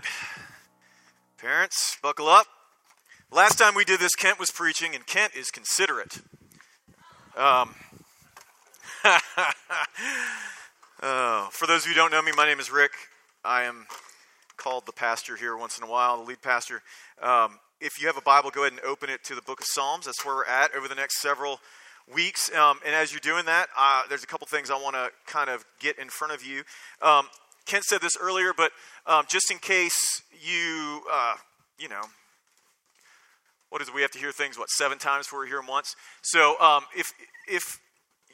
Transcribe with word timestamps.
right. 0.00 0.08
Parents, 1.38 1.96
buckle 2.02 2.28
up. 2.28 2.46
Last 3.32 3.56
time 3.56 3.74
we 3.74 3.84
did 3.84 4.00
this, 4.00 4.14
Kent 4.14 4.38
was 4.38 4.50
preaching, 4.50 4.94
and 4.94 5.06
Kent 5.06 5.34
is 5.36 5.50
considerate. 5.50 6.20
Um, 7.36 7.74
oh, 11.02 11.48
for 11.52 11.66
those 11.66 11.82
of 11.82 11.86
you 11.86 11.94
who 11.94 12.00
don't 12.00 12.10
know 12.10 12.22
me, 12.22 12.32
my 12.36 12.44
name 12.44 12.60
is 12.60 12.70
Rick. 12.70 12.92
I 13.44 13.62
am 13.62 13.86
called 14.56 14.84
the 14.86 14.92
pastor 14.92 15.36
here 15.36 15.56
once 15.56 15.78
in 15.78 15.84
a 15.84 15.90
while, 15.90 16.18
the 16.18 16.24
lead 16.24 16.42
pastor. 16.42 16.82
Um, 17.22 17.58
if 17.80 18.00
you 18.00 18.08
have 18.08 18.16
a 18.16 18.22
Bible, 18.22 18.50
go 18.50 18.62
ahead 18.62 18.72
and 18.72 18.82
open 18.82 19.08
it 19.08 19.24
to 19.24 19.34
the 19.34 19.42
book 19.42 19.60
of 19.60 19.66
Psalms. 19.66 20.06
That's 20.06 20.24
where 20.24 20.34
we're 20.34 20.44
at 20.44 20.74
over 20.74 20.88
the 20.88 20.94
next 20.94 21.20
several 21.20 21.60
weeks. 22.12 22.52
Um, 22.54 22.78
and 22.84 22.94
as 22.94 23.12
you're 23.12 23.20
doing 23.20 23.46
that, 23.46 23.68
uh, 23.78 24.02
there's 24.08 24.24
a 24.24 24.26
couple 24.26 24.46
things 24.46 24.70
I 24.70 24.74
want 24.74 24.96
to 24.96 25.10
kind 25.26 25.48
of 25.48 25.64
get 25.78 25.98
in 25.98 26.08
front 26.08 26.34
of 26.34 26.44
you. 26.44 26.64
Um, 27.00 27.28
Kent 27.66 27.84
said 27.84 28.00
this 28.00 28.16
earlier, 28.20 28.52
but 28.56 28.72
um, 29.06 29.24
just 29.28 29.50
in 29.50 29.58
case 29.58 30.22
you, 30.32 31.02
uh, 31.10 31.34
you 31.78 31.88
know, 31.88 32.02
what 33.70 33.80
is 33.80 33.88
it? 33.88 33.94
We 33.94 34.02
have 34.02 34.10
to 34.12 34.18
hear 34.18 34.32
things, 34.32 34.58
what, 34.58 34.68
seven 34.70 34.98
times 34.98 35.26
before 35.26 35.40
we 35.40 35.46
hear 35.46 35.58
them 35.58 35.68
once? 35.68 35.94
So 36.22 36.60
um, 36.60 36.84
if, 36.96 37.12
if 37.48 37.78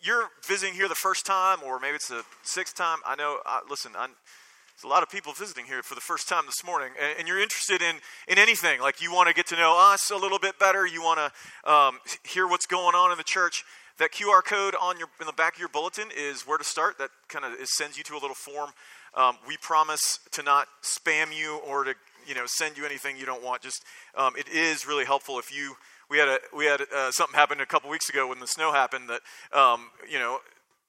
you're 0.03 0.29
visiting 0.47 0.75
here 0.75 0.89
the 0.89 0.95
first 0.95 1.27
time, 1.27 1.59
or 1.65 1.79
maybe 1.79 1.97
it's 1.97 2.09
the 2.09 2.25
sixth 2.43 2.75
time, 2.75 2.99
I 3.07 3.17
know, 3.17 3.39
listen, 3.69 3.93
I'm, 3.99 4.11
there's 4.11 4.85
a 4.85 4.89
lot 4.89 5.03
of 5.03 5.11
people 5.11 5.33
visiting 5.33 5.65
here 5.65 5.83
for 5.83 5.95
the 5.95 6.01
first 6.01 6.29
time 6.29 6.45
this 6.47 6.65
morning, 6.65 6.91
and, 7.01 7.21
and 7.21 7.29
you're 7.29 7.41
interested 7.41 7.83
in, 7.83 7.97
in 8.29 8.39
anything. 8.39 8.81
Like 8.81 9.01
you 9.01 9.13
want 9.13 9.29
to 9.29 9.35
get 9.35 9.47
to 9.49 9.57
know 9.57 9.77
us 9.79 10.11
a 10.11 10.17
little 10.17 10.39
bit 10.39 10.59
better, 10.59 10.87
you 10.87 11.03
want 11.03 11.19
to 11.19 11.71
um, 11.71 11.99
hear 12.25 12.47
what's 12.47 12.67
going 12.67 12.95
on 12.95 13.11
in 13.11 13.19
the 13.19 13.25
church. 13.25 13.65
That 13.99 14.13
QR 14.13 14.45
code 14.45 14.75
on 14.79 14.99
your 14.99 15.09
in 15.21 15.27
the 15.27 15.33
back 15.33 15.55
of 15.55 15.59
your 15.59 15.71
bulletin 15.71 16.09
is 16.15 16.43
where 16.43 16.59
to 16.59 16.65
start. 16.65 16.99
That 16.99 17.09
kind 17.29 17.47
of 17.47 17.53
sends 17.67 17.97
you 17.97 18.05
to 18.05 18.13
a 18.13 18.21
little 18.21 18.35
form 18.35 18.73
um, 19.17 19.37
we 19.49 19.57
promise 19.57 20.19
to 20.33 20.43
not 20.43 20.69
spam 20.83 21.37
you 21.37 21.59
or 21.67 21.85
to 21.85 21.95
you 22.27 22.35
know 22.35 22.45
send 22.47 22.77
you 22.77 22.85
anything 22.85 23.17
you 23.17 23.27
don't 23.27 23.43
want. 23.43 23.63
Just 23.63 23.83
um, 24.17 24.35
it 24.37 24.49
is 24.49 24.87
really 24.87 25.05
helpful 25.05 25.39
if 25.39 25.55
you. 25.55 25.75
We 26.09 26.19
had 26.19 26.29
a 26.29 26.39
we 26.55 26.67
had 26.67 26.83
uh, 26.95 27.11
something 27.11 27.35
happened 27.35 27.61
a 27.61 27.67
couple 27.67 27.91
weeks 27.91 28.09
ago 28.09 28.29
when 28.29 28.39
the 28.39 28.47
snow 28.47 28.73
happened 28.73 29.09
that 29.09 29.23
um, 29.59 29.91
you 30.09 30.19
know 30.19 30.39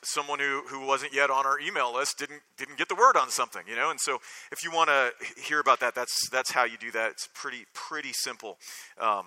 someone 0.04 0.40
who, 0.40 0.62
who 0.68 0.86
wasn't 0.86 1.14
yet 1.14 1.30
on 1.30 1.46
our 1.46 1.60
email 1.60 1.94
list 1.94 2.20
didn't 2.20 2.42
didn't 2.58 2.78
get 2.78 2.88
the 2.88 2.96
word 2.96 3.18
on 3.18 3.30
something 3.30 3.64
you 3.68 3.76
know 3.76 3.90
and 3.90 4.00
so 4.00 4.20
if 4.52 4.64
you 4.64 4.72
want 4.72 4.90
to 4.90 5.12
hear 5.42 5.60
about 5.60 5.80
that 5.80 5.96
that's 5.96 6.30
that's 6.30 6.52
how 6.52 6.64
you 6.64 6.78
do 6.78 6.92
that 6.92 7.10
it's 7.12 7.28
pretty 7.34 7.66
pretty 7.74 8.14
simple 8.14 8.58
um, 9.00 9.26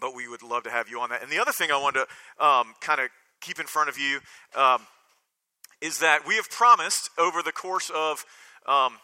but 0.00 0.14
we 0.14 0.28
would 0.28 0.42
love 0.42 0.62
to 0.62 0.70
have 0.70 0.88
you 0.88 1.00
on 1.00 1.10
that 1.10 1.20
and 1.20 1.32
the 1.32 1.38
other 1.38 1.50
thing 1.50 1.70
i 1.72 1.76
wanted 1.76 2.06
to 2.38 2.44
um, 2.44 2.74
kind 2.80 3.00
of 3.00 3.08
keep 3.40 3.58
in 3.58 3.66
front 3.66 3.88
of 3.88 3.98
you 3.98 4.20
um, 4.54 4.82
is 5.82 5.98
that 5.98 6.26
we 6.26 6.36
have 6.36 6.48
promised 6.48 7.10
over 7.18 7.42
the 7.42 7.50
course 7.50 7.90
of, 7.92 8.24
um, 8.66 8.98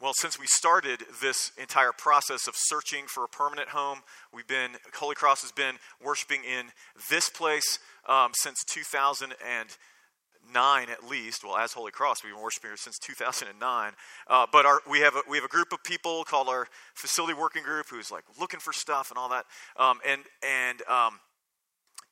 well, 0.00 0.14
since 0.14 0.36
we 0.38 0.48
started 0.48 1.04
this 1.22 1.52
entire 1.56 1.92
process 1.92 2.48
of 2.48 2.54
searching 2.56 3.06
for 3.06 3.24
a 3.24 3.28
permanent 3.28 3.68
home, 3.68 4.00
we've 4.34 4.48
been, 4.48 4.72
Holy 4.94 5.14
Cross 5.14 5.42
has 5.42 5.52
been 5.52 5.76
worshiping 6.04 6.40
in 6.42 6.72
this 7.08 7.30
place 7.30 7.78
um, 8.08 8.32
since 8.34 8.64
2009 8.64 10.90
at 10.90 11.08
least. 11.08 11.44
Well, 11.44 11.56
as 11.56 11.72
Holy 11.72 11.92
Cross, 11.92 12.24
we've 12.24 12.34
been 12.34 12.42
worshiping 12.42 12.70
here 12.70 12.76
since 12.76 12.98
2009. 12.98 13.92
Uh, 14.26 14.46
but 14.50 14.66
our, 14.66 14.80
we, 14.90 14.98
have 15.00 15.14
a, 15.14 15.22
we 15.30 15.36
have 15.36 15.44
a 15.44 15.48
group 15.48 15.72
of 15.72 15.84
people 15.84 16.24
called 16.24 16.48
our 16.48 16.66
facility 16.94 17.34
working 17.34 17.62
group 17.62 17.86
who's 17.88 18.10
like 18.10 18.24
looking 18.40 18.58
for 18.58 18.72
stuff 18.72 19.12
and 19.12 19.18
all 19.18 19.28
that. 19.28 19.44
Um, 19.76 20.00
and 20.04 20.22
and 20.42 20.82
um, 20.88 21.20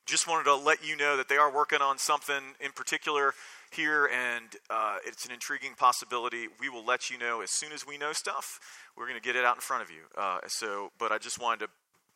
just 0.05 0.27
wanted 0.27 0.43
to 0.43 0.55
let 0.55 0.87
you 0.87 0.95
know 0.95 1.17
that 1.17 1.27
they 1.27 1.37
are 1.37 1.53
working 1.53 1.81
on 1.81 1.97
something 1.97 2.41
in 2.59 2.71
particular 2.71 3.33
here, 3.75 4.05
and 4.05 4.47
uh, 4.69 4.97
it's 5.05 5.25
an 5.25 5.31
intriguing 5.31 5.73
possibility. 5.77 6.47
We 6.59 6.69
will 6.69 6.85
let 6.85 7.09
you 7.09 7.17
know 7.17 7.41
as 7.41 7.51
soon 7.51 7.71
as 7.71 7.85
we 7.85 7.97
know 7.97 8.13
stuff. 8.13 8.59
We're 8.97 9.07
going 9.07 9.19
to 9.19 9.23
get 9.23 9.35
it 9.35 9.45
out 9.45 9.55
in 9.55 9.61
front 9.61 9.83
of 9.83 9.89
you. 9.89 10.03
Uh, 10.17 10.39
so, 10.47 10.91
but 10.97 11.11
I 11.11 11.17
just 11.17 11.39
wanted 11.39 11.65
to 11.65 11.71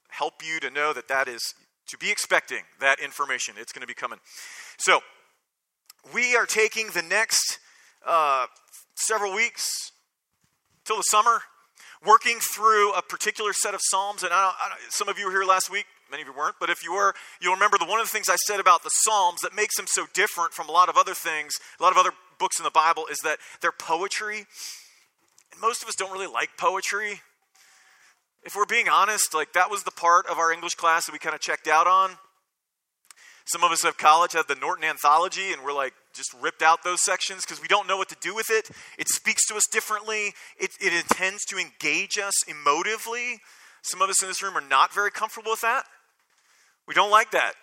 help 0.10 0.42
you 0.44 0.60
to 0.62 0.70
know 0.70 0.94
that 0.94 1.08
that 1.08 1.28
is 1.28 1.54
to 1.88 1.98
be 1.98 2.12
expecting 2.12 2.64
that 2.80 3.00
information. 3.00 3.56
It's 3.58 3.72
going 3.72 3.82
to 3.82 3.88
be 3.88 3.94
coming. 3.94 4.20
So, 4.78 5.02
we 6.14 6.36
are 6.36 6.46
taking 6.46 6.88
the 6.88 7.02
next 7.02 7.60
uh, 8.06 8.48
several 8.96 9.34
weeks 9.34 9.92
till 10.86 10.98
the 10.98 11.04
summer, 11.04 11.42
working 12.06 12.40
through 12.40 12.94
a 12.94 13.02
particular 13.02 13.54
set 13.54 13.74
of 13.74 13.82
psalms. 13.84 14.24
And 14.24 14.34
I 14.34 14.54
I 14.58 14.72
some 14.90 15.10
of 15.10 15.20
you 15.20 15.26
were 15.26 15.32
here 15.32 15.44
last 15.44 15.70
week. 15.70 15.86
Many 16.10 16.24
of 16.24 16.28
you 16.28 16.34
weren't, 16.34 16.56
but 16.60 16.70
if 16.70 16.84
you 16.84 16.94
were, 16.94 17.14
you'll 17.40 17.54
remember 17.54 17.78
the 17.78 17.86
one 17.86 18.00
of 18.00 18.06
the 18.08 18.12
things 18.12 18.30
I 18.30 18.36
said 18.36 18.60
about 18.60 18.84
the 18.84 18.90
Psalms 18.90 19.42
that 19.42 19.56
makes 19.56 19.78
them 19.78 19.86
so 19.88 20.08
different 20.14 20.54
from 20.54 20.68
a 20.68 20.72
lot 20.72 20.90
of 20.90 20.98
other 20.98 21.14
things, 21.14 21.54
a 21.80 21.84
lot 21.84 21.92
of 21.92 21.98
other 21.98 22.12
books 22.40 22.60
in 22.60 22.64
the 22.64 22.72
Bible, 22.72 23.06
is 23.12 23.20
that 23.24 23.38
they're 23.62 23.72
poetry. 23.72 24.46
And 25.52 25.62
most 25.62 25.84
of 25.84 25.90
us 25.90 25.96
don't 25.96 26.12
really 26.12 26.28
like 26.28 26.50
poetry. 26.58 27.22
If 28.44 28.56
we're 28.56 28.66
being 28.66 28.90
honest, 28.90 29.34
like 29.34 29.54
that 29.54 29.70
was 29.70 29.84
the 29.84 29.92
part 29.92 30.26
of 30.28 30.38
our 30.40 30.52
English 30.52 30.76
class 30.76 31.06
that 31.06 31.12
we 31.12 31.20
kind 31.20 31.36
of 31.36 31.42
checked 31.42 31.68
out 31.68 31.88
on. 31.88 32.18
Some 33.46 33.64
of 33.64 33.72
us 33.72 33.84
at 33.84 33.98
college 33.98 34.34
had 34.34 34.48
the 34.48 34.56
Norton 34.56 34.86
Anthology, 34.86 35.52
and 35.54 35.64
we're 35.64 35.74
like 35.74 35.94
just 36.14 36.34
ripped 36.40 36.62
out 36.62 36.84
those 36.84 37.02
sections 37.04 37.44
because 37.46 37.62
we 37.62 37.68
don't 37.68 37.88
know 37.88 37.98
what 37.98 38.10
to 38.10 38.18
do 38.22 38.36
with 38.36 38.50
it. 38.50 38.70
It 38.98 39.10
speaks 39.10 39.46
to 39.48 39.56
us 39.56 39.64
differently, 39.72 40.34
it, 40.60 40.72
it 40.80 40.94
intends 40.94 41.46
to 41.46 41.58
engage 41.58 42.18
us 42.18 42.34
emotively. 42.48 43.38
Some 43.82 44.02
of 44.02 44.10
us 44.10 44.22
in 44.22 44.28
this 44.28 44.44
room 44.44 44.58
are 44.58 44.62
not 44.62 44.94
very 44.94 45.12
comfortable 45.12 45.52
with 45.52 45.62
that. 45.62 45.86
We 46.90 46.96
don't 46.96 47.12
like 47.12 47.30
that. 47.32 47.54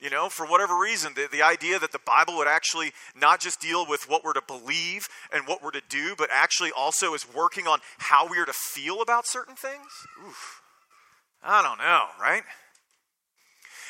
You 0.00 0.08
know, 0.08 0.30
for 0.30 0.46
whatever 0.46 0.76
reason, 0.78 1.12
the, 1.14 1.28
the 1.30 1.42
idea 1.42 1.78
that 1.78 1.92
the 1.92 2.00
Bible 2.04 2.38
would 2.38 2.48
actually 2.48 2.92
not 3.14 3.38
just 3.38 3.60
deal 3.60 3.86
with 3.86 4.08
what 4.08 4.24
we're 4.24 4.32
to 4.32 4.42
believe 4.44 5.06
and 5.30 5.46
what 5.46 5.62
we're 5.62 5.72
to 5.72 5.82
do, 5.90 6.14
but 6.16 6.30
actually 6.32 6.72
also 6.72 7.12
is 7.12 7.26
working 7.32 7.68
on 7.68 7.80
how 7.98 8.26
we 8.26 8.38
are 8.38 8.46
to 8.46 8.52
feel 8.52 9.02
about 9.02 9.26
certain 9.26 9.54
things. 9.54 9.86
Oof. 10.26 10.62
I 11.44 11.62
don't 11.62 11.78
know, 11.78 12.04
right? 12.18 12.42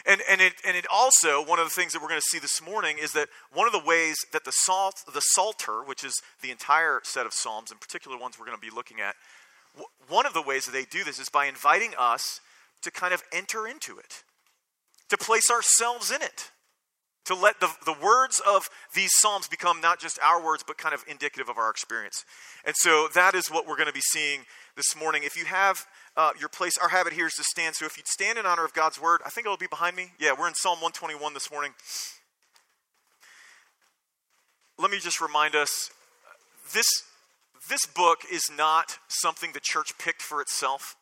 And, 0.04 0.20
and, 0.28 0.41
it, 0.41 0.54
and 0.66 0.76
it 0.76 0.84
also, 0.93 1.47
one 1.47 1.60
of 1.60 1.64
the 1.64 1.70
things 1.70 1.93
that 1.93 2.03
we're 2.03 2.09
going 2.09 2.20
to 2.20 2.26
see 2.28 2.41
this 2.41 2.60
morning 2.60 2.97
is 3.00 3.12
that 3.12 3.28
one 3.53 3.69
of 3.69 3.72
the 3.72 3.82
ways 3.87 4.16
that 4.32 4.44
the, 4.44 4.53
salt, 4.53 4.97
the 5.14 5.20
Psalter, 5.20 5.84
which 5.84 6.03
is 6.03 6.20
the 6.43 6.50
entire 6.50 7.00
set 7.04 7.25
of 7.25 7.32
Psalms, 7.32 7.70
in 7.70 7.78
particular 7.78 8.19
ones 8.19 8.37
we're 8.37 8.47
going 8.47 8.59
to 8.59 8.60
be 8.60 8.75
looking 8.75 9.00
at, 9.00 9.14
one 10.09 10.26
of 10.26 10.34
the 10.34 10.43
ways 10.43 10.66
that 10.66 10.72
they 10.72 10.84
do 10.84 11.04
this 11.04 11.20
is 11.20 11.28
by 11.28 11.47
inviting 11.47 11.93
us 11.97 12.41
to 12.82 12.91
kind 12.91 13.14
of 13.14 13.22
enter 13.32 13.69
into 13.69 13.97
it 13.97 14.25
to 15.12 15.19
place 15.19 15.50
ourselves 15.50 16.11
in 16.11 16.23
it, 16.23 16.50
to 17.27 17.34
let 17.34 17.61
the, 17.61 17.69
the 17.84 17.95
words 18.03 18.41
of 18.49 18.71
these 18.95 19.11
Psalms 19.12 19.47
become 19.47 19.78
not 19.78 20.00
just 20.00 20.19
our 20.23 20.43
words, 20.43 20.65
but 20.67 20.78
kind 20.78 20.95
of 20.95 21.05
indicative 21.06 21.50
of 21.50 21.59
our 21.59 21.69
experience. 21.69 22.25
And 22.65 22.75
so 22.75 23.09
that 23.15 23.34
is 23.34 23.49
what 23.49 23.67
we're 23.67 23.77
going 23.77 23.89
to 23.89 23.93
be 23.93 24.00
seeing 24.00 24.47
this 24.75 24.97
morning. 24.99 25.23
If 25.23 25.37
you 25.37 25.45
have 25.45 25.84
uh, 26.17 26.31
your 26.41 26.49
place, 26.49 26.78
our 26.78 26.89
habit 26.89 27.12
here 27.12 27.27
is 27.27 27.34
to 27.34 27.45
stand. 27.45 27.77
So 27.77 27.84
if 27.84 27.99
you'd 27.99 28.06
stand 28.06 28.39
in 28.39 28.47
honor 28.47 28.65
of 28.65 28.73
God's 28.73 28.99
word, 28.99 29.21
I 29.27 29.28
think 29.28 29.47
it'll 29.47 29.59
be 29.59 29.67
behind 29.67 29.97
me. 29.97 30.12
Yeah, 30.19 30.33
we're 30.33 30.49
in 30.49 30.55
Psalm 30.55 30.81
121 30.81 31.34
this 31.34 31.50
morning. 31.50 31.73
Let 34.79 34.91
me 34.91 34.99
just 34.99 35.21
remind 35.21 35.55
us 35.55 35.91
this, 36.73 36.89
this 37.69 37.84
book 37.84 38.21
is 38.33 38.50
not 38.56 38.97
something 39.09 39.53
the 39.53 39.61
church 39.61 39.93
picked 39.99 40.23
for 40.23 40.41
itself. 40.41 40.97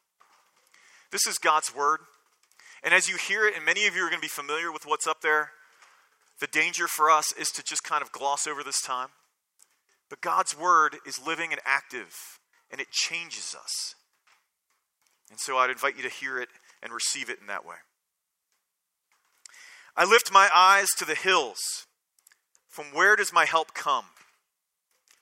This 1.13 1.29
is 1.29 1.39
God's 1.39 1.73
word. 1.73 2.01
And 2.83 2.95
as 2.95 3.09
you 3.09 3.17
hear 3.17 3.47
it, 3.47 3.55
and 3.55 3.65
many 3.65 3.87
of 3.87 3.95
you 3.95 4.03
are 4.03 4.09
going 4.09 4.21
to 4.21 4.25
be 4.25 4.29
familiar 4.29 4.73
with 4.73 4.87
what's 4.87 5.07
up 5.07 5.21
there, 5.21 5.51
the 6.41 6.47
danger 6.47 6.89
for 6.89 7.11
us 7.11 7.33
is 7.33 7.51
to 7.51 7.63
just 7.63 7.85
kind 7.85 8.03
of 8.03 8.13
gloss 8.13 8.47
over 8.47 8.63
this 8.63 8.81
time. 8.81 9.09
But 10.09 10.23
God's 10.23 10.57
word 10.59 10.97
is 11.07 11.25
living 11.25 11.53
and 11.53 11.61
active, 11.65 12.15
and 12.71 12.81
it 12.81 12.91
changes 12.91 13.55
us. 13.55 13.95
And 15.31 15.39
so 15.39 15.59
I'd 15.59 15.71
invite 15.71 15.97
you 15.97 16.03
to 16.03 16.09
hear 16.09 16.39
it 16.39 16.49
and 16.83 16.93
receive 16.93 17.31
it 17.31 17.39
in 17.41 17.47
that 17.47 17.65
way. 17.65 17.77
I 19.97 20.05
lift 20.05 20.33
my 20.33 20.49
eyes 20.55 20.89
to 20.99 21.05
the 21.05 21.15
hills. 21.15 21.59
From 22.69 22.87
where 22.87 23.17
does 23.17 23.33
my 23.33 23.45
help 23.45 23.75
come? 23.75 24.07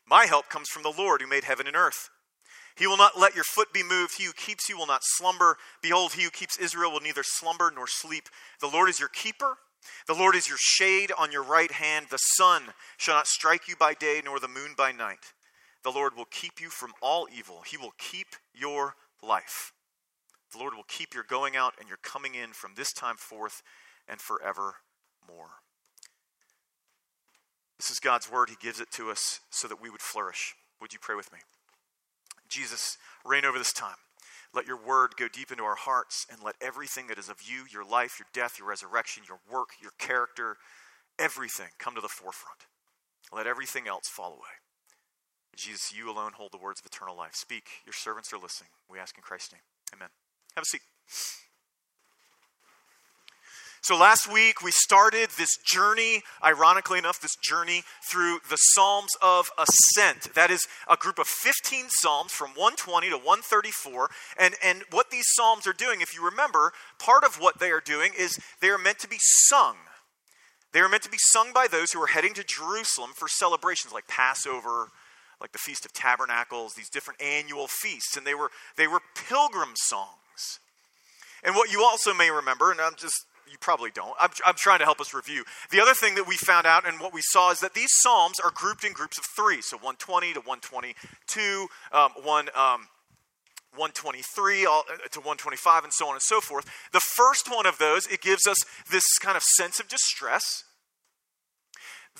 My 0.06 0.26
help 0.26 0.48
comes 0.48 0.68
from 0.68 0.82
the 0.82 0.94
Lord 0.96 1.20
who 1.20 1.26
made 1.26 1.44
heaven 1.44 1.66
and 1.66 1.76
earth. 1.76 2.10
He 2.78 2.86
will 2.86 2.96
not 2.96 3.18
let 3.18 3.34
your 3.34 3.44
foot 3.44 3.72
be 3.72 3.82
moved. 3.82 4.16
He 4.16 4.24
who 4.24 4.32
keeps 4.32 4.68
you 4.68 4.78
will 4.78 4.86
not 4.86 5.02
slumber. 5.02 5.56
Behold, 5.82 6.12
he 6.12 6.22
who 6.22 6.30
keeps 6.30 6.58
Israel 6.58 6.92
will 6.92 7.00
neither 7.00 7.24
slumber 7.24 7.72
nor 7.74 7.86
sleep. 7.88 8.28
The 8.60 8.68
Lord 8.68 8.88
is 8.88 9.00
your 9.00 9.08
keeper. 9.08 9.58
The 10.06 10.14
Lord 10.14 10.36
is 10.36 10.48
your 10.48 10.58
shade 10.58 11.10
on 11.18 11.32
your 11.32 11.42
right 11.42 11.72
hand. 11.72 12.06
The 12.10 12.18
sun 12.18 12.62
shall 12.96 13.16
not 13.16 13.26
strike 13.26 13.68
you 13.68 13.74
by 13.76 13.94
day, 13.94 14.22
nor 14.24 14.38
the 14.38 14.48
moon 14.48 14.74
by 14.76 14.92
night. 14.92 15.32
The 15.82 15.90
Lord 15.90 16.16
will 16.16 16.26
keep 16.26 16.60
you 16.60 16.70
from 16.70 16.92
all 17.02 17.26
evil. 17.36 17.62
He 17.66 17.76
will 17.76 17.94
keep 17.98 18.28
your 18.54 18.94
life. 19.22 19.72
The 20.52 20.58
Lord 20.58 20.74
will 20.74 20.84
keep 20.88 21.14
your 21.14 21.24
going 21.24 21.56
out 21.56 21.74
and 21.78 21.88
your 21.88 21.98
coming 22.02 22.34
in 22.34 22.52
from 22.52 22.72
this 22.76 22.92
time 22.92 23.16
forth 23.16 23.62
and 24.08 24.20
forevermore. 24.20 24.74
This 27.76 27.90
is 27.90 28.00
God's 28.00 28.30
word. 28.30 28.50
He 28.50 28.56
gives 28.60 28.80
it 28.80 28.90
to 28.92 29.10
us 29.10 29.40
so 29.50 29.68
that 29.68 29.80
we 29.80 29.90
would 29.90 30.00
flourish. 30.00 30.54
Would 30.80 30.92
you 30.92 30.98
pray 31.00 31.14
with 31.14 31.32
me? 31.32 31.38
Jesus, 32.48 32.98
reign 33.24 33.44
over 33.44 33.58
this 33.58 33.72
time. 33.72 33.96
Let 34.54 34.66
your 34.66 34.78
word 34.78 35.16
go 35.16 35.28
deep 35.28 35.50
into 35.52 35.64
our 35.64 35.74
hearts 35.74 36.26
and 36.30 36.42
let 36.42 36.56
everything 36.60 37.08
that 37.08 37.18
is 37.18 37.28
of 37.28 37.42
you, 37.42 37.64
your 37.70 37.84
life, 37.84 38.18
your 38.18 38.26
death, 38.32 38.58
your 38.58 38.68
resurrection, 38.68 39.24
your 39.28 39.40
work, 39.50 39.70
your 39.80 39.92
character, 39.98 40.56
everything 41.18 41.68
come 41.78 41.94
to 41.94 42.00
the 42.00 42.08
forefront. 42.08 42.66
Let 43.32 43.46
everything 43.46 43.86
else 43.86 44.08
fall 44.08 44.32
away. 44.32 44.56
Jesus, 45.54 45.92
you 45.92 46.10
alone 46.10 46.32
hold 46.34 46.52
the 46.52 46.58
words 46.58 46.80
of 46.80 46.86
eternal 46.86 47.16
life. 47.16 47.34
Speak. 47.34 47.64
Your 47.84 47.92
servants 47.92 48.32
are 48.32 48.38
listening. 48.38 48.70
We 48.88 48.98
ask 48.98 49.16
in 49.18 49.22
Christ's 49.22 49.52
name. 49.52 49.62
Amen. 49.92 50.08
Have 50.54 50.62
a 50.62 50.66
seat. 50.66 50.82
So 53.80 53.96
last 53.96 54.30
week 54.30 54.62
we 54.62 54.70
started 54.72 55.30
this 55.30 55.56
journey, 55.64 56.22
ironically 56.44 56.98
enough, 56.98 57.20
this 57.20 57.36
journey 57.36 57.82
through 58.10 58.40
the 58.50 58.56
Psalms 58.56 59.10
of 59.22 59.50
Ascent. 59.58 60.34
That 60.34 60.50
is 60.50 60.66
a 60.90 60.96
group 60.96 61.18
of 61.18 61.26
15 61.26 61.86
Psalms 61.88 62.32
from 62.32 62.50
120 62.50 63.10
to 63.10 63.16
134. 63.16 64.08
And, 64.38 64.54
and 64.62 64.82
what 64.90 65.10
these 65.10 65.26
Psalms 65.28 65.66
are 65.66 65.72
doing, 65.72 66.00
if 66.00 66.14
you 66.14 66.24
remember, 66.24 66.72
part 66.98 67.24
of 67.24 67.36
what 67.36 67.60
they 67.60 67.70
are 67.70 67.80
doing 67.80 68.12
is 68.18 68.38
they 68.60 68.68
are 68.68 68.78
meant 68.78 68.98
to 69.00 69.08
be 69.08 69.18
sung. 69.20 69.76
They 70.72 70.80
are 70.80 70.88
meant 70.88 71.04
to 71.04 71.10
be 71.10 71.18
sung 71.18 71.52
by 71.54 71.66
those 71.70 71.92
who 71.92 72.02
are 72.02 72.08
heading 72.08 72.34
to 72.34 72.44
Jerusalem 72.44 73.12
for 73.14 73.28
celebrations 73.28 73.94
like 73.94 74.06
Passover, 74.08 74.88
like 75.40 75.52
the 75.52 75.58
Feast 75.58 75.86
of 75.86 75.92
Tabernacles, 75.92 76.74
these 76.74 76.90
different 76.90 77.22
annual 77.22 77.68
feasts. 77.68 78.16
And 78.16 78.26
they 78.26 78.34
were, 78.34 78.50
they 78.76 78.88
were 78.88 79.00
pilgrim 79.14 79.74
songs. 79.76 80.58
And 81.44 81.54
what 81.54 81.70
you 81.70 81.82
also 81.82 82.12
may 82.12 82.30
remember, 82.30 82.70
and 82.70 82.80
I'm 82.80 82.96
just 82.96 83.24
you 83.50 83.58
probably 83.60 83.90
don't. 83.90 84.14
I'm, 84.20 84.30
I'm 84.46 84.54
trying 84.56 84.78
to 84.80 84.84
help 84.84 85.00
us 85.00 85.14
review. 85.14 85.44
The 85.70 85.80
other 85.80 85.94
thing 85.94 86.14
that 86.16 86.26
we 86.26 86.36
found 86.36 86.66
out 86.66 86.86
and 86.86 87.00
what 87.00 87.12
we 87.12 87.20
saw 87.22 87.50
is 87.50 87.60
that 87.60 87.74
these 87.74 87.90
Psalms 87.90 88.38
are 88.40 88.50
grouped 88.50 88.84
in 88.84 88.92
groups 88.92 89.18
of 89.18 89.24
three. 89.36 89.62
So 89.62 89.76
120 89.76 90.34
to 90.34 90.40
122, 90.40 91.66
um, 91.92 92.10
one. 92.22 92.48
Um, 92.54 92.88
123 93.76 94.66
uh, 94.66 94.80
to 95.12 95.20
125 95.20 95.84
and 95.84 95.92
so 95.92 96.08
on 96.08 96.14
and 96.14 96.22
so 96.22 96.40
forth. 96.40 96.64
The 96.92 97.00
first 97.00 97.54
one 97.54 97.66
of 97.66 97.78
those, 97.78 98.06
it 98.06 98.22
gives 98.22 98.46
us 98.46 98.56
this 98.90 99.18
kind 99.18 99.36
of 99.36 99.42
sense 99.42 99.78
of 99.78 99.88
distress. 99.88 100.64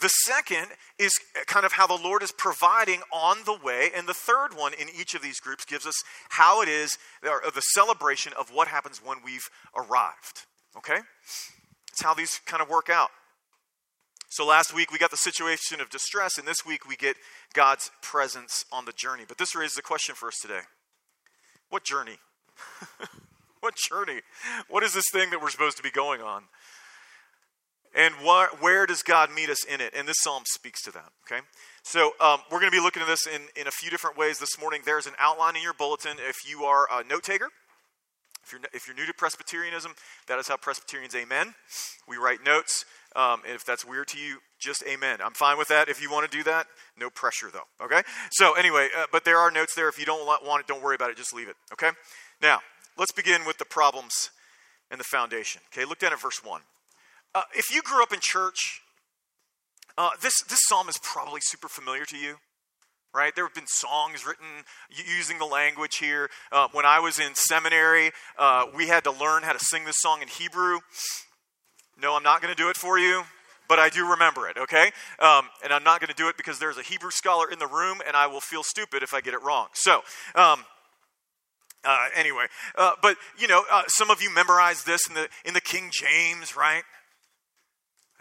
The 0.01 0.09
second 0.09 0.67
is 0.99 1.19
kind 1.47 1.67
of 1.67 1.73
how 1.73 1.87
the 1.87 2.01
Lord 2.01 2.23
is 2.23 2.33
providing 2.33 3.01
on 3.13 3.39
the 3.45 3.59
way. 3.63 3.91
And 3.95 4.07
the 4.07 4.15
third 4.15 4.55
one 4.55 4.73
in 4.75 4.89
each 4.89 5.15
of 5.15 5.23
these 5.23 5.41
groups 5.41 5.65
gives 5.65 5.87
us 5.87 6.03
how 6.29 6.63
it 6.63 6.69
is, 6.69 6.99
the 7.23 7.61
celebration 7.61 8.33
of 8.39 8.51
what 8.51 8.69
happens 8.69 9.01
when 9.05 9.19
we've 9.25 9.49
arrived. 9.77 10.47
Okay? 10.76 10.99
It's 11.91 12.03
how 12.03 12.15
these 12.15 12.41
kind 12.47 12.62
of 12.62 12.69
work 12.69 12.88
out. 12.88 13.11
So 14.31 14.47
last 14.47 14.75
week 14.75 14.93
we 14.93 14.99
got 14.99 15.11
the 15.11 15.17
situation 15.17 15.81
of 15.81 15.88
distress, 15.88 16.38
and 16.38 16.47
this 16.47 16.65
week 16.65 16.87
we 16.87 16.97
get 16.97 17.17
God's 17.55 17.91
presence 18.03 18.65
on 18.70 18.85
the 18.85 18.93
journey. 18.93 19.25
But 19.26 19.38
this 19.38 19.55
raises 19.55 19.79
a 19.79 19.82
question 19.82 20.15
for 20.15 20.29
us 20.29 20.38
today 20.41 20.61
What 21.70 21.85
journey? 21.85 22.19
what 23.61 23.75
journey? 23.76 24.20
What 24.69 24.82
is 24.82 24.93
this 24.93 25.11
thing 25.11 25.31
that 25.31 25.41
we're 25.41 25.50
supposed 25.50 25.76
to 25.79 25.82
be 25.82 25.91
going 25.91 26.20
on? 26.20 26.44
And 27.94 28.15
wh- 28.17 28.62
where 28.62 28.87
does 28.87 29.03
God 29.03 29.31
meet 29.35 29.49
us 29.49 29.65
in 29.65 29.81
it? 29.81 29.94
And 29.97 30.06
this 30.06 30.20
psalm 30.20 30.43
speaks 30.47 30.82
to 30.82 30.93
that, 30.93 31.11
okay? 31.26 31.43
So 31.82 32.12
um, 32.20 32.41
we're 32.50 32.61
going 32.61 32.70
to 32.70 32.76
be 32.76 32.82
looking 32.82 33.03
at 33.03 33.09
this 33.09 33.26
in, 33.26 33.43
in 33.56 33.67
a 33.67 33.70
few 33.70 33.91
different 33.91 34.17
ways 34.17 34.38
this 34.38 34.61
morning. 34.61 34.82
There's 34.85 35.06
an 35.06 35.15
outline 35.19 35.56
in 35.56 35.62
your 35.62 35.73
bulletin 35.73 36.19
if 36.20 36.37
you 36.49 36.65
are 36.65 36.87
a 36.93 37.03
note 37.03 37.23
taker. 37.23 37.49
If 38.49 38.53
you're, 38.53 38.62
if 38.73 38.87
you're 38.87 38.97
new 38.97 39.05
to 39.05 39.12
Presbyterianism, 39.12 39.93
that 40.27 40.39
is 40.39 40.49
how 40.49 40.56
Presbyterians 40.56 41.15
amen. 41.15 41.53
We 42.09 42.17
write 42.17 42.43
notes. 42.43 42.87
Um, 43.15 43.43
if 43.45 43.62
that's 43.62 43.85
weird 43.85 44.09
to 44.09 44.19
you, 44.19 44.39
just 44.59 44.83
amen. 44.89 45.19
I'm 45.23 45.35
fine 45.35 45.59
with 45.59 45.69
that. 45.69 45.91
If 45.91 46.00
you 46.00 46.11
want 46.11 46.31
to 46.31 46.35
do 46.35 46.43
that, 46.45 46.67
no 46.99 47.11
pressure 47.11 47.50
though. 47.53 47.85
Okay? 47.85 48.00
So, 48.31 48.55
anyway, 48.55 48.89
uh, 48.97 49.05
but 49.12 49.27
there 49.27 49.37
are 49.37 49.50
notes 49.50 49.75
there. 49.75 49.87
If 49.91 49.99
you 49.99 50.06
don't 50.06 50.27
want 50.27 50.61
it, 50.61 50.67
don't 50.67 50.83
worry 50.83 50.95
about 50.95 51.11
it. 51.11 51.19
Just 51.19 51.35
leave 51.35 51.49
it. 51.49 51.56
Okay? 51.75 51.91
Now, 52.41 52.61
let's 52.97 53.12
begin 53.12 53.45
with 53.45 53.59
the 53.59 53.67
problems 53.67 54.31
and 54.91 54.99
the 54.99 55.05
foundation. 55.05 55.61
Okay? 55.71 55.85
Look 55.85 55.99
down 55.99 56.15
at 56.15 56.21
verse 56.21 56.43
1. 56.43 56.62
Uh, 57.35 57.43
if 57.55 57.71
you 57.71 57.83
grew 57.83 58.03
up 58.03 58.15
in 58.15 58.21
church, 58.23 58.81
uh, 59.99 60.11
this, 60.23 60.41
this 60.49 60.61
psalm 60.69 60.89
is 60.89 60.97
probably 61.03 61.43
super 61.43 61.69
familiar 61.69 62.06
to 62.06 62.17
you 62.17 62.37
right? 63.14 63.34
There 63.34 63.44
have 63.44 63.55
been 63.55 63.66
songs 63.66 64.26
written 64.26 64.46
using 64.90 65.38
the 65.38 65.44
language 65.46 65.96
here. 65.96 66.31
Uh, 66.52 66.69
when 66.72 66.84
I 66.84 67.00
was 67.00 67.19
in 67.19 67.34
seminary, 67.34 68.10
uh, 68.38 68.66
we 68.75 68.88
had 68.88 69.05
to 69.05 69.10
learn 69.10 69.43
how 69.43 69.52
to 69.52 69.58
sing 69.58 69.84
this 69.84 69.96
song 69.99 70.22
in 70.22 70.28
Hebrew. 70.28 70.78
No, 72.00 72.14
I'm 72.14 72.22
not 72.22 72.43
going 72.43 72.55
to 72.55 72.60
do 72.60 72.69
it 72.69 72.76
for 72.76 72.99
you, 72.99 73.25
but 73.69 73.78
I 73.78 73.88
do 73.88 74.08
remember 74.08 74.49
it, 74.49 74.56
okay? 74.56 74.93
Um, 75.19 75.49
and 75.64 75.72
I'm 75.72 75.82
not 75.82 76.00
going 76.00 76.08
to 76.08 76.14
do 76.14 76.28
it 76.28 76.37
because 76.37 76.58
there's 76.58 76.78
a 76.78 76.82
Hebrew 76.82 77.10
scholar 77.10 77.50
in 77.50 77.58
the 77.58 77.66
room, 77.66 78.00
and 78.06 78.16
I 78.16 78.26
will 78.26 78.40
feel 78.40 78.62
stupid 78.62 79.02
if 79.02 79.12
I 79.12 79.20
get 79.20 79.34
it 79.34 79.43
wrong. 79.43 79.69
So, 79.72 80.02
um, 80.34 80.64
uh, 81.84 82.08
anyway, 82.14 82.46
uh, 82.76 82.93
but 83.00 83.16
you 83.38 83.49
know, 83.49 83.64
uh, 83.70 83.82
some 83.87 84.10
of 84.10 84.20
you 84.20 84.32
memorized 84.34 84.84
this 84.84 85.08
in 85.08 85.14
the 85.14 85.28
in 85.44 85.55
the 85.55 85.60
King 85.60 85.90
James, 85.93 86.56
right? 86.56 86.82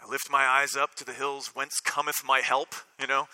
I 0.00 0.08
lift 0.08 0.30
my 0.30 0.44
eyes 0.44 0.76
up 0.76 0.94
to 0.96 1.04
the 1.04 1.12
hills, 1.12 1.50
whence 1.54 1.80
cometh 1.80 2.22
my 2.24 2.40
help? 2.40 2.74
You 3.00 3.08
know, 3.08 3.26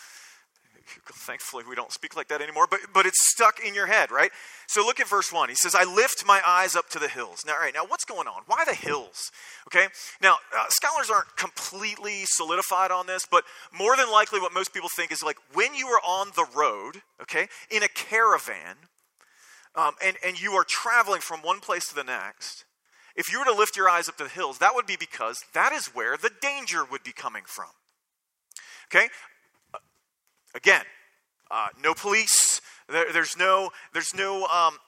Thankfully, 1.07 1.65
we 1.69 1.75
don't 1.75 1.93
speak 1.93 2.17
like 2.17 2.29
that 2.29 2.41
anymore, 2.41 2.67
but, 2.71 2.81
but 2.93 3.07
it's 3.07 3.31
stuck 3.31 3.61
in 3.61 3.75
your 3.75 3.87
head, 3.87 4.11
right? 4.11 4.31
So 4.67 4.85
look 4.85 5.01
at 5.01 5.09
verse 5.09 5.33
1. 5.33 5.49
He 5.49 5.55
says, 5.55 5.75
I 5.75 5.85
lift 5.85 6.25
my 6.27 6.41
eyes 6.47 6.75
up 6.75 6.89
to 6.91 6.99
the 6.99 7.09
hills. 7.09 7.45
Now, 7.47 7.55
all 7.55 7.61
right, 7.61 7.75
now 7.75 7.85
what's 7.87 8.05
going 8.05 8.29
on? 8.29 8.43
Why 8.47 8.65
the 8.65 8.75
hills? 8.75 9.31
Okay, 9.69 9.87
now, 10.23 10.37
uh, 10.57 10.65
scholars 10.69 11.11
aren't 11.11 11.37
completely 11.37 12.25
solidified 12.25 12.91
on 12.91 13.07
this, 13.07 13.27
but 13.31 13.45
more 13.73 13.97
than 13.97 14.11
likely, 14.11 14.41
what 14.41 14.53
most 14.53 14.73
people 14.73 14.89
think 14.89 15.13
is 15.13 15.23
like 15.23 15.37
when 15.53 15.75
you 15.75 15.87
are 15.89 16.01
on 16.07 16.29
the 16.37 16.47
road, 16.57 17.03
okay, 17.23 17.49
in 17.71 17.83
a 17.83 17.89
caravan, 17.89 18.77
um, 19.75 19.95
and, 20.05 20.17
and 20.25 20.41
you 20.41 20.53
are 20.53 20.65
traveling 20.65 21.21
from 21.21 21.41
one 21.41 21.61
place 21.61 21.89
to 21.89 21.95
the 21.95 22.05
next, 22.05 22.65
if 23.17 23.33
you 23.33 23.39
were 23.39 23.45
to 23.45 23.55
lift 23.55 23.77
your 23.77 23.89
eyes 23.89 24.09
up 24.09 24.17
to 24.19 24.25
the 24.25 24.31
hills, 24.31 24.59
that 24.59 24.75
would 24.75 24.87
be 24.87 24.97
because 24.97 25.45
that 25.53 25.73
is 25.73 25.87
where 25.89 26.17
the 26.17 26.31
danger 26.41 26.85
would 26.85 27.03
be 27.03 27.13
coming 27.13 27.45
from. 27.47 27.71
Okay? 28.87 29.09
Again, 30.55 30.85
uh, 31.51 31.69
no 31.83 31.95
police. 31.95 32.61
There, 32.89 33.13
there's 33.13 33.37
no, 33.37 33.71
there's 33.93 34.15
no 34.15 34.45
um, 34.47 34.79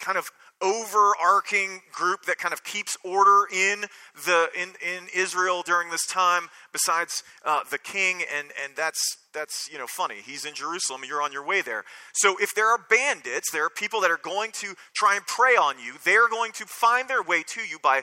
kind 0.00 0.18
of 0.18 0.30
overarching 0.62 1.80
group 1.92 2.22
that 2.26 2.38
kind 2.38 2.52
of 2.52 2.62
keeps 2.62 2.96
order 3.04 3.46
in 3.52 3.84
the 4.24 4.48
in, 4.56 4.70
in 4.80 5.08
Israel 5.14 5.62
during 5.66 5.90
this 5.90 6.06
time 6.06 6.48
besides 6.72 7.24
uh, 7.44 7.60
the 7.68 7.78
king. 7.78 8.22
And 8.32 8.48
and 8.62 8.74
that's 8.76 9.02
that's 9.34 9.68
you 9.70 9.78
know 9.78 9.86
funny. 9.86 10.16
He's 10.24 10.44
in 10.44 10.54
Jerusalem. 10.54 11.02
And 11.02 11.10
you're 11.10 11.22
on 11.22 11.32
your 11.32 11.44
way 11.44 11.62
there. 11.62 11.84
So 12.14 12.36
if 12.40 12.54
there 12.54 12.68
are 12.68 12.78
bandits 12.88 13.50
there 13.50 13.64
are 13.64 13.70
people 13.70 14.00
that 14.02 14.10
are 14.10 14.20
going 14.22 14.52
to 14.52 14.74
try 14.94 15.16
and 15.16 15.26
prey 15.26 15.56
on 15.56 15.76
you 15.84 15.94
they're 16.04 16.28
going 16.28 16.52
to 16.52 16.64
find 16.66 17.08
their 17.08 17.22
way 17.22 17.42
to 17.42 17.60
you 17.60 17.78
by 17.82 18.02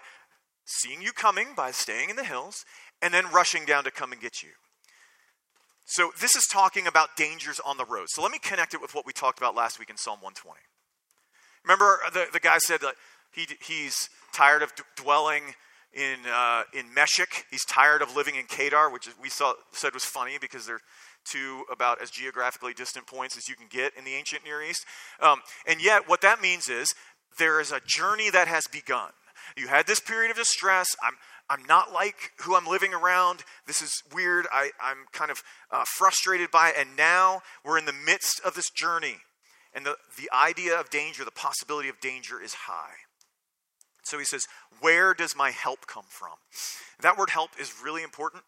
seeing 0.66 1.02
you 1.02 1.12
coming 1.12 1.48
by 1.56 1.72
staying 1.72 2.10
in 2.10 2.16
the 2.16 2.24
hills 2.24 2.66
and 3.02 3.14
then 3.14 3.26
rushing 3.32 3.66
down 3.66 3.84
to 3.84 3.92
come 3.92 4.12
and 4.12 4.22
get 4.22 4.44
you 4.44 4.50
so 5.90 6.12
this 6.22 6.36
is 6.36 6.46
talking 6.46 6.86
about 6.86 7.16
dangers 7.18 7.60
on 7.66 7.78
the 7.78 7.86
road. 7.86 8.10
So 8.10 8.22
let 8.22 8.32
me 8.32 8.38
connect 8.38 8.76
it 8.76 8.82
with 8.82 8.94
what 8.94 9.08
we 9.08 9.12
talked 9.12 9.40
about 9.40 9.56
last 9.56 9.80
week 9.80 9.90
in 9.90 9.98
Psalm 9.98 10.20
120. 10.22 10.60
Remember 11.66 12.00
the, 12.14 12.28
the 12.32 12.40
guy 12.40 12.60
said 12.60 12.82
that 12.82 12.94
he, 13.32 13.48
he's 13.66 14.08
tired 14.32 14.62
of 14.62 14.76
d- 14.76 14.84
dwelling 14.96 15.56
in, 15.92 16.18
uh, 16.32 16.64
in 16.76 16.94
Meshech. 16.94 17.46
He's 17.50 17.66
tired 17.66 18.04
of 18.04 18.16
living 18.16 18.36
in 18.36 18.46
Kedar, 18.46 18.92
which 18.92 19.10
we 19.20 19.30
saw, 19.30 19.54
said 19.72 19.96
was 19.96 20.06
funny 20.06 20.38
because 20.40 20.68
they're 20.68 20.82
two 21.26 21.64
about 21.72 22.00
as 22.04 22.12
geographically 22.12 22.74
distant 22.76 23.08
points 23.08 23.36
as 23.36 23.50
you 23.50 23.56
can 23.56 23.68
get 23.68 23.94
in 23.98 24.06
the 24.06 24.14
ancient 24.14 24.44
Near 24.46 24.62
East. 24.62 24.86
Um, 25.20 25.40
and 25.68 25.84
yet, 25.84 26.08
what 26.08 26.22
that 26.22 26.40
means 26.40 26.70
is 26.70 26.94
there 27.40 27.60
is 27.60 27.72
a 27.72 27.82
journey 27.84 28.30
that 28.30 28.48
has 28.48 28.68
begun. 28.68 29.10
You 29.58 29.68
had 29.68 29.88
this 29.88 30.00
period 30.00 30.30
of 30.30 30.38
distress. 30.38 30.96
I'm, 31.04 31.16
I'm 31.50 31.64
not 31.66 31.92
like 31.92 32.32
who 32.42 32.56
I'm 32.56 32.68
living 32.68 32.94
around. 32.94 33.44
This 33.66 33.82
is 33.82 34.04
weird. 34.14 34.46
I, 34.52 34.70
am 34.82 35.06
kind 35.12 35.32
of 35.32 35.44
uh, 35.72 35.84
frustrated 35.98 36.52
by 36.52 36.70
it. 36.70 36.76
And 36.78 36.96
now 36.96 37.42
we're 37.66 37.80
in 37.80 37.86
the 37.86 37.94
midst 37.94 38.40
of 38.46 38.54
this 38.54 38.70
journey. 38.70 39.18
And 39.74 39.86
the, 39.86 39.96
the 40.18 40.30
idea 40.34 40.80
of 40.80 40.90
danger, 40.90 41.26
the 41.26 41.32
possibility 41.32 41.90
of 41.90 42.00
danger 42.00 42.42
is 42.42 42.54
high. 42.54 42.96
So 44.04 44.18
he 44.18 44.26
says, 44.26 44.48
Where 44.80 45.14
does 45.14 45.36
my 45.36 45.52
help 45.52 45.88
come 45.88 46.06
from? 46.10 46.34
That 47.02 47.18
word 47.18 47.30
help 47.32 47.52
is 47.60 47.74
really 47.84 48.04
important. 48.04 48.44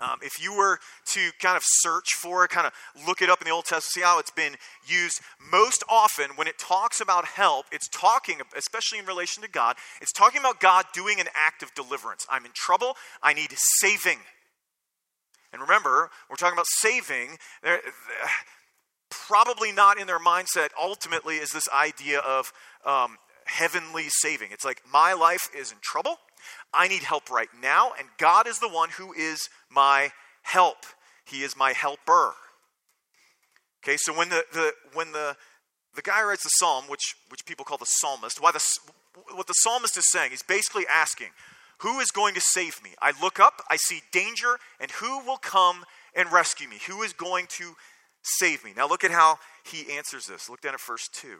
Um, 0.00 0.18
if 0.20 0.42
you 0.42 0.56
were 0.56 0.78
to 1.12 1.30
kind 1.40 1.56
of 1.56 1.62
search 1.64 2.14
for 2.14 2.44
it, 2.44 2.50
kind 2.50 2.66
of 2.66 2.72
look 3.06 3.22
it 3.22 3.30
up 3.30 3.40
in 3.40 3.46
the 3.46 3.52
Old 3.52 3.66
Testament, 3.66 3.84
see 3.84 4.00
how 4.00 4.18
it's 4.18 4.32
been 4.32 4.56
used 4.84 5.20
most 5.50 5.84
often 5.88 6.30
when 6.34 6.48
it 6.48 6.58
talks 6.58 7.00
about 7.00 7.24
help, 7.24 7.66
it's 7.70 7.88
talking, 7.88 8.40
especially 8.56 8.98
in 8.98 9.06
relation 9.06 9.42
to 9.44 9.48
God, 9.48 9.76
it's 10.00 10.12
talking 10.12 10.40
about 10.40 10.58
God 10.58 10.86
doing 10.92 11.20
an 11.20 11.28
act 11.34 11.62
of 11.62 11.72
deliverance. 11.74 12.26
I'm 12.28 12.44
in 12.44 12.52
trouble, 12.52 12.96
I 13.22 13.32
need 13.32 13.50
saving. 13.52 14.18
And 15.52 15.62
remember, 15.62 16.10
we're 16.28 16.36
talking 16.36 16.54
about 16.54 16.66
saving. 16.68 17.38
Probably 19.10 19.70
not 19.72 20.00
in 20.00 20.06
their 20.06 20.18
mindset, 20.18 20.70
ultimately, 20.80 21.36
is 21.36 21.50
this 21.50 21.68
idea 21.68 22.20
of 22.20 22.52
um, 22.84 23.18
heavenly 23.44 24.06
saving. 24.08 24.48
It's 24.50 24.64
like, 24.64 24.80
my 24.90 25.12
life 25.12 25.50
is 25.56 25.70
in 25.70 25.78
trouble. 25.82 26.16
I 26.72 26.88
need 26.88 27.02
help 27.02 27.30
right 27.30 27.48
now, 27.60 27.92
and 27.98 28.08
God 28.18 28.46
is 28.46 28.58
the 28.58 28.68
one 28.68 28.90
who 28.90 29.12
is 29.12 29.48
my 29.70 30.10
help. 30.42 30.78
He 31.24 31.42
is 31.42 31.56
my 31.56 31.72
helper. 31.72 32.34
Okay, 33.82 33.96
so 33.96 34.16
when 34.16 34.28
the, 34.28 34.44
the 34.52 34.72
when 34.94 35.12
the 35.12 35.36
the 35.94 36.02
guy 36.02 36.22
writes 36.22 36.44
the 36.44 36.50
psalm, 36.50 36.84
which 36.88 37.14
which 37.28 37.44
people 37.44 37.64
call 37.64 37.78
the 37.78 37.86
psalmist, 37.86 38.40
why 38.40 38.52
the 38.52 38.62
what 39.34 39.46
the 39.46 39.54
psalmist 39.54 39.96
is 39.96 40.10
saying, 40.10 40.30
he's 40.30 40.42
basically 40.42 40.86
asking, 40.92 41.28
who 41.78 42.00
is 42.00 42.10
going 42.10 42.34
to 42.34 42.40
save 42.40 42.82
me? 42.82 42.90
I 43.00 43.12
look 43.20 43.38
up, 43.40 43.62
I 43.68 43.76
see 43.76 44.02
danger, 44.12 44.58
and 44.80 44.90
who 44.92 45.24
will 45.24 45.36
come 45.36 45.84
and 46.14 46.32
rescue 46.32 46.68
me? 46.68 46.78
Who 46.86 47.02
is 47.02 47.12
going 47.12 47.46
to 47.58 47.74
save 48.22 48.64
me. 48.64 48.72
Now 48.76 48.88
look 48.88 49.04
at 49.04 49.10
how 49.10 49.38
he 49.64 49.92
answers 49.92 50.26
this. 50.26 50.48
Look 50.48 50.60
down 50.60 50.74
at 50.74 50.80
verse 50.80 51.08
2. 51.12 51.38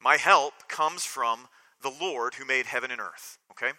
My 0.00 0.16
help 0.16 0.68
comes 0.68 1.04
from 1.04 1.48
the 1.84 1.92
Lord 2.00 2.34
who 2.34 2.44
made 2.44 2.66
heaven 2.66 2.90
and 2.90 3.00
earth. 3.00 3.38
Okay? 3.52 3.70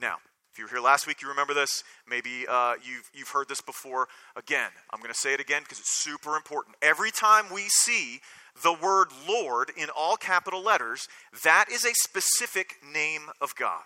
Now, 0.00 0.16
if 0.52 0.58
you 0.58 0.64
were 0.64 0.70
here 0.70 0.80
last 0.80 1.06
week, 1.06 1.20
you 1.20 1.28
remember 1.28 1.52
this. 1.52 1.84
Maybe 2.08 2.46
uh, 2.48 2.74
you've, 2.82 3.10
you've 3.12 3.28
heard 3.28 3.48
this 3.48 3.60
before. 3.60 4.08
Again, 4.36 4.70
I'm 4.90 5.00
going 5.00 5.12
to 5.12 5.18
say 5.18 5.34
it 5.34 5.40
again 5.40 5.62
because 5.62 5.78
it's 5.78 5.94
super 5.94 6.34
important. 6.34 6.76
Every 6.80 7.10
time 7.10 7.44
we 7.52 7.64
see 7.68 8.20
the 8.62 8.72
word 8.72 9.08
Lord 9.28 9.70
in 9.76 9.88
all 9.90 10.16
capital 10.16 10.62
letters, 10.62 11.08
that 11.44 11.66
is 11.70 11.84
a 11.84 11.92
specific 11.92 12.76
name 12.90 13.28
of 13.38 13.54
God. 13.54 13.84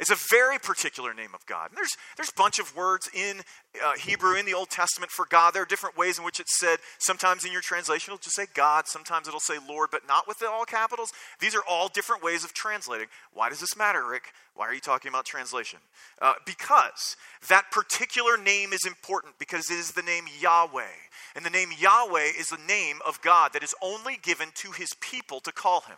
It's 0.00 0.10
a 0.10 0.16
very 0.30 0.58
particular 0.58 1.12
name 1.12 1.34
of 1.34 1.44
God. 1.44 1.68
And 1.68 1.76
there's 1.76 1.94
there's 2.16 2.30
a 2.30 2.34
bunch 2.34 2.58
of 2.58 2.74
words 2.74 3.10
in 3.14 3.42
uh, 3.84 3.92
Hebrew 3.98 4.34
in 4.34 4.46
the 4.46 4.54
Old 4.54 4.70
Testament 4.70 5.12
for 5.12 5.26
God. 5.28 5.52
There 5.52 5.62
are 5.62 5.66
different 5.66 5.98
ways 5.98 6.18
in 6.18 6.24
which 6.24 6.40
it's 6.40 6.58
said. 6.58 6.78
Sometimes 6.98 7.44
in 7.44 7.52
your 7.52 7.60
translation 7.60 8.10
it'll 8.10 8.22
just 8.22 8.34
say 8.34 8.46
God. 8.54 8.88
Sometimes 8.88 9.28
it'll 9.28 9.40
say 9.40 9.58
Lord, 9.68 9.90
but 9.92 10.08
not 10.08 10.26
with 10.26 10.42
all 10.42 10.64
capitals. 10.64 11.12
These 11.38 11.54
are 11.54 11.62
all 11.68 11.88
different 11.88 12.22
ways 12.22 12.44
of 12.44 12.54
translating. 12.54 13.08
Why 13.34 13.50
does 13.50 13.60
this 13.60 13.76
matter, 13.76 14.04
Rick? 14.06 14.32
Why 14.54 14.66
are 14.66 14.74
you 14.74 14.80
talking 14.80 15.10
about 15.10 15.26
translation? 15.26 15.80
Uh, 16.20 16.34
because 16.46 17.16
that 17.48 17.70
particular 17.70 18.38
name 18.38 18.72
is 18.72 18.86
important 18.86 19.38
because 19.38 19.70
it 19.70 19.78
is 19.78 19.92
the 19.92 20.02
name 20.02 20.24
Yahweh. 20.40 20.96
And 21.36 21.44
the 21.44 21.50
name 21.50 21.68
Yahweh 21.78 22.30
is 22.38 22.48
the 22.48 22.58
name 22.66 23.00
of 23.06 23.20
God 23.20 23.52
that 23.52 23.62
is 23.62 23.74
only 23.82 24.18
given 24.22 24.48
to 24.54 24.72
his 24.72 24.94
people 25.00 25.40
to 25.40 25.52
call 25.52 25.82
him. 25.82 25.96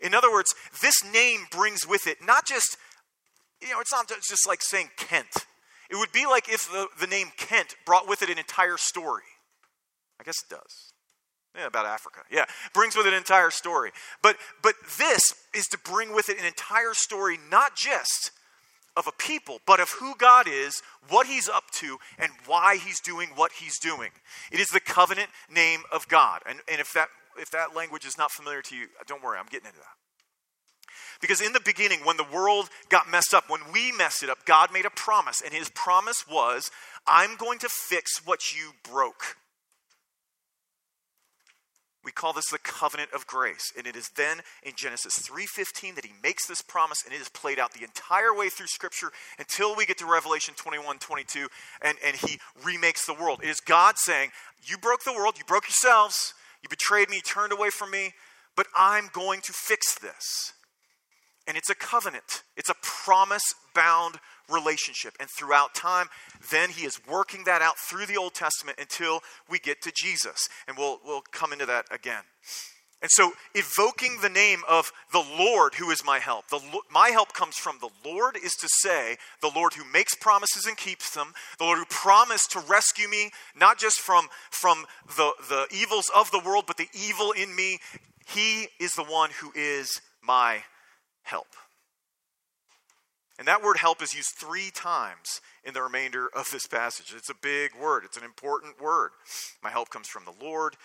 In 0.00 0.14
other 0.14 0.32
words, 0.32 0.54
this 0.80 0.96
name 1.12 1.46
brings 1.50 1.86
with 1.86 2.06
it 2.06 2.24
not 2.24 2.46
just 2.46 2.76
you 3.62 3.70
know, 3.70 3.80
it's 3.80 3.92
not 3.92 4.08
just 4.08 4.46
like 4.46 4.62
saying 4.62 4.90
Kent. 4.96 5.46
It 5.90 5.96
would 5.96 6.12
be 6.12 6.26
like 6.26 6.48
if 6.48 6.70
the, 6.70 6.88
the 7.00 7.06
name 7.06 7.28
Kent 7.36 7.74
brought 7.86 8.08
with 8.08 8.22
it 8.22 8.30
an 8.30 8.38
entire 8.38 8.76
story. 8.76 9.22
I 10.20 10.24
guess 10.24 10.42
it 10.42 10.48
does. 10.48 10.92
Yeah, 11.56 11.66
about 11.66 11.84
Africa. 11.84 12.20
Yeah, 12.30 12.46
brings 12.72 12.96
with 12.96 13.06
it 13.06 13.12
an 13.12 13.18
entire 13.18 13.50
story. 13.50 13.90
But 14.22 14.36
but 14.62 14.74
this 14.98 15.34
is 15.54 15.66
to 15.68 15.78
bring 15.78 16.14
with 16.14 16.30
it 16.30 16.38
an 16.38 16.46
entire 16.46 16.94
story, 16.94 17.38
not 17.50 17.76
just 17.76 18.30
of 18.96 19.06
a 19.06 19.12
people, 19.12 19.58
but 19.66 19.80
of 19.80 19.90
who 19.90 20.14
God 20.16 20.46
is, 20.48 20.82
what 21.08 21.26
He's 21.26 21.48
up 21.48 21.70
to, 21.72 21.98
and 22.18 22.30
why 22.46 22.76
He's 22.76 23.00
doing 23.00 23.28
what 23.34 23.52
He's 23.52 23.78
doing. 23.78 24.10
It 24.50 24.60
is 24.60 24.70
the 24.70 24.80
covenant 24.80 25.28
name 25.50 25.80
of 25.92 26.08
God. 26.08 26.40
And, 26.46 26.60
and 26.70 26.80
if 26.80 26.92
that 26.94 27.08
if 27.38 27.50
that 27.50 27.74
language 27.74 28.06
is 28.06 28.16
not 28.16 28.30
familiar 28.30 28.62
to 28.62 28.76
you, 28.76 28.86
don't 29.06 29.22
worry, 29.22 29.38
I'm 29.38 29.46
getting 29.46 29.66
into 29.66 29.78
that. 29.78 30.01
Because 31.22 31.40
in 31.40 31.52
the 31.52 31.60
beginning, 31.60 32.00
when 32.00 32.16
the 32.16 32.26
world 32.34 32.68
got 32.90 33.08
messed 33.08 33.32
up, 33.32 33.48
when 33.48 33.60
we 33.72 33.92
messed 33.92 34.24
it 34.24 34.28
up, 34.28 34.44
God 34.44 34.72
made 34.72 34.84
a 34.84 34.90
promise. 34.90 35.40
And 35.40 35.54
his 35.54 35.70
promise 35.70 36.26
was, 36.28 36.70
I'm 37.06 37.36
going 37.36 37.60
to 37.60 37.68
fix 37.70 38.26
what 38.26 38.52
you 38.52 38.72
broke. 38.82 39.36
We 42.04 42.10
call 42.10 42.32
this 42.32 42.50
the 42.50 42.58
covenant 42.58 43.12
of 43.12 43.28
grace. 43.28 43.72
And 43.78 43.86
it 43.86 43.94
is 43.94 44.08
then 44.16 44.40
in 44.64 44.72
Genesis 44.74 45.20
3:15 45.20 45.94
that 45.94 46.04
he 46.04 46.12
makes 46.20 46.46
this 46.46 46.60
promise 46.60 47.04
and 47.04 47.14
it 47.14 47.20
is 47.20 47.28
played 47.28 47.60
out 47.60 47.72
the 47.72 47.84
entire 47.84 48.34
way 48.34 48.48
through 48.48 48.66
scripture 48.66 49.12
until 49.38 49.76
we 49.76 49.86
get 49.86 49.98
to 49.98 50.06
Revelation 50.06 50.54
21:22 50.54 51.46
and, 51.80 51.96
and 52.04 52.16
he 52.16 52.40
remakes 52.64 53.06
the 53.06 53.14
world. 53.14 53.40
It 53.40 53.48
is 53.48 53.60
God 53.60 53.98
saying, 53.98 54.32
You 54.64 54.78
broke 54.78 55.04
the 55.04 55.12
world, 55.12 55.38
you 55.38 55.44
broke 55.44 55.68
yourselves, 55.68 56.34
you 56.60 56.68
betrayed 56.68 57.08
me, 57.08 57.16
you 57.16 57.22
turned 57.22 57.52
away 57.52 57.70
from 57.70 57.92
me, 57.92 58.14
but 58.56 58.66
I'm 58.74 59.08
going 59.12 59.40
to 59.42 59.52
fix 59.52 59.94
this. 59.94 60.54
And 61.46 61.56
it's 61.56 61.70
a 61.70 61.74
covenant, 61.74 62.42
it's 62.56 62.70
a 62.70 62.74
promise 62.82 63.54
bound 63.74 64.18
relationship. 64.48 65.14
And 65.18 65.28
throughout 65.36 65.74
time, 65.74 66.06
then 66.50 66.70
he 66.70 66.86
is 66.86 67.00
working 67.08 67.44
that 67.44 67.62
out 67.62 67.78
through 67.78 68.06
the 68.06 68.16
Old 68.16 68.34
Testament 68.34 68.78
until 68.80 69.20
we 69.50 69.58
get 69.58 69.82
to 69.82 69.92
Jesus. 69.94 70.48
And 70.68 70.76
we'll, 70.76 71.00
we'll 71.04 71.22
come 71.32 71.52
into 71.52 71.66
that 71.66 71.86
again. 71.90 72.22
And 73.00 73.10
so, 73.10 73.32
evoking 73.52 74.18
the 74.22 74.28
name 74.28 74.60
of 74.68 74.92
the 75.10 75.24
Lord 75.36 75.74
who 75.74 75.90
is 75.90 76.04
my 76.04 76.20
help, 76.20 76.46
the, 76.48 76.60
my 76.88 77.08
help 77.08 77.32
comes 77.32 77.56
from 77.56 77.78
the 77.80 77.90
Lord, 78.08 78.36
is 78.36 78.54
to 78.54 78.68
say, 78.80 79.16
the 79.40 79.50
Lord 79.52 79.74
who 79.74 79.84
makes 79.92 80.14
promises 80.14 80.66
and 80.66 80.76
keeps 80.76 81.10
them, 81.10 81.32
the 81.58 81.64
Lord 81.64 81.78
who 81.78 81.84
promised 81.86 82.52
to 82.52 82.60
rescue 82.60 83.08
me, 83.08 83.32
not 83.56 83.76
just 83.76 83.98
from, 83.98 84.28
from 84.50 84.84
the, 85.16 85.32
the 85.48 85.66
evils 85.72 86.12
of 86.14 86.30
the 86.30 86.38
world, 86.38 86.64
but 86.68 86.76
the 86.76 86.88
evil 86.94 87.32
in 87.32 87.56
me. 87.56 87.80
He 88.28 88.68
is 88.78 88.94
the 88.94 89.02
one 89.02 89.30
who 89.40 89.50
is 89.56 90.00
my 90.22 90.62
help. 91.22 91.48
And 93.38 93.48
that 93.48 93.62
word 93.62 93.78
help 93.78 94.02
is 94.02 94.14
used 94.14 94.30
three 94.30 94.70
times 94.72 95.40
in 95.64 95.74
the 95.74 95.82
remainder 95.82 96.28
of 96.34 96.50
this 96.50 96.66
passage. 96.66 97.12
It's 97.16 97.30
a 97.30 97.34
big 97.34 97.72
word, 97.74 98.04
it's 98.04 98.16
an 98.16 98.24
important 98.24 98.80
word. 98.80 99.10
My 99.62 99.70
help 99.70 99.90
comes 99.90 100.06
from 100.06 100.24
the 100.24 100.44
Lord, 100.44 100.76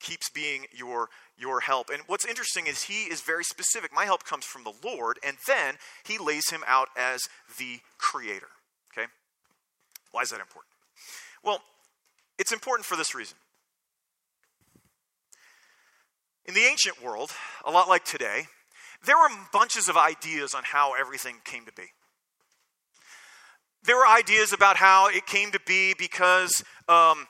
keeps 0.00 0.30
being 0.30 0.66
your, 0.72 1.08
your 1.36 1.60
help. 1.60 1.90
And 1.90 2.02
what's 2.06 2.24
interesting 2.24 2.66
is 2.66 2.84
he 2.84 3.04
is 3.04 3.20
very 3.22 3.44
specific. 3.44 3.92
My 3.92 4.04
help 4.04 4.24
comes 4.24 4.44
from 4.44 4.64
the 4.64 4.74
Lord, 4.84 5.18
and 5.26 5.36
then 5.46 5.76
he 6.04 6.18
lays 6.18 6.50
him 6.50 6.62
out 6.66 6.88
as 6.96 7.22
the 7.58 7.80
creator. 7.98 8.48
Okay? 8.92 9.08
Why 10.12 10.22
is 10.22 10.30
that 10.30 10.40
important? 10.40 10.72
Well, 11.42 11.60
it's 12.38 12.52
important 12.52 12.86
for 12.86 12.96
this 12.96 13.14
reason. 13.14 13.36
In 16.44 16.54
the 16.54 16.64
ancient 16.64 17.02
world, 17.02 17.30
a 17.64 17.70
lot 17.70 17.88
like 17.88 18.04
today, 18.04 18.46
there 19.04 19.16
were 19.16 19.28
bunches 19.52 19.88
of 19.88 19.96
ideas 19.96 20.54
on 20.54 20.62
how 20.64 20.94
everything 20.94 21.36
came 21.44 21.64
to 21.66 21.72
be. 21.72 21.86
There 23.82 23.96
were 23.96 24.06
ideas 24.06 24.52
about 24.52 24.76
how 24.76 25.08
it 25.08 25.26
came 25.26 25.52
to 25.52 25.60
be 25.66 25.94
because, 25.98 26.62
um, 26.88 27.26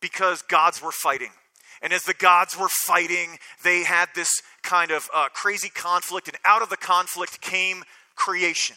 because 0.00 0.42
gods 0.42 0.82
were 0.82 0.92
fighting. 0.92 1.30
And 1.80 1.92
as 1.92 2.04
the 2.04 2.14
gods 2.14 2.58
were 2.58 2.68
fighting, 2.68 3.38
they 3.62 3.84
had 3.84 4.08
this 4.14 4.42
kind 4.62 4.90
of 4.90 5.08
uh, 5.14 5.28
crazy 5.32 5.70
conflict, 5.70 6.28
and 6.28 6.36
out 6.44 6.62
of 6.62 6.68
the 6.68 6.76
conflict 6.76 7.40
came 7.40 7.84
creation. 8.16 8.76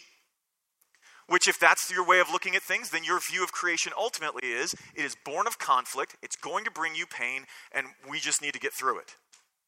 Which, 1.28 1.48
if 1.50 1.60
that's 1.60 1.92
your 1.92 2.06
way 2.06 2.20
of 2.20 2.32
looking 2.32 2.56
at 2.56 2.64
things, 2.64 2.90
then 2.90 3.04
your 3.04 3.20
view 3.20 3.44
of 3.44 3.52
creation 3.52 3.92
ultimately 3.98 4.50
is 4.50 4.74
it 4.96 5.04
is 5.04 5.16
born 5.26 5.48
of 5.48 5.60
conflict, 5.60 6.16
it's 6.24 6.38
going 6.38 6.64
to 6.64 6.72
bring 6.72 6.96
you 6.96 7.06
pain, 7.06 7.44
and 7.74 7.88
we 8.10 8.20
just 8.20 8.42
need 8.42 8.54
to 8.54 8.60
get 8.60 8.74
through 8.74 9.00
it. 9.00 9.16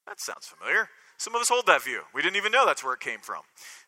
That 0.07 0.21
sounds 0.21 0.48
familiar. 0.48 0.89
Some 1.19 1.35
of 1.35 1.41
us 1.41 1.49
hold 1.49 1.65
that 1.65 1.83
view. 1.83 1.99
We 2.13 2.21
didn't 2.21 2.38
even 2.38 2.53
know 2.53 2.65
that's 2.65 2.81
where 2.81 2.93
it 2.93 3.01
came 3.01 3.19
from. 3.19 3.41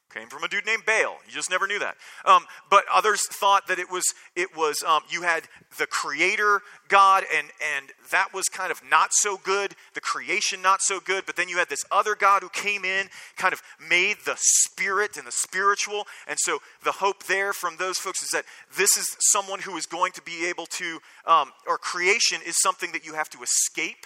It 0.10 0.20
came 0.20 0.28
from 0.28 0.44
a 0.44 0.50
dude 0.50 0.66
named 0.66 0.84
Baal. 0.86 1.16
You 1.26 1.32
just 1.32 1.50
never 1.50 1.66
knew 1.66 1.80
that. 1.80 1.96
Um, 2.26 2.44
but 2.70 2.84
others 2.94 3.26
thought 3.26 3.68
that 3.68 3.80
it 3.80 3.90
was 3.90 4.04
it 4.36 4.50
was 4.54 4.84
um, 4.84 5.04
you 5.10 5.22
had 5.22 5.44
the 5.78 5.88
Creator 5.88 6.60
God, 6.90 7.24
and 7.34 7.48
and 7.78 7.92
that 8.12 8.34
was 8.34 8.50
kind 8.50 8.70
of 8.70 8.82
not 8.84 9.14
so 9.14 9.38
good. 9.38 9.76
The 9.94 10.02
creation 10.02 10.62
not 10.62 10.82
so 10.82 11.00
good. 11.00 11.26
But 11.26 11.38
then 11.38 11.48
you 11.48 11.56
had 11.56 11.70
this 11.70 11.86
other 11.90 12.16
God 12.16 12.44
who 12.44 12.50
came 12.50 12.84
in, 12.84 13.08
kind 13.38 13.54
of 13.54 13.62
made 13.80 14.18
the 14.26 14.36
spirit 14.38 15.16
and 15.16 15.26
the 15.26 15.32
spiritual. 15.32 16.08
And 16.28 16.38
so 16.38 16.60
the 16.84 16.92
hope 16.92 17.24
there 17.28 17.54
from 17.54 17.78
those 17.78 17.98
folks 17.98 18.22
is 18.22 18.32
that 18.32 18.44
this 18.76 18.98
is 18.98 19.16
someone 19.22 19.62
who 19.62 19.78
is 19.78 19.86
going 19.86 20.12
to 20.14 20.22
be 20.22 20.50
able 20.50 20.66
to, 20.66 21.00
um, 21.26 21.54
or 21.66 21.78
creation 21.78 22.42
is 22.46 22.62
something 22.62 22.92
that 22.92 23.06
you 23.06 23.14
have 23.14 23.30
to 23.30 23.42
escape, 23.42 24.06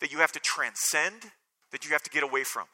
that 0.00 0.10
you 0.10 0.18
have 0.18 0.32
to 0.32 0.40
transcend 0.40 1.30
that 1.72 1.84
you 1.84 1.92
have 1.92 2.02
to 2.02 2.10
get 2.10 2.22
away 2.22 2.44
from. 2.44 2.66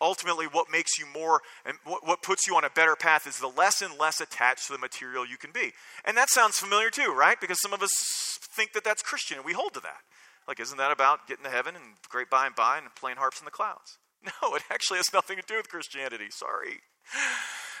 Ultimately, 0.00 0.46
what 0.46 0.66
makes 0.70 0.98
you 0.98 1.06
more 1.14 1.40
and 1.64 1.78
what 1.84 2.22
puts 2.22 2.46
you 2.46 2.56
on 2.56 2.64
a 2.64 2.70
better 2.70 2.96
path 2.96 3.26
is 3.26 3.38
the 3.38 3.46
less 3.46 3.82
and 3.82 3.96
less 3.98 4.20
attached 4.20 4.66
to 4.66 4.72
the 4.72 4.78
material 4.78 5.24
you 5.24 5.36
can 5.36 5.52
be. 5.52 5.72
And 6.04 6.16
that 6.16 6.28
sounds 6.28 6.58
familiar 6.58 6.90
too, 6.90 7.14
right? 7.16 7.40
Because 7.40 7.60
some 7.60 7.72
of 7.72 7.82
us 7.82 7.92
think 8.40 8.72
that 8.72 8.82
that's 8.82 9.02
Christian 9.02 9.36
and 9.36 9.46
we 9.46 9.52
hold 9.52 9.74
to 9.74 9.80
that. 9.80 10.02
Like, 10.48 10.58
isn't 10.58 10.78
that 10.78 10.90
about 10.90 11.28
getting 11.28 11.44
to 11.44 11.50
heaven 11.50 11.76
and 11.76 11.84
great 12.08 12.28
by 12.28 12.46
and 12.46 12.54
by 12.56 12.78
and 12.78 12.92
playing 12.96 13.18
harps 13.18 13.40
in 13.40 13.44
the 13.44 13.50
clouds? 13.50 13.98
No, 14.40 14.54
it 14.54 14.62
actually 14.70 14.98
has 14.98 15.12
nothing 15.12 15.36
to 15.36 15.42
do 15.48 15.56
with 15.56 15.68
Christianity. 15.68 16.26
Sorry. 16.30 16.78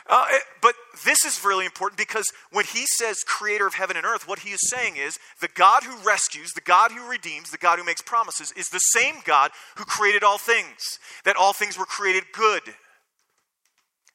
Uh, 0.08 0.24
it, 0.30 0.42
but 0.60 0.74
this 1.04 1.24
is 1.24 1.44
really 1.44 1.64
important 1.64 1.96
because 1.96 2.26
when 2.50 2.64
he 2.64 2.84
says 2.86 3.22
creator 3.24 3.66
of 3.66 3.74
heaven 3.74 3.96
and 3.96 4.04
earth, 4.04 4.26
what 4.26 4.40
he 4.40 4.50
is 4.50 4.68
saying 4.68 4.96
is 4.96 5.18
the 5.40 5.48
God 5.54 5.84
who 5.84 5.96
rescues, 6.06 6.52
the 6.52 6.60
God 6.60 6.90
who 6.90 7.08
redeems, 7.08 7.50
the 7.50 7.58
God 7.58 7.78
who 7.78 7.84
makes 7.84 8.02
promises 8.02 8.52
is 8.52 8.68
the 8.68 8.78
same 8.78 9.16
God 9.24 9.52
who 9.76 9.84
created 9.84 10.24
all 10.24 10.38
things, 10.38 10.98
that 11.24 11.36
all 11.36 11.52
things 11.52 11.78
were 11.78 11.86
created 11.86 12.24
good, 12.32 12.62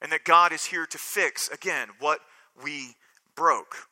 and 0.02 0.12
that 0.12 0.26
God 0.26 0.52
is 0.52 0.66
here 0.66 0.86
to 0.86 0.98
fix, 0.98 1.50
again, 1.50 1.88
what 2.00 2.20
we 2.62 2.96
broke. 3.36 3.88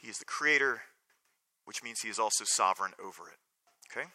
He 0.00 0.08
is 0.08 0.18
the 0.18 0.24
creator, 0.24 0.82
which 1.64 1.82
means 1.82 2.00
he 2.00 2.08
is 2.08 2.18
also 2.18 2.44
sovereign 2.46 2.92
over 3.04 3.24
it. 3.28 3.36
Okay? 3.90 4.08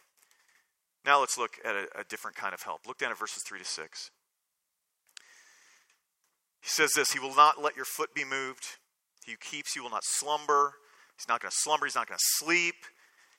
Now 1.06 1.20
let's 1.20 1.38
look 1.38 1.58
at 1.64 1.76
a, 1.76 1.88
a 2.00 2.04
different 2.06 2.38
kind 2.38 2.54
of 2.54 2.64
help. 2.64 2.88
Look 2.88 2.98
down 2.98 3.12
at 3.12 3.20
verses 3.20 3.44
3 3.44 3.60
to 3.60 3.66
6. 3.66 4.12
He 6.66 6.70
says 6.70 6.94
this 6.96 7.12
He 7.12 7.20
will 7.20 7.36
not 7.36 7.62
let 7.62 7.76
your 7.76 7.86
foot 7.86 8.16
be 8.16 8.26
moved. 8.26 8.66
He 9.24 9.36
keeps 9.36 9.76
you 9.76 9.84
will 9.84 9.92
not 9.92 10.04
slumber. 10.04 10.74
He's 11.16 11.28
not 11.30 11.40
going 11.40 11.52
to 11.52 11.58
slumber. 11.58 11.86
He's 11.86 11.96
not 11.96 12.08
going 12.08 12.18
to 12.18 12.26
sleep. 12.44 12.76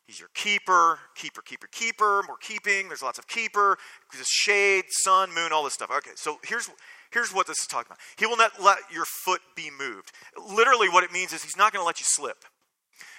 He's 0.07 0.21
your 0.21 0.29
keeper, 0.35 1.01
keeper, 1.17 1.43
keeper, 1.43 1.67
keeper, 1.73 2.23
more 2.29 2.37
keeping. 2.41 2.87
There's 2.87 3.03
lots 3.03 3.19
of 3.19 3.27
keeper. 3.27 3.77
There's 4.13 4.29
shade, 4.29 4.85
sun, 4.89 5.35
moon, 5.35 5.53
all 5.53 5.65
this 5.65 5.75
stuff. 5.75 5.91
Okay, 5.91 6.13
so 6.15 6.39
here's, 6.45 6.71
Here's 7.11 7.33
what 7.33 7.47
this 7.47 7.59
is 7.59 7.67
talking 7.67 7.87
about 7.89 7.99
He 8.17 8.27
will 8.27 8.37
not 8.37 8.63
let 8.63 8.79
your 8.93 9.05
foot 9.05 9.41
be 9.57 9.71
moved. 9.77 10.13
Literally, 10.49 10.89
what 10.89 11.03
it 11.03 11.13
means 11.13 11.33
is 11.33 11.43
He's 11.43 11.57
not 11.57 11.73
going 11.73 11.83
to 11.83 11.87
let 11.87 11.99
you 11.99 12.07
slip. 12.07 12.45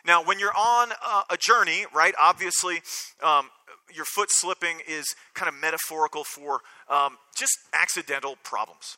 Now, 0.05 0.23
when 0.23 0.39
you're 0.39 0.55
on 0.55 0.91
a, 0.91 1.33
a 1.33 1.37
journey, 1.37 1.85
right, 1.93 2.13
obviously, 2.17 2.81
um, 3.21 3.49
your 3.93 4.05
foot 4.05 4.29
slipping 4.31 4.79
is 4.87 5.15
kind 5.33 5.49
of 5.49 5.55
metaphorical 5.59 6.23
for 6.23 6.61
um, 6.89 7.17
just 7.35 7.57
accidental 7.73 8.37
problems. 8.43 8.97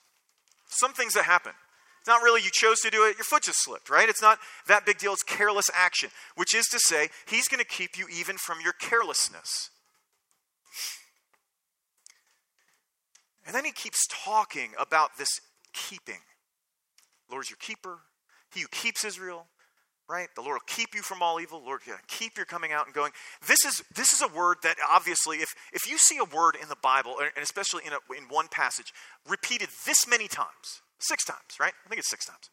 Some 0.69 0.93
things 0.93 1.13
that 1.15 1.25
happen. 1.25 1.51
It's 1.99 2.07
not 2.07 2.21
really 2.21 2.41
you 2.41 2.49
chose 2.51 2.79
to 2.81 2.89
do 2.89 3.03
it, 3.05 3.17
your 3.17 3.25
foot 3.25 3.43
just 3.43 3.61
slipped, 3.61 3.89
right? 3.89 4.07
It's 4.07 4.21
not 4.21 4.39
that 4.67 4.85
big 4.85 4.99
deal. 4.99 5.11
It's 5.11 5.23
careless 5.23 5.69
action, 5.75 6.09
which 6.35 6.55
is 6.55 6.65
to 6.67 6.79
say, 6.79 7.09
He's 7.27 7.49
going 7.49 7.59
to 7.59 7.67
keep 7.67 7.97
you 7.97 8.07
even 8.07 8.38
from 8.38 8.59
your 8.63 8.73
carelessness. 8.73 9.69
And 13.45 13.55
then 13.55 13.65
he 13.65 13.71
keeps 13.71 14.05
talking 14.07 14.73
about 14.79 15.17
this 15.17 15.41
keeping. 15.73 16.19
Lord's 17.31 17.49
your 17.49 17.57
keeper. 17.57 17.97
He 18.53 18.61
who 18.61 18.67
keeps 18.67 19.03
Israel, 19.03 19.47
right? 20.09 20.27
The 20.35 20.41
Lord 20.41 20.55
will 20.55 20.75
keep 20.75 20.95
you 20.95 21.01
from 21.01 21.21
all 21.21 21.39
evil. 21.39 21.61
Lord, 21.63 21.81
keep 22.07 22.35
your 22.35 22.45
coming 22.45 22.71
out 22.71 22.87
and 22.87 22.95
going. 22.95 23.11
This 23.47 23.63
is 23.63 23.83
this 23.95 24.11
is 24.11 24.21
a 24.21 24.27
word 24.27 24.57
that 24.63 24.75
obviously, 24.89 25.37
if 25.37 25.53
if 25.71 25.89
you 25.89 25.97
see 25.97 26.17
a 26.17 26.35
word 26.35 26.57
in 26.61 26.67
the 26.67 26.75
Bible, 26.81 27.17
and 27.19 27.43
especially 27.43 27.83
in 27.85 27.93
a, 27.93 27.99
in 28.17 28.23
one 28.27 28.47
passage, 28.47 28.91
repeated 29.29 29.69
this 29.85 30.07
many 30.07 30.27
times, 30.27 30.81
six 30.97 31.23
times, 31.23 31.59
right? 31.59 31.73
I 31.85 31.89
think 31.89 31.99
it's 31.99 32.09
six 32.09 32.25
times. 32.25 32.49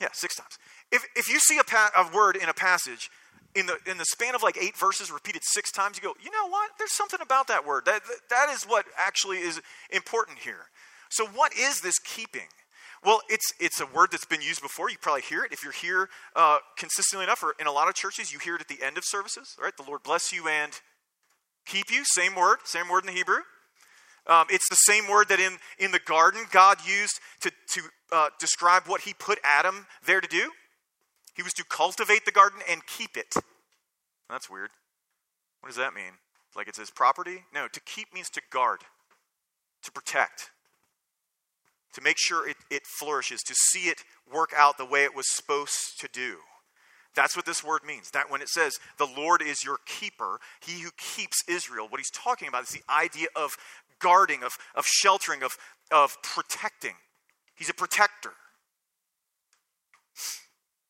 Yeah, 0.00 0.08
six 0.12 0.36
times. 0.36 0.56
If 0.92 1.04
if 1.16 1.28
you 1.28 1.40
see 1.40 1.58
a, 1.58 1.64
pa- 1.64 1.90
a 1.96 2.16
word 2.16 2.36
in 2.36 2.48
a 2.48 2.54
passage 2.54 3.10
in 3.54 3.66
the 3.66 3.76
in 3.86 3.98
the 3.98 4.04
span 4.04 4.34
of 4.34 4.42
like 4.42 4.56
eight 4.56 4.76
verses 4.76 5.10
repeated 5.10 5.42
six 5.44 5.72
times 5.72 5.96
you 5.96 6.02
go 6.02 6.14
you 6.22 6.30
know 6.30 6.48
what 6.48 6.70
there's 6.78 6.92
something 6.92 7.20
about 7.20 7.48
that 7.48 7.66
word 7.66 7.84
that 7.84 8.00
that 8.28 8.48
is 8.48 8.62
what 8.62 8.84
actually 8.96 9.38
is 9.38 9.60
important 9.90 10.38
here 10.38 10.70
so 11.08 11.26
what 11.26 11.52
is 11.58 11.80
this 11.80 11.98
keeping 11.98 12.46
well 13.04 13.20
it's 13.28 13.52
it's 13.58 13.80
a 13.80 13.86
word 13.86 14.08
that's 14.12 14.24
been 14.24 14.42
used 14.42 14.62
before 14.62 14.90
you 14.90 14.96
probably 15.00 15.22
hear 15.22 15.44
it 15.44 15.52
if 15.52 15.62
you're 15.62 15.72
here 15.72 16.08
uh, 16.36 16.58
consistently 16.76 17.24
enough 17.24 17.42
or 17.42 17.54
in 17.58 17.66
a 17.66 17.72
lot 17.72 17.88
of 17.88 17.94
churches 17.94 18.32
you 18.32 18.38
hear 18.38 18.56
it 18.56 18.60
at 18.60 18.68
the 18.68 18.82
end 18.82 18.98
of 18.98 19.04
services 19.04 19.56
right 19.62 19.76
the 19.76 19.84
lord 19.84 20.02
bless 20.02 20.32
you 20.32 20.48
and 20.48 20.80
keep 21.66 21.90
you 21.90 22.04
same 22.04 22.34
word 22.34 22.58
same 22.64 22.88
word 22.88 23.04
in 23.04 23.06
the 23.06 23.12
hebrew 23.12 23.40
um, 24.26 24.46
it's 24.50 24.68
the 24.68 24.76
same 24.76 25.08
word 25.08 25.28
that 25.28 25.40
in 25.40 25.58
in 25.78 25.92
the 25.92 26.00
garden 26.00 26.42
god 26.52 26.78
used 26.86 27.20
to 27.40 27.50
to 27.68 27.82
uh, 28.12 28.28
describe 28.38 28.84
what 28.86 29.02
he 29.02 29.14
put 29.14 29.38
adam 29.44 29.86
there 30.04 30.20
to 30.20 30.28
do 30.28 30.50
he 31.40 31.42
was 31.42 31.54
to 31.54 31.64
cultivate 31.64 32.26
the 32.26 32.32
garden 32.32 32.60
and 32.68 32.86
keep 32.86 33.16
it. 33.16 33.34
That's 34.28 34.50
weird. 34.50 34.68
What 35.60 35.68
does 35.68 35.76
that 35.76 35.94
mean? 35.94 36.12
Like 36.54 36.68
it's 36.68 36.78
his 36.78 36.90
property? 36.90 37.44
No, 37.54 37.66
to 37.66 37.80
keep 37.80 38.12
means 38.12 38.28
to 38.30 38.42
guard, 38.50 38.80
to 39.82 39.90
protect, 39.90 40.50
to 41.94 42.00
make 42.00 42.18
sure 42.18 42.48
it, 42.48 42.56
it 42.70 42.82
flourishes, 42.86 43.42
to 43.42 43.54
see 43.54 43.88
it 43.88 43.98
work 44.32 44.52
out 44.56 44.78
the 44.78 44.84
way 44.84 45.04
it 45.04 45.14
was 45.14 45.30
supposed 45.30 46.00
to 46.00 46.08
do. 46.12 46.36
That's 47.14 47.36
what 47.36 47.46
this 47.46 47.64
word 47.64 47.80
means. 47.84 48.10
That 48.10 48.30
when 48.30 48.40
it 48.40 48.48
says, 48.48 48.78
the 48.98 49.06
Lord 49.06 49.42
is 49.42 49.64
your 49.64 49.78
keeper, 49.84 50.38
he 50.60 50.80
who 50.80 50.90
keeps 50.96 51.42
Israel, 51.48 51.86
what 51.88 51.98
he's 51.98 52.10
talking 52.10 52.48
about 52.48 52.64
is 52.64 52.70
the 52.70 52.82
idea 52.88 53.26
of 53.34 53.56
guarding, 53.98 54.42
of, 54.42 54.56
of 54.74 54.86
sheltering, 54.86 55.42
of, 55.42 55.56
of 55.90 56.16
protecting. 56.22 56.94
He's 57.54 57.68
a 57.68 57.74
protector. 57.74 58.32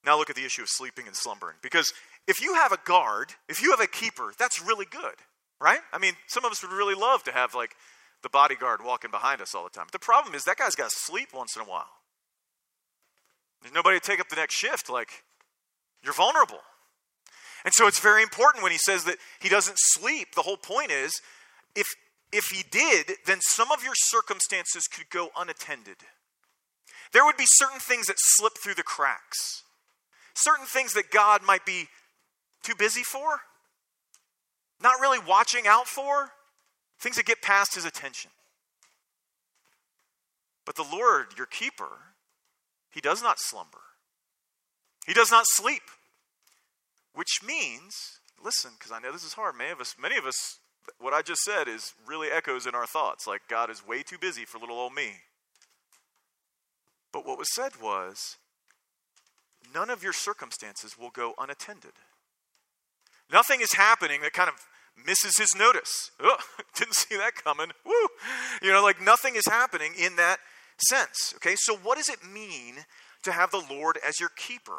Now 0.04 0.16
look 0.19 0.30
at 0.30 0.37
the 0.37 0.45
issue 0.45 0.62
of 0.62 0.69
sleeping 0.69 1.07
and 1.07 1.16
slumbering. 1.16 1.57
Because 1.62 1.92
if 2.26 2.42
you 2.42 2.54
have 2.54 2.73
a 2.73 2.78
guard, 2.85 3.33
if 3.49 3.62
you 3.62 3.71
have 3.71 3.80
a 3.80 3.87
keeper, 3.87 4.33
that's 4.38 4.62
really 4.62 4.87
good, 4.87 5.14
right? 5.61 5.80
I 5.92 5.99
mean, 5.99 6.14
some 6.26 6.45
of 6.45 6.52
us 6.52 6.62
would 6.62 6.73
really 6.73 6.95
love 6.95 7.25
to 7.25 7.33
have 7.33 7.54
like 7.54 7.75
the 8.23 8.29
bodyguard 8.29 8.81
walking 8.85 9.11
behind 9.11 9.41
us 9.41 9.55
all 9.55 9.65
the 9.65 9.71
time. 9.71 9.87
But 9.87 10.00
the 10.00 10.05
problem 10.05 10.35
is 10.35 10.45
that 10.45 10.59
guy's 10.59 10.75
got 10.75 10.91
to 10.91 10.97
sleep 10.97 11.29
once 11.35 11.57
in 11.57 11.62
a 11.62 11.65
while. 11.65 11.89
There's 13.62 13.75
nobody 13.75 13.99
to 13.99 14.07
take 14.07 14.21
up 14.21 14.29
the 14.29 14.37
next 14.37 14.55
shift. 14.55 14.89
Like, 14.89 15.25
you're 16.03 16.15
vulnerable. 16.15 16.61
And 17.65 17.75
so 17.75 17.87
it's 17.87 18.00
very 18.00 18.23
important 18.23 18.62
when 18.62 18.73
he 18.73 18.79
says 18.79 19.05
that 19.05 19.17
he 19.41 19.49
doesn't 19.49 19.77
sleep. 19.79 20.35
The 20.35 20.43
whole 20.43 20.56
point 20.56 20.91
is 20.91 21.21
if 21.75 21.87
if 22.33 22.47
he 22.47 22.63
did, 22.71 23.17
then 23.26 23.41
some 23.41 23.73
of 23.73 23.83
your 23.83 23.95
circumstances 23.97 24.87
could 24.87 25.11
go 25.11 25.30
unattended. 25.37 25.97
There 27.13 27.25
would 27.25 27.37
be 27.37 27.47
certain 27.47 27.80
things 27.80 28.06
that 28.06 28.17
slip 28.19 28.52
through 28.56 28.75
the 28.75 28.85
cracks 28.85 29.65
certain 30.41 30.67
things 30.67 30.95
that 30.95 31.11
God 31.11 31.43
might 31.43 31.65
be 31.67 31.89
too 32.63 32.75
busy 32.75 33.02
for, 33.02 33.41
not 34.83 35.00
really 35.00 35.19
watching 35.19 35.67
out 35.67 35.87
for, 35.87 36.30
things 37.00 37.17
that 37.17 37.26
get 37.26 37.43
past 37.43 37.75
his 37.75 37.84
attention. 37.84 38.30
But 40.67 40.76
the 40.76 40.86
Lord, 40.91 41.28
your 41.36 41.47
keeper, 41.47 41.89
he 42.91 43.00
does 43.00 43.23
not 43.23 43.39
slumber, 43.39 43.78
he 45.06 45.15
does 45.15 45.30
not 45.30 45.47
sleep, 45.47 45.82
which 47.15 47.41
means, 47.45 48.21
listen, 48.43 48.73
because 48.78 48.93
I 48.93 49.00
know 49.00 49.13
this 49.13 49.25
is 49.25 49.32
hard. 49.32 49.56
Many 49.56 49.71
of 49.71 49.80
us, 49.80 49.97
many 50.00 50.17
of 50.17 50.26
us, 50.26 50.58
what 50.99 51.13
I 51.13 51.23
just 51.23 51.43
said 51.43 51.69
is 51.69 51.95
really 52.06 52.28
echoes 52.28 52.67
in 52.67 52.75
our 52.75 52.86
thoughts. 52.86 53.26
Like 53.26 53.43
God 53.49 53.71
is 53.71 53.86
way 53.86 54.02
too 54.02 54.19
busy 54.19 54.45
for 54.45 54.58
little 54.58 54.78
old 54.78 54.95
me. 54.95 55.13
But 57.13 57.26
what 57.26 57.39
was 57.39 57.52
said 57.54 57.73
was, 57.82 58.36
none 59.75 59.91
of 59.91 60.02
your 60.02 60.13
circumstances 60.13 60.97
will 60.99 61.10
go 61.10 61.34
unattended. 61.39 61.93
Nothing 63.32 63.60
is 63.60 63.73
happening 63.73 64.21
that 64.23 64.32
kind 64.32 64.49
of 64.49 64.67
misses 65.07 65.39
his 65.39 65.55
notice. 65.55 66.11
Oh, 66.21 66.39
didn't 66.75 66.95
see 66.95 67.17
that 67.17 67.35
coming. 67.35 67.71
Woo! 67.85 68.09
You 68.63 68.73
know, 68.73 68.83
like 68.83 69.00
nothing 69.00 69.37
is 69.37 69.47
happening 69.47 69.93
in 69.99 70.17
that 70.17 70.39
sense. 70.89 71.35
Okay, 71.37 71.55
so 71.57 71.76
what 71.76 71.99
does 71.99 72.09
it 72.09 72.25
mean 72.25 72.76
to 73.23 73.33
have 73.33 73.50
the 73.50 73.65
Lord 73.71 73.99
as 74.07 74.21
your 74.21 74.31
keeper? 74.37 74.79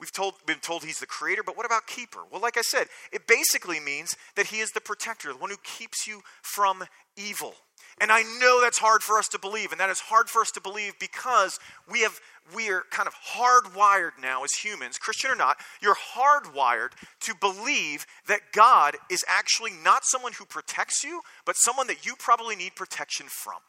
We've 0.00 0.12
told, 0.12 0.34
been 0.44 0.58
told 0.58 0.84
he's 0.84 0.98
the 0.98 1.06
creator, 1.06 1.42
but 1.42 1.56
what 1.56 1.66
about 1.66 1.86
keeper? 1.86 2.20
Well, 2.30 2.40
like 2.40 2.58
I 2.58 2.62
said, 2.62 2.88
it 3.12 3.26
basically 3.26 3.80
means 3.80 4.16
that 4.34 4.46
he 4.46 4.58
is 4.58 4.72
the 4.72 4.80
protector, 4.80 5.32
the 5.32 5.38
one 5.38 5.50
who 5.50 5.56
keeps 5.62 6.06
you 6.06 6.22
from 6.42 6.84
evil. 7.16 7.54
And 8.00 8.10
I 8.10 8.22
know 8.40 8.60
that's 8.60 8.78
hard 8.78 9.02
for 9.02 9.18
us 9.18 9.28
to 9.28 9.38
believe, 9.38 9.70
and 9.70 9.80
that 9.80 9.90
is 9.90 10.00
hard 10.00 10.28
for 10.28 10.42
us 10.42 10.50
to 10.52 10.60
believe 10.60 10.94
because 10.98 11.60
we 11.90 12.00
have 12.00 12.20
we 12.54 12.68
are 12.68 12.82
kind 12.90 13.08
of 13.08 13.14
hardwired 13.14 14.20
now 14.20 14.44
as 14.44 14.52
humans, 14.52 14.98
Christian 14.98 15.30
or 15.30 15.36
not, 15.36 15.56
you're 15.80 15.94
hardwired 15.94 16.90
to 17.20 17.34
believe 17.40 18.06
that 18.28 18.52
God 18.52 18.96
is 19.10 19.24
actually 19.26 19.70
not 19.82 20.04
someone 20.04 20.32
who 20.34 20.44
protects 20.44 21.02
you, 21.02 21.22
but 21.46 21.56
someone 21.56 21.86
that 21.86 22.04
you 22.04 22.14
probably 22.18 22.54
need 22.54 22.76
protection 22.76 23.26
from. 23.28 23.60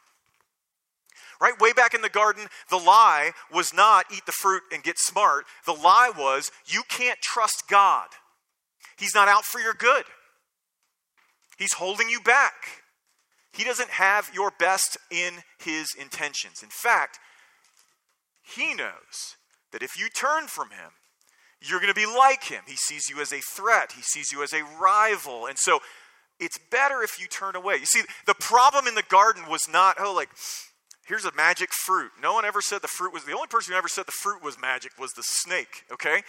Right? 1.40 1.58
Way 1.58 1.72
back 1.72 1.94
in 1.94 2.02
the 2.02 2.08
garden, 2.08 2.46
the 2.70 2.76
lie 2.76 3.32
was 3.52 3.72
not 3.72 4.06
eat 4.12 4.26
the 4.26 4.32
fruit 4.32 4.62
and 4.72 4.82
get 4.82 4.98
smart. 4.98 5.44
The 5.64 5.72
lie 5.72 6.10
was 6.16 6.50
you 6.66 6.82
can't 6.88 7.20
trust 7.20 7.64
God. 7.68 8.08
He's 8.98 9.14
not 9.14 9.28
out 9.28 9.44
for 9.44 9.60
your 9.60 9.74
good. 9.74 10.04
He's 11.58 11.74
holding 11.74 12.08
you 12.08 12.20
back. 12.20 12.84
He 13.56 13.64
doesn't 13.64 13.90
have 13.90 14.30
your 14.34 14.52
best 14.58 14.98
in 15.10 15.34
his 15.58 15.88
intentions. 15.98 16.62
In 16.62 16.68
fact, 16.68 17.18
he 18.42 18.74
knows 18.74 19.36
that 19.72 19.82
if 19.82 19.98
you 19.98 20.08
turn 20.08 20.46
from 20.46 20.70
him, 20.70 20.90
you're 21.60 21.80
going 21.80 21.92
to 21.92 21.98
be 21.98 22.06
like 22.06 22.44
him. 22.44 22.62
He 22.66 22.76
sees 22.76 23.08
you 23.08 23.20
as 23.20 23.32
a 23.32 23.40
threat, 23.40 23.92
he 23.92 24.02
sees 24.02 24.30
you 24.30 24.42
as 24.42 24.52
a 24.52 24.62
rival. 24.80 25.46
And 25.46 25.58
so 25.58 25.80
it's 26.38 26.58
better 26.70 27.02
if 27.02 27.18
you 27.18 27.26
turn 27.26 27.56
away. 27.56 27.76
You 27.76 27.86
see, 27.86 28.02
the 28.26 28.34
problem 28.34 28.86
in 28.86 28.94
the 28.94 29.02
garden 29.02 29.44
was 29.48 29.68
not, 29.68 29.96
oh, 29.98 30.14
like, 30.14 30.28
here's 31.06 31.24
a 31.24 31.34
magic 31.34 31.70
fruit. 31.72 32.10
No 32.22 32.34
one 32.34 32.44
ever 32.44 32.60
said 32.60 32.82
the 32.82 32.88
fruit 32.88 33.12
was, 33.12 33.24
the 33.24 33.32
only 33.32 33.48
person 33.48 33.72
who 33.72 33.78
ever 33.78 33.88
said 33.88 34.06
the 34.06 34.12
fruit 34.12 34.42
was 34.42 34.60
magic 34.60 34.92
was 34.98 35.12
the 35.12 35.22
snake, 35.22 35.84
okay? 35.90 36.22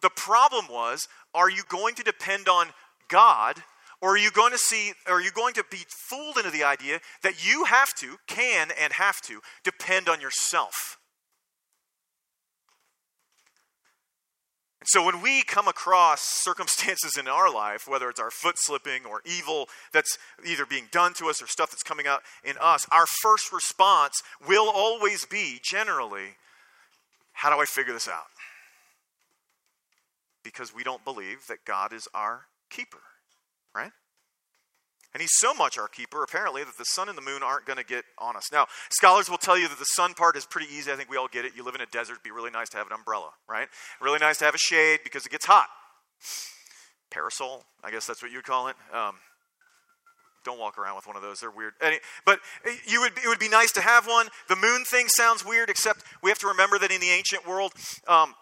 The 0.00 0.10
problem 0.10 0.66
was, 0.68 1.06
are 1.32 1.48
you 1.48 1.62
going 1.68 1.94
to 1.94 2.02
depend 2.02 2.48
on 2.48 2.68
God 3.08 3.62
or 4.02 4.14
are 4.14 4.18
you 4.18 4.32
going 4.32 4.50
to 4.50 4.58
see, 4.58 4.92
are 5.06 5.20
you 5.20 5.30
going 5.30 5.54
to 5.54 5.64
be 5.70 5.78
fooled 5.88 6.36
into 6.36 6.50
the 6.50 6.64
idea 6.64 6.98
that 7.22 7.46
you 7.48 7.64
have 7.64 7.94
to, 7.94 8.16
can, 8.26 8.70
and 8.78 8.92
have 8.94 9.20
to 9.22 9.40
depend 9.62 10.08
on 10.08 10.20
yourself? 10.20 10.98
And 14.80 14.88
so 14.88 15.06
when 15.06 15.22
we 15.22 15.44
come 15.44 15.68
across 15.68 16.20
circumstances 16.20 17.16
in 17.16 17.28
our 17.28 17.54
life, 17.54 17.86
whether 17.86 18.10
it's 18.10 18.18
our 18.18 18.32
foot 18.32 18.58
slipping 18.58 19.06
or 19.08 19.22
evil 19.24 19.68
that's 19.92 20.18
either 20.44 20.66
being 20.66 20.88
done 20.90 21.14
to 21.14 21.28
us 21.28 21.40
or 21.40 21.46
stuff 21.46 21.70
that's 21.70 21.84
coming 21.84 22.08
out 22.08 22.22
in 22.42 22.56
us, 22.60 22.88
our 22.90 23.06
first 23.06 23.52
response 23.52 24.20
will 24.48 24.68
always 24.68 25.24
be 25.24 25.60
generally, 25.62 26.36
how 27.34 27.54
do 27.54 27.62
I 27.62 27.66
figure 27.66 27.92
this 27.92 28.08
out? 28.08 28.26
Because 30.42 30.74
we 30.74 30.82
don't 30.82 31.04
believe 31.04 31.46
that 31.46 31.64
God 31.64 31.92
is 31.92 32.08
our 32.12 32.46
keeper? 32.68 32.98
And 35.14 35.20
he's 35.20 35.34
so 35.34 35.52
much 35.52 35.76
our 35.76 35.88
keeper, 35.88 36.22
apparently, 36.22 36.64
that 36.64 36.78
the 36.78 36.84
sun 36.84 37.08
and 37.08 37.18
the 37.18 37.22
moon 37.22 37.42
aren't 37.42 37.66
going 37.66 37.76
to 37.76 37.84
get 37.84 38.04
on 38.18 38.34
us. 38.34 38.50
Now, 38.50 38.66
scholars 38.90 39.28
will 39.28 39.38
tell 39.38 39.58
you 39.58 39.68
that 39.68 39.78
the 39.78 39.84
sun 39.84 40.14
part 40.14 40.36
is 40.36 40.46
pretty 40.46 40.72
easy. 40.72 40.90
I 40.90 40.96
think 40.96 41.10
we 41.10 41.18
all 41.18 41.28
get 41.28 41.44
it. 41.44 41.52
You 41.54 41.64
live 41.64 41.74
in 41.74 41.82
a 41.82 41.86
desert, 41.86 42.12
it'd 42.12 42.22
be 42.22 42.30
really 42.30 42.50
nice 42.50 42.70
to 42.70 42.78
have 42.78 42.86
an 42.86 42.94
umbrella, 42.94 43.30
right? 43.48 43.68
Really 44.00 44.18
nice 44.18 44.38
to 44.38 44.46
have 44.46 44.54
a 44.54 44.58
shade 44.58 45.00
because 45.04 45.26
it 45.26 45.30
gets 45.30 45.44
hot. 45.44 45.68
Parasol, 47.10 47.64
I 47.84 47.90
guess 47.90 48.06
that's 48.06 48.22
what 48.22 48.32
you'd 48.32 48.44
call 48.44 48.68
it. 48.68 48.76
Um, 48.90 49.16
don't 50.44 50.58
walk 50.58 50.78
around 50.78 50.96
with 50.96 51.06
one 51.06 51.14
of 51.14 51.22
those. 51.22 51.40
They're 51.40 51.50
weird. 51.50 51.74
But 52.24 52.40
you 52.86 53.02
would, 53.02 53.12
it 53.18 53.26
would 53.26 53.38
be 53.38 53.50
nice 53.50 53.70
to 53.72 53.80
have 53.80 54.06
one. 54.06 54.28
The 54.48 54.56
moon 54.56 54.84
thing 54.84 55.08
sounds 55.08 55.44
weird, 55.44 55.68
except 55.68 56.04
we 56.22 56.30
have 56.30 56.38
to 56.38 56.48
remember 56.48 56.78
that 56.78 56.90
in 56.90 57.00
the 57.00 57.10
ancient 57.10 57.46
world, 57.46 57.74
um, 58.08 58.34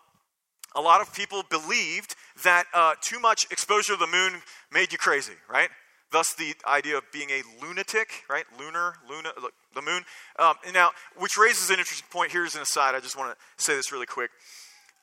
a 0.75 0.81
lot 0.81 1.01
of 1.01 1.13
people 1.13 1.43
believed 1.51 2.15
that 2.45 2.65
uh, 2.73 2.95
too 3.01 3.19
much 3.19 3.47
exposure 3.51 3.95
to 3.95 3.99
the 3.99 4.07
moon 4.07 4.41
made 4.73 4.93
you 4.93 4.99
crazy, 4.99 5.33
right? 5.51 5.69
Thus, 6.13 6.35
the 6.35 6.55
idea 6.67 6.99
of 6.99 7.05
being 7.13 7.31
a 7.31 7.43
lunatic, 7.63 8.25
right? 8.29 8.45
Lunar, 8.59 8.95
luna, 9.09 9.31
look, 9.41 9.53
the 9.75 9.83
moon. 9.83 10.05
Um, 10.39 10.55
now, 10.75 10.91
which 11.17 11.39
raises 11.39 11.71
an 11.71 11.79
interesting 11.79 12.09
point. 12.11 12.33
Here's 12.33 12.57
an 12.57 12.63
aside. 12.63 12.95
I 12.95 13.01
just 13.01 13.17
want 13.17 13.37
to 13.37 13.65
say 13.65 13.77
this 13.77 13.93
really 13.93 14.07
quick. 14.07 14.31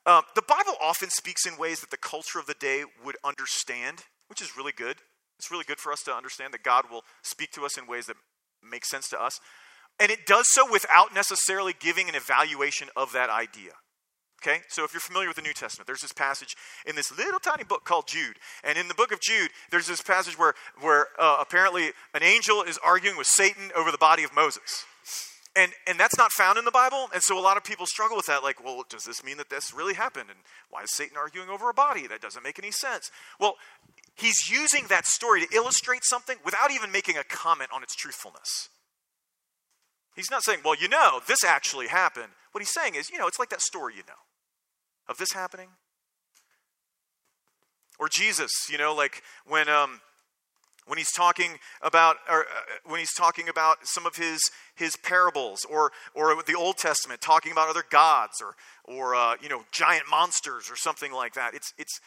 Um, 0.05 0.23
the 0.35 0.41
Bible 0.41 0.73
often 0.81 1.09
speaks 1.09 1.45
in 1.45 1.57
ways 1.57 1.79
that 1.81 1.91
the 1.91 1.97
culture 1.97 2.39
of 2.39 2.45
the 2.45 2.55
day 2.55 2.83
would 3.05 3.15
understand, 3.23 4.03
which 4.27 4.41
is 4.41 4.57
really 4.57 4.71
good. 4.71 4.97
It's 5.39 5.51
really 5.51 5.65
good 5.65 5.79
for 5.79 5.91
us 5.91 6.01
to 6.03 6.13
understand 6.13 6.53
that 6.53 6.63
God 6.63 6.85
will 6.89 7.03
speak 7.21 7.51
to 7.51 7.65
us 7.65 7.77
in 7.77 7.87
ways 7.87 8.07
that 8.07 8.15
make 8.63 8.85
sense 8.85 9.07
to 9.09 9.21
us. 9.21 9.39
And 9.99 10.11
it 10.11 10.25
does 10.25 10.47
so 10.51 10.69
without 10.69 11.13
necessarily 11.13 11.73
giving 11.77 12.09
an 12.09 12.15
evaluation 12.15 12.89
of 12.95 13.13
that 13.13 13.29
idea. 13.29 13.71
Okay, 14.41 14.59
so 14.67 14.83
if 14.83 14.93
you're 14.93 15.01
familiar 15.01 15.27
with 15.27 15.35
the 15.35 15.41
New 15.41 15.53
Testament, 15.53 15.87
there's 15.87 16.01
this 16.01 16.13
passage 16.13 16.55
in 16.85 16.95
this 16.95 17.11
little 17.17 17.39
tiny 17.39 17.63
book 17.63 17.85
called 17.85 18.07
Jude. 18.07 18.37
And 18.63 18.77
in 18.77 18.87
the 18.87 18.93
book 18.93 19.11
of 19.11 19.19
Jude, 19.19 19.49
there's 19.71 19.87
this 19.87 20.01
passage 20.01 20.37
where, 20.37 20.53
where 20.79 21.07
uh, 21.19 21.37
apparently 21.41 21.91
an 22.13 22.21
angel 22.21 22.61
is 22.61 22.77
arguing 22.85 23.17
with 23.17 23.25
Satan 23.25 23.71
over 23.75 23.91
the 23.91 23.97
body 23.97 24.23
of 24.23 24.35
Moses. 24.35 24.85
And, 25.55 25.71
and 25.87 25.99
that's 25.99 26.19
not 26.19 26.31
found 26.31 26.59
in 26.59 26.65
the 26.65 26.71
Bible. 26.71 27.09
And 27.15 27.23
so 27.23 27.37
a 27.37 27.41
lot 27.41 27.57
of 27.57 27.63
people 27.63 27.87
struggle 27.87 28.15
with 28.15 28.27
that. 28.27 28.43
Like, 28.43 28.63
well, 28.63 28.83
does 28.87 29.05
this 29.05 29.23
mean 29.23 29.37
that 29.37 29.49
this 29.49 29.73
really 29.73 29.95
happened? 29.95 30.29
And 30.29 30.37
why 30.69 30.83
is 30.83 30.93
Satan 30.93 31.17
arguing 31.17 31.49
over 31.49 31.67
a 31.67 31.73
body? 31.73 32.05
That 32.05 32.21
doesn't 32.21 32.43
make 32.43 32.59
any 32.59 32.69
sense. 32.69 33.09
Well, 33.39 33.55
he's 34.15 34.51
using 34.51 34.85
that 34.89 35.07
story 35.07 35.47
to 35.47 35.55
illustrate 35.55 36.03
something 36.03 36.37
without 36.45 36.69
even 36.69 36.91
making 36.91 37.17
a 37.17 37.23
comment 37.23 37.71
on 37.73 37.81
its 37.81 37.95
truthfulness. 37.95 38.69
He's 40.15 40.29
not 40.29 40.43
saying, 40.43 40.59
well, 40.63 40.75
you 40.75 40.89
know, 40.89 41.21
this 41.27 41.43
actually 41.43 41.87
happened. 41.87 42.33
What 42.51 42.61
he's 42.61 42.73
saying 42.73 42.93
is, 42.93 43.09
you 43.09 43.17
know, 43.17 43.25
it's 43.25 43.39
like 43.39 43.49
that 43.49 43.61
story 43.61 43.95
you 43.95 44.03
know 44.07 44.13
of 45.09 45.17
this 45.17 45.33
happening? 45.33 45.69
Or 47.99 48.07
Jesus, 48.09 48.51
you 48.69 48.77
know, 48.77 48.93
like 48.93 49.23
when 49.47 49.69
um, 49.69 50.01
when 50.87 50.97
he's 50.97 51.11
talking 51.11 51.57
about 51.81 52.17
or, 52.29 52.41
uh, 52.41 52.45
when 52.85 52.99
he's 52.99 53.13
talking 53.13 53.49
about 53.49 53.85
some 53.85 54.05
of 54.05 54.15
his 54.15 54.51
his 54.75 54.95
parables 54.97 55.65
or 55.69 55.91
or 56.13 56.41
the 56.43 56.55
Old 56.55 56.77
Testament 56.77 57.21
talking 57.21 57.51
about 57.51 57.69
other 57.69 57.83
gods 57.89 58.41
or 58.41 58.55
or 58.83 59.15
uh, 59.15 59.35
you 59.41 59.49
know 59.49 59.63
giant 59.71 60.03
monsters 60.09 60.71
or 60.71 60.75
something 60.75 61.11
like 61.11 61.33
that. 61.33 61.53
It's 61.53 61.73
it's 61.77 61.99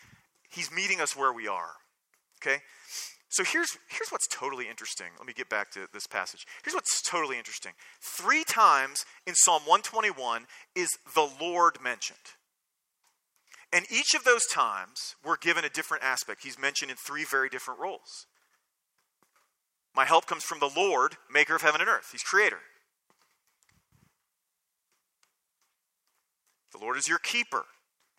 he's 0.49 0.71
meeting 0.73 1.01
us 1.01 1.17
where 1.17 1.33
we 1.33 1.47
are. 1.47 1.73
Okay? 2.43 2.63
So 3.29 3.45
here's 3.45 3.77
here's 3.89 4.11
what's 4.11 4.27
totally 4.29 4.69
interesting. 4.69 5.07
Let 5.19 5.27
me 5.27 5.33
get 5.33 5.49
back 5.49 5.71
to 5.73 5.87
this 5.93 6.07
passage. 6.07 6.47
Here's 6.65 6.75
what's 6.75 7.03
totally 7.03 7.39
interesting. 7.39 7.73
3 8.01 8.43
times 8.45 9.05
in 9.27 9.35
Psalm 9.35 9.63
121 9.67 10.47
is 10.75 10.89
the 11.15 11.29
Lord 11.41 11.79
mentioned. 11.83 12.19
And 13.73 13.87
each 13.91 14.15
of 14.15 14.25
those 14.25 14.47
times, 14.47 15.15
we're 15.25 15.37
given 15.37 15.65
a 15.65 15.69
different 15.69 16.03
aspect. 16.03 16.43
He's 16.43 16.59
mentioned 16.59 16.91
in 16.91 16.97
three 16.97 17.25
very 17.25 17.49
different 17.49 17.81
roles. 17.81 18.27
My 19.95 20.05
help 20.05 20.27
comes 20.27 20.43
from 20.43 20.61
the 20.61 20.71
Lord, 20.75 21.17
maker 21.33 21.55
of 21.55 21.63
heaven 21.63 21.81
and 21.81 21.89
earth. 21.91 22.09
He's 22.13 22.23
creator. 22.23 22.59
The 26.73 26.79
Lord 26.79 26.97
is 26.97 27.09
your 27.09 27.19
keeper, 27.19 27.65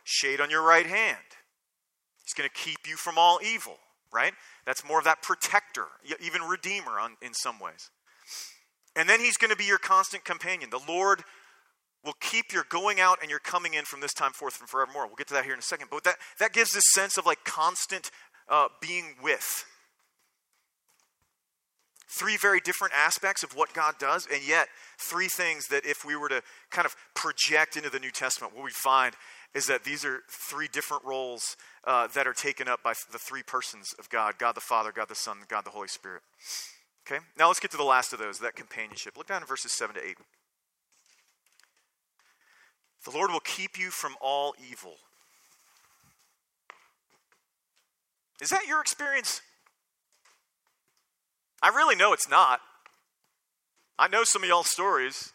shade 0.03 0.41
on 0.41 0.49
your 0.49 0.61
right 0.61 0.85
hand. 0.85 1.17
He's 2.23 2.33
going 2.33 2.49
to 2.49 2.61
keep 2.61 2.87
you 2.87 2.95
from 2.95 3.17
all 3.17 3.39
evil, 3.43 3.77
right? 4.13 4.33
That's 4.65 4.85
more 4.85 4.99
of 4.99 5.05
that 5.05 5.21
protector, 5.21 5.85
even 6.19 6.43
redeemer 6.43 6.99
on, 6.99 7.15
in 7.21 7.33
some 7.33 7.59
ways. 7.59 7.89
And 8.95 9.07
then 9.07 9.19
he's 9.19 9.37
going 9.37 9.51
to 9.51 9.57
be 9.57 9.65
your 9.65 9.77
constant 9.77 10.25
companion. 10.25 10.69
The 10.69 10.81
Lord 10.87 11.23
will 12.03 12.15
keep 12.19 12.51
your 12.51 12.65
going 12.69 12.99
out 12.99 13.19
and 13.21 13.29
your 13.29 13.39
coming 13.39 13.73
in 13.73 13.85
from 13.85 14.01
this 14.01 14.13
time 14.13 14.31
forth 14.31 14.59
and 14.59 14.67
forevermore. 14.67 15.07
We'll 15.07 15.15
get 15.15 15.27
to 15.27 15.33
that 15.35 15.43
here 15.43 15.53
in 15.53 15.59
a 15.59 15.63
second. 15.63 15.87
But 15.91 16.03
that, 16.03 16.17
that 16.39 16.53
gives 16.53 16.73
this 16.73 16.91
sense 16.93 17.17
of 17.17 17.25
like 17.25 17.43
constant 17.43 18.11
uh, 18.49 18.67
being 18.81 19.15
with. 19.21 19.65
Three 22.07 22.35
very 22.35 22.59
different 22.59 22.93
aspects 22.95 23.41
of 23.41 23.55
what 23.55 23.73
God 23.73 23.95
does, 23.97 24.27
and 24.31 24.45
yet 24.45 24.67
three 24.97 25.29
things 25.29 25.67
that 25.67 25.85
if 25.85 26.03
we 26.03 26.15
were 26.17 26.27
to 26.27 26.41
kind 26.69 26.85
of 26.85 26.93
project 27.15 27.77
into 27.77 27.89
the 27.89 27.99
New 27.99 28.11
Testament, 28.11 28.53
what 28.53 28.65
we 28.65 28.71
find 28.71 29.15
is 29.53 29.67
that 29.67 29.85
these 29.85 30.03
are 30.03 30.19
three 30.29 30.67
different 30.71 31.05
roles 31.05 31.55
uh, 31.85 32.07
that 32.07 32.27
are 32.27 32.33
taken 32.33 32.67
up 32.67 32.83
by 32.83 32.93
the 33.11 33.17
three 33.17 33.43
persons 33.43 33.93
of 33.97 34.09
God 34.09 34.37
God 34.39 34.55
the 34.55 34.61
Father, 34.61 34.91
God 34.91 35.07
the 35.07 35.15
Son, 35.15 35.37
God 35.47 35.65
the 35.65 35.69
Holy 35.69 35.87
Spirit. 35.87 36.21
Okay, 37.07 37.23
now 37.37 37.47
let's 37.47 37.59
get 37.59 37.71
to 37.71 37.77
the 37.77 37.83
last 37.83 38.11
of 38.13 38.19
those, 38.19 38.39
that 38.39 38.55
companionship. 38.55 39.17
Look 39.17 39.27
down 39.27 39.41
in 39.41 39.47
verses 39.47 39.71
7 39.71 39.95
to 39.95 40.05
8. 40.05 40.17
The 43.05 43.11
Lord 43.11 43.31
will 43.31 43.39
keep 43.39 43.79
you 43.79 43.89
from 43.89 44.15
all 44.21 44.53
evil. 44.69 44.95
Is 48.41 48.49
that 48.49 48.67
your 48.67 48.81
experience? 48.81 49.41
I 51.61 51.69
really 51.69 51.95
know 51.95 52.13
it's 52.13 52.29
not. 52.29 52.59
I 53.99 54.07
know 54.07 54.23
some 54.23 54.43
of 54.43 54.49
y'all's 54.49 54.69
stories. 54.69 55.33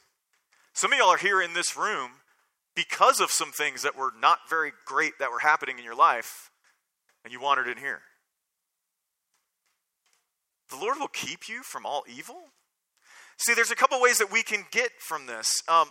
Some 0.72 0.92
of 0.92 0.98
y'all 0.98 1.08
are 1.08 1.16
here 1.16 1.40
in 1.40 1.54
this 1.54 1.76
room 1.76 2.10
because 2.74 3.20
of 3.20 3.30
some 3.30 3.52
things 3.52 3.82
that 3.82 3.96
were 3.96 4.12
not 4.20 4.40
very 4.50 4.72
great 4.84 5.18
that 5.18 5.30
were 5.30 5.38
happening 5.38 5.78
in 5.78 5.84
your 5.84 5.94
life, 5.94 6.50
and 7.24 7.32
you 7.32 7.40
wandered 7.40 7.68
in 7.68 7.78
here. 7.78 8.02
The 10.70 10.76
Lord 10.76 10.98
will 10.98 11.08
keep 11.08 11.48
you 11.48 11.62
from 11.62 11.86
all 11.86 12.04
evil? 12.12 12.36
See, 13.38 13.54
there's 13.54 13.70
a 13.70 13.76
couple 13.76 14.00
ways 14.00 14.18
that 14.18 14.32
we 14.32 14.42
can 14.42 14.64
get 14.70 14.90
from 14.98 15.26
this. 15.26 15.62
Um, 15.68 15.90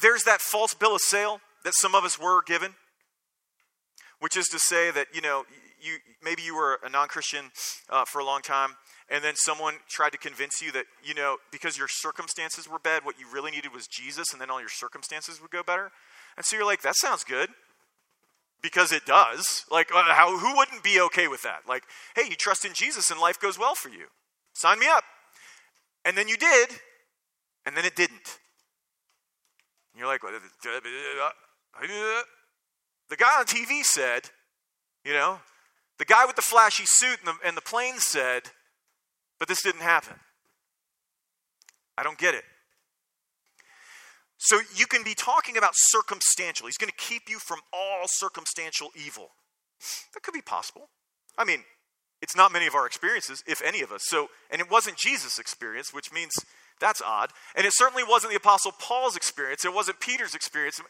There's 0.00 0.24
that 0.24 0.40
false 0.40 0.74
bill 0.74 0.94
of 0.94 1.00
sale 1.00 1.40
that 1.64 1.74
some 1.74 1.94
of 1.94 2.04
us 2.04 2.18
were 2.18 2.42
given, 2.42 2.74
which 4.20 4.36
is 4.36 4.48
to 4.48 4.58
say 4.58 4.90
that, 4.90 5.08
you 5.12 5.20
know, 5.20 5.44
you, 5.80 5.96
maybe 6.22 6.42
you 6.42 6.54
were 6.54 6.80
a 6.84 6.88
non 6.88 7.08
Christian 7.08 7.50
uh, 7.90 8.04
for 8.04 8.20
a 8.20 8.24
long 8.24 8.42
time, 8.42 8.70
and 9.08 9.22
then 9.22 9.34
someone 9.36 9.74
tried 9.88 10.10
to 10.12 10.18
convince 10.18 10.60
you 10.60 10.72
that, 10.72 10.86
you 11.02 11.14
know, 11.14 11.36
because 11.52 11.78
your 11.78 11.88
circumstances 11.88 12.68
were 12.68 12.78
bad, 12.78 13.04
what 13.04 13.18
you 13.18 13.26
really 13.32 13.50
needed 13.50 13.72
was 13.72 13.86
Jesus, 13.86 14.32
and 14.32 14.40
then 14.40 14.50
all 14.50 14.60
your 14.60 14.68
circumstances 14.68 15.40
would 15.40 15.50
go 15.50 15.62
better. 15.62 15.90
And 16.36 16.44
so 16.44 16.56
you're 16.56 16.66
like, 16.66 16.82
that 16.82 16.96
sounds 16.96 17.24
good. 17.24 17.50
Because 18.62 18.90
it 18.90 19.04
does. 19.06 19.64
Like, 19.70 19.90
uh, 19.94 20.02
how, 20.04 20.36
who 20.38 20.56
wouldn't 20.56 20.82
be 20.82 21.00
okay 21.02 21.28
with 21.28 21.42
that? 21.42 21.60
Like, 21.68 21.84
hey, 22.16 22.22
you 22.28 22.36
trust 22.36 22.64
in 22.64 22.72
Jesus 22.72 23.10
and 23.10 23.20
life 23.20 23.38
goes 23.38 23.58
well 23.58 23.74
for 23.74 23.90
you. 23.90 24.06
Sign 24.54 24.78
me 24.78 24.86
up. 24.88 25.04
And 26.04 26.16
then 26.16 26.26
you 26.26 26.36
did, 26.36 26.70
and 27.66 27.76
then 27.76 27.84
it 27.84 27.94
didn't. 27.94 28.38
And 29.96 30.02
you're 30.02 30.12
like, 30.12 30.20
the 33.08 33.16
guy 33.16 33.38
on 33.38 33.46
TV 33.46 33.82
said, 33.82 34.28
you 35.06 35.14
know, 35.14 35.38
the 35.98 36.04
guy 36.04 36.26
with 36.26 36.36
the 36.36 36.42
flashy 36.42 36.84
suit 36.84 37.18
and 37.24 37.28
the, 37.28 37.48
and 37.48 37.56
the 37.56 37.62
plane 37.62 37.98
said, 37.98 38.42
but 39.38 39.48
this 39.48 39.62
didn't 39.62 39.80
happen. 39.80 40.16
I 41.96 42.02
don't 42.02 42.18
get 42.18 42.34
it. 42.34 42.44
So 44.36 44.60
you 44.74 44.84
can 44.86 45.02
be 45.02 45.14
talking 45.14 45.56
about 45.56 45.72
circumstantial. 45.74 46.66
He's 46.66 46.76
going 46.76 46.90
to 46.90 46.96
keep 47.02 47.30
you 47.30 47.38
from 47.38 47.60
all 47.72 48.02
circumstantial 48.04 48.90
evil. 48.94 49.30
That 50.12 50.22
could 50.22 50.34
be 50.34 50.42
possible. 50.42 50.90
I 51.38 51.46
mean, 51.46 51.64
it's 52.20 52.36
not 52.36 52.52
many 52.52 52.66
of 52.66 52.74
our 52.74 52.84
experiences, 52.84 53.42
if 53.46 53.62
any 53.62 53.80
of 53.80 53.92
us. 53.92 54.02
So, 54.04 54.28
and 54.50 54.60
it 54.60 54.70
wasn't 54.70 54.98
Jesus' 54.98 55.38
experience, 55.38 55.94
which 55.94 56.12
means 56.12 56.34
that's 56.80 57.02
odd. 57.02 57.30
And 57.54 57.66
it 57.66 57.72
certainly 57.72 58.04
wasn't 58.04 58.32
the 58.32 58.38
Apostle 58.38 58.72
Paul's 58.72 59.16
experience, 59.16 59.64
it 59.64 59.74
wasn't 59.74 60.00
Peter's 60.00 60.34
experience. 60.34 60.80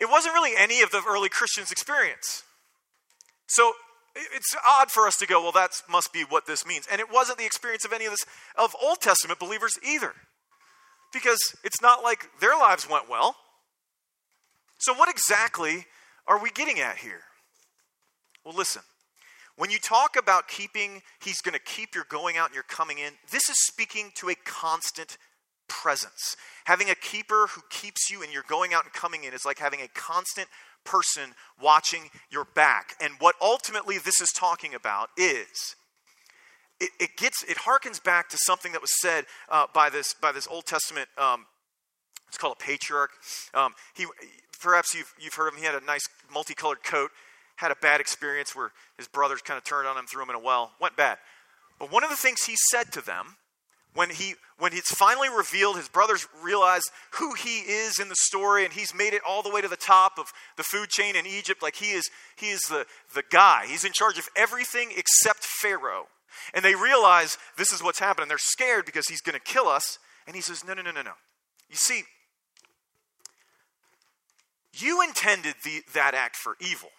It 0.00 0.08
wasn't 0.08 0.34
really 0.34 0.52
any 0.56 0.80
of 0.80 0.92
the 0.92 1.02
early 1.08 1.28
Christians' 1.28 1.72
experience. 1.72 2.44
So 3.48 3.72
it's 4.14 4.54
odd 4.66 4.90
for 4.90 5.06
us 5.06 5.16
to 5.18 5.26
go, 5.26 5.42
well, 5.42 5.52
that 5.52 5.82
must 5.88 6.12
be 6.12 6.22
what 6.22 6.46
this 6.46 6.66
means. 6.66 6.86
And 6.90 7.00
it 7.00 7.12
wasn't 7.12 7.38
the 7.38 7.46
experience 7.46 7.84
of 7.84 7.92
any 7.92 8.04
of 8.04 8.12
this 8.12 8.24
of 8.56 8.74
Old 8.80 9.00
Testament 9.00 9.40
believers 9.40 9.78
either. 9.82 10.12
Because 11.12 11.40
it's 11.64 11.80
not 11.80 12.02
like 12.02 12.28
their 12.40 12.56
lives 12.56 12.88
went 12.88 13.08
well. 13.08 13.36
So 14.78 14.94
what 14.94 15.08
exactly 15.08 15.86
are 16.26 16.40
we 16.40 16.50
getting 16.50 16.78
at 16.78 16.98
here? 16.98 17.22
Well, 18.44 18.54
listen. 18.54 18.82
When 19.58 19.70
you 19.70 19.80
talk 19.80 20.14
about 20.16 20.46
keeping, 20.46 21.02
he's 21.20 21.40
going 21.40 21.52
to 21.52 21.58
keep 21.58 21.92
your 21.92 22.04
going 22.08 22.36
out 22.36 22.46
and 22.46 22.54
your 22.54 22.62
coming 22.62 22.98
in, 22.98 23.14
this 23.32 23.48
is 23.48 23.56
speaking 23.66 24.12
to 24.14 24.28
a 24.28 24.36
constant 24.44 25.18
presence. 25.68 26.36
Having 26.66 26.90
a 26.90 26.94
keeper 26.94 27.48
who 27.50 27.62
keeps 27.68 28.08
you 28.08 28.22
and 28.22 28.32
you're 28.32 28.44
going 28.48 28.72
out 28.72 28.84
and 28.84 28.92
coming 28.92 29.24
in 29.24 29.34
is 29.34 29.44
like 29.44 29.58
having 29.58 29.80
a 29.80 29.88
constant 29.88 30.46
person 30.84 31.34
watching 31.60 32.08
your 32.30 32.44
back. 32.54 32.94
And 33.00 33.14
what 33.18 33.34
ultimately 33.42 33.98
this 33.98 34.20
is 34.20 34.30
talking 34.30 34.74
about 34.74 35.08
is 35.16 35.74
it, 36.78 36.90
it 37.00 37.10
gets 37.16 37.42
it 37.42 37.56
harkens 37.56 38.02
back 38.02 38.28
to 38.28 38.38
something 38.38 38.70
that 38.70 38.80
was 38.80 38.92
said 39.00 39.24
uh, 39.50 39.66
by 39.74 39.90
this 39.90 40.14
by 40.14 40.30
this 40.30 40.46
Old 40.46 40.66
Testament. 40.66 41.08
Um, 41.18 41.46
it's 42.28 42.38
called 42.38 42.56
a 42.60 42.64
patriarch. 42.64 43.10
Um, 43.54 43.72
he 43.94 44.06
perhaps 44.60 44.94
you've 44.94 45.12
you've 45.18 45.34
heard 45.34 45.48
of 45.48 45.54
him. 45.54 45.60
He 45.60 45.66
had 45.66 45.74
a 45.74 45.84
nice 45.84 46.08
multicolored 46.32 46.84
coat 46.84 47.10
had 47.58 47.72
a 47.72 47.76
bad 47.76 48.00
experience 48.00 48.54
where 48.54 48.70
his 48.96 49.08
brothers 49.08 49.42
kind 49.42 49.58
of 49.58 49.64
turned 49.64 49.88
on 49.88 49.96
him, 49.96 50.06
threw 50.06 50.22
him 50.22 50.30
in 50.30 50.36
a 50.36 50.40
well. 50.40 50.70
Went 50.80 50.96
bad. 50.96 51.18
But 51.80 51.90
one 51.90 52.04
of 52.04 52.10
the 52.10 52.16
things 52.16 52.44
he 52.44 52.54
said 52.70 52.92
to 52.92 53.04
them 53.04 53.36
when 53.94 54.10
he 54.10 54.34
when 54.58 54.72
it's 54.72 54.94
finally 54.94 55.28
revealed 55.28 55.76
his 55.76 55.88
brothers 55.88 56.28
realize 56.42 56.82
who 57.14 57.34
he 57.34 57.60
is 57.60 57.98
in 57.98 58.08
the 58.08 58.16
story 58.16 58.64
and 58.64 58.72
he's 58.72 58.94
made 58.94 59.12
it 59.12 59.22
all 59.26 59.42
the 59.42 59.50
way 59.50 59.60
to 59.60 59.66
the 59.66 59.76
top 59.76 60.18
of 60.18 60.32
the 60.56 60.62
food 60.62 60.88
chain 60.88 61.16
in 61.16 61.26
egypt 61.26 61.62
like 61.62 61.76
he 61.76 61.92
is 61.92 62.10
he 62.36 62.50
is 62.50 62.62
the 62.62 62.86
the 63.14 63.24
guy. 63.28 63.64
He's 63.66 63.84
in 63.84 63.92
charge 63.92 64.18
of 64.18 64.28
everything 64.36 64.92
except 64.96 65.40
pharaoh. 65.40 66.06
And 66.54 66.64
they 66.64 66.76
realize 66.76 67.38
this 67.56 67.72
is 67.72 67.82
what's 67.82 67.98
happening. 67.98 68.28
They're 68.28 68.38
scared 68.38 68.84
because 68.84 69.08
he's 69.08 69.20
going 69.20 69.34
to 69.34 69.44
kill 69.44 69.66
us. 69.66 69.98
And 70.28 70.36
he 70.36 70.42
says 70.42 70.64
no 70.64 70.74
no 70.74 70.82
no 70.82 70.92
no 70.92 71.02
no. 71.02 71.14
You 71.68 71.76
see 71.76 72.02
you 74.74 75.02
intended 75.02 75.56
the, 75.64 75.82
that 75.94 76.14
act 76.14 76.36
for 76.36 76.56
evil 76.60 76.90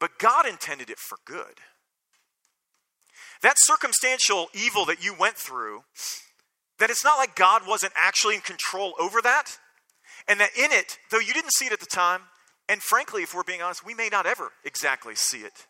but 0.00 0.18
god 0.18 0.46
intended 0.46 0.90
it 0.90 0.98
for 0.98 1.18
good 1.24 1.60
that 3.42 3.56
circumstantial 3.58 4.48
evil 4.52 4.84
that 4.86 5.04
you 5.04 5.14
went 5.14 5.36
through, 5.36 5.84
that 6.78 6.90
it's 6.90 7.04
not 7.04 7.18
like 7.18 7.36
God 7.36 7.62
wasn't 7.66 7.92
actually 7.96 8.34
in 8.34 8.40
control 8.40 8.94
over 8.98 9.20
that, 9.22 9.58
and 10.26 10.40
that 10.40 10.56
in 10.56 10.72
it, 10.72 10.98
though 11.10 11.18
you 11.18 11.32
didn't 11.32 11.52
see 11.52 11.66
it 11.66 11.72
at 11.72 11.80
the 11.80 11.86
time, 11.86 12.22
and 12.68 12.82
frankly, 12.82 13.22
if 13.22 13.34
we're 13.34 13.44
being 13.44 13.62
honest, 13.62 13.86
we 13.86 13.94
may 13.94 14.08
not 14.10 14.26
ever 14.26 14.52
exactly 14.64 15.14
see 15.14 15.38
it, 15.38 15.66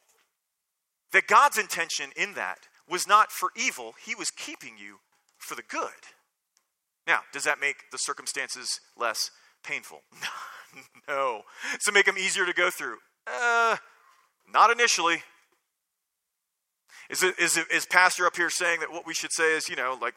that 1.12 1.26
God's 1.26 1.58
intention 1.58 2.10
in 2.16 2.34
that 2.34 2.58
was 2.88 3.06
not 3.06 3.30
for 3.30 3.50
evil, 3.54 3.94
He 4.04 4.14
was 4.14 4.30
keeping 4.30 4.74
you 4.78 4.96
for 5.38 5.54
the 5.54 5.62
good. 5.62 5.90
Now, 7.06 7.20
does 7.32 7.44
that 7.44 7.60
make 7.60 7.90
the 7.92 7.98
circumstances 7.98 8.80
less 8.96 9.30
painful? 9.62 10.02
no. 11.08 11.42
Does 11.74 11.88
it 11.88 11.94
make 11.94 12.06
them 12.06 12.18
easier 12.18 12.44
to 12.44 12.52
go 12.52 12.70
through? 12.70 12.98
Uh, 13.26 13.76
not 14.52 14.70
initially. 14.70 15.22
Is, 17.10 17.22
it, 17.22 17.38
is, 17.38 17.56
it, 17.56 17.66
is 17.72 17.86
Pastor 17.86 18.26
up 18.26 18.36
here 18.36 18.50
saying 18.50 18.80
that 18.80 18.92
what 18.92 19.06
we 19.06 19.14
should 19.14 19.32
say 19.32 19.56
is, 19.56 19.68
you 19.68 19.76
know, 19.76 19.96
like 20.00 20.14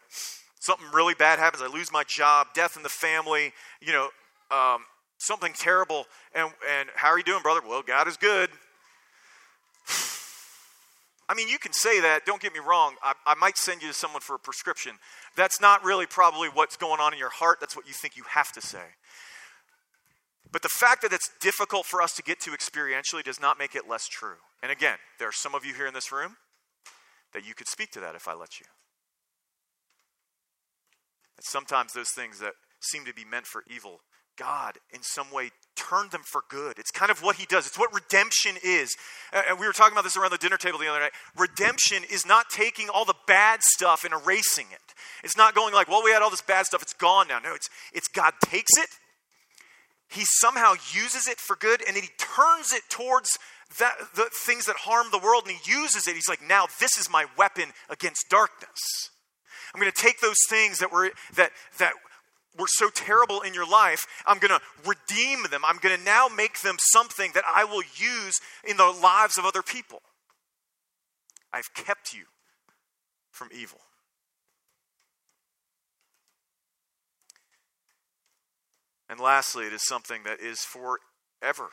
something 0.59 0.85
really 0.93 1.13
bad 1.13 1.39
happens, 1.39 1.63
I 1.63 1.67
lose 1.67 1.91
my 1.91 2.03
job, 2.03 2.47
death 2.53 2.75
in 2.75 2.83
the 2.83 2.89
family, 2.89 3.53
you 3.81 3.93
know, 3.93 4.09
um, 4.51 4.81
something 5.17 5.53
terrible, 5.53 6.05
and, 6.35 6.51
and 6.69 6.89
how 6.95 7.09
are 7.09 7.17
you 7.17 7.23
doing, 7.23 7.41
brother? 7.41 7.61
Well, 7.65 7.81
God 7.81 8.07
is 8.07 8.17
good. 8.17 8.49
I 11.29 11.33
mean, 11.33 11.47
you 11.47 11.57
can 11.57 11.71
say 11.71 12.01
that, 12.01 12.25
don't 12.25 12.41
get 12.41 12.53
me 12.53 12.59
wrong. 12.59 12.95
I, 13.01 13.13
I 13.25 13.35
might 13.35 13.57
send 13.57 13.81
you 13.81 13.87
to 13.87 13.93
someone 13.93 14.19
for 14.19 14.35
a 14.35 14.39
prescription. 14.39 14.97
That's 15.37 15.61
not 15.61 15.81
really 15.85 16.05
probably 16.05 16.49
what's 16.49 16.75
going 16.75 16.99
on 16.99 17.13
in 17.13 17.19
your 17.19 17.29
heart, 17.29 17.59
that's 17.61 17.75
what 17.75 17.87
you 17.87 17.93
think 17.93 18.17
you 18.17 18.23
have 18.27 18.51
to 18.51 18.61
say. 18.61 18.83
But 20.51 20.63
the 20.63 20.69
fact 20.69 21.01
that 21.01 21.13
it's 21.13 21.29
difficult 21.39 21.85
for 21.85 22.01
us 22.01 22.13
to 22.15 22.23
get 22.23 22.39
to 22.41 22.51
experientially 22.51 23.23
does 23.23 23.39
not 23.39 23.57
make 23.57 23.75
it 23.75 23.87
less 23.87 24.07
true. 24.07 24.35
And 24.61 24.71
again, 24.71 24.97
there 25.17 25.27
are 25.27 25.33
some 25.33 25.55
of 25.55 25.65
you 25.65 25.73
here 25.73 25.87
in 25.87 25.93
this 25.93 26.11
room 26.11 26.35
that 27.33 27.47
you 27.47 27.53
could 27.53 27.67
speak 27.67 27.91
to 27.91 27.99
that 28.01 28.15
if 28.15 28.27
I 28.27 28.33
let 28.33 28.59
you. 28.59 28.65
And 31.37 31.45
sometimes 31.45 31.93
those 31.93 32.11
things 32.11 32.39
that 32.39 32.53
seem 32.81 33.05
to 33.05 33.13
be 33.13 33.23
meant 33.23 33.45
for 33.45 33.63
evil, 33.73 34.01
God 34.37 34.77
in 34.91 35.01
some 35.03 35.31
way 35.31 35.51
turned 35.75 36.11
them 36.11 36.21
for 36.25 36.43
good. 36.49 36.77
It's 36.77 36.91
kind 36.91 37.11
of 37.11 37.23
what 37.23 37.37
He 37.37 37.45
does, 37.45 37.67
it's 37.67 37.79
what 37.79 37.93
redemption 37.93 38.57
is. 38.63 38.95
And 39.31 39.59
we 39.59 39.65
were 39.65 39.73
talking 39.73 39.93
about 39.93 40.03
this 40.03 40.17
around 40.17 40.31
the 40.31 40.37
dinner 40.37 40.57
table 40.57 40.79
the 40.79 40.87
other 40.87 40.99
night. 40.99 41.11
Redemption 41.37 42.03
is 42.11 42.25
not 42.25 42.49
taking 42.49 42.89
all 42.89 43.05
the 43.05 43.15
bad 43.27 43.61
stuff 43.63 44.03
and 44.03 44.13
erasing 44.13 44.67
it. 44.71 44.93
It's 45.23 45.37
not 45.37 45.55
going 45.55 45.73
like, 45.73 45.87
well, 45.87 46.03
we 46.03 46.11
had 46.11 46.21
all 46.21 46.29
this 46.29 46.41
bad 46.41 46.65
stuff, 46.65 46.81
it's 46.81 46.93
gone 46.93 47.27
now. 47.27 47.39
No, 47.39 47.53
it's, 47.53 47.69
it's 47.93 48.07
God 48.07 48.33
takes 48.43 48.71
it, 48.77 48.89
He 50.11 50.23
somehow 50.25 50.73
uses 50.93 51.27
it 51.27 51.39
for 51.39 51.55
good, 51.55 51.81
and 51.87 51.95
then 51.95 52.03
He 52.03 52.09
turns 52.17 52.73
it 52.73 52.83
towards 52.89 53.39
that, 53.79 53.93
the 54.15 54.29
things 54.33 54.65
that 54.65 54.75
harm 54.77 55.07
the 55.11 55.19
world 55.19 55.43
and 55.47 55.55
he 55.55 55.71
uses 55.71 56.07
it. 56.07 56.15
He's 56.15 56.27
like, 56.27 56.41
now 56.45 56.67
this 56.79 56.97
is 56.97 57.09
my 57.09 57.25
weapon 57.37 57.71
against 57.89 58.29
darkness. 58.29 59.09
I'm 59.73 59.79
going 59.79 59.91
to 59.91 60.01
take 60.01 60.19
those 60.19 60.37
things 60.49 60.79
that 60.79 60.91
were 60.91 61.11
that 61.35 61.51
that 61.79 61.93
were 62.59 62.67
so 62.67 62.89
terrible 62.89 63.41
in 63.41 63.53
your 63.53 63.67
life. 63.67 64.05
I'm 64.27 64.39
going 64.39 64.51
to 64.51 64.59
redeem 64.85 65.43
them. 65.49 65.61
I'm 65.65 65.77
going 65.77 65.97
to 65.97 66.03
now 66.03 66.27
make 66.27 66.59
them 66.61 66.75
something 66.79 67.31
that 67.33 67.45
I 67.47 67.63
will 67.63 67.83
use 67.95 68.41
in 68.67 68.75
the 68.75 68.93
lives 69.01 69.37
of 69.37 69.45
other 69.45 69.61
people. 69.61 70.01
I've 71.53 71.73
kept 71.73 72.13
you 72.13 72.25
from 73.31 73.49
evil. 73.53 73.79
And 79.11 79.19
lastly, 79.19 79.65
it 79.65 79.73
is 79.73 79.85
something 79.85 80.23
that 80.23 80.39
is 80.39 80.61
forever 80.61 81.69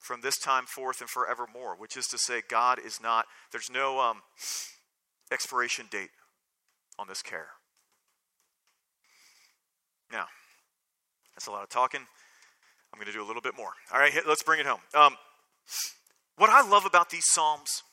from 0.00 0.20
this 0.20 0.36
time 0.36 0.64
forth 0.66 1.00
and 1.00 1.08
forevermore, 1.08 1.76
which 1.78 1.96
is 1.96 2.06
to 2.08 2.18
say, 2.18 2.42
God 2.48 2.80
is 2.84 3.00
not, 3.00 3.26
there's 3.52 3.70
no 3.70 4.00
um, 4.00 4.22
expiration 5.30 5.86
date 5.92 6.10
on 6.98 7.06
this 7.06 7.22
care. 7.22 7.50
Now, 10.10 10.26
that's 11.36 11.46
a 11.46 11.52
lot 11.52 11.62
of 11.62 11.68
talking. 11.68 12.00
I'm 12.00 12.98
going 12.98 13.06
to 13.06 13.16
do 13.16 13.24
a 13.24 13.28
little 13.28 13.40
bit 13.40 13.56
more. 13.56 13.70
All 13.94 14.00
right, 14.00 14.12
let's 14.26 14.42
bring 14.42 14.58
it 14.58 14.66
home. 14.66 14.80
Um, 14.92 15.14
what 16.36 16.50
I 16.50 16.68
love 16.68 16.84
about 16.84 17.10
these 17.10 17.26
Psalms 17.26 17.84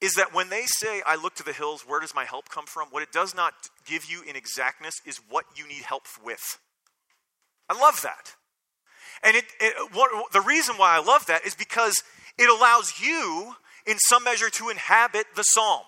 is 0.00 0.14
that 0.14 0.32
when 0.32 0.48
they 0.48 0.62
say, 0.66 1.02
I 1.04 1.16
look 1.16 1.34
to 1.34 1.42
the 1.42 1.52
hills, 1.52 1.82
where 1.84 1.98
does 1.98 2.14
my 2.14 2.24
help 2.24 2.50
come 2.50 2.66
from? 2.66 2.86
What 2.92 3.02
it 3.02 3.10
does 3.10 3.34
not 3.34 3.52
give 3.84 4.04
you 4.04 4.22
in 4.22 4.36
exactness 4.36 4.94
is 5.04 5.20
what 5.28 5.44
you 5.56 5.66
need 5.66 5.82
help 5.82 6.04
with. 6.24 6.56
I 7.70 7.80
love 7.80 8.02
that. 8.02 8.34
And 9.22 9.36
it, 9.36 9.44
it, 9.60 9.94
what, 9.94 10.32
the 10.32 10.40
reason 10.40 10.76
why 10.76 10.96
I 10.96 11.02
love 11.02 11.26
that 11.26 11.46
is 11.46 11.54
because 11.54 12.02
it 12.36 12.48
allows 12.48 13.00
you, 13.00 13.54
in 13.86 13.98
some 13.98 14.24
measure, 14.24 14.50
to 14.50 14.70
inhabit 14.70 15.26
the 15.36 15.44
psalm. 15.44 15.82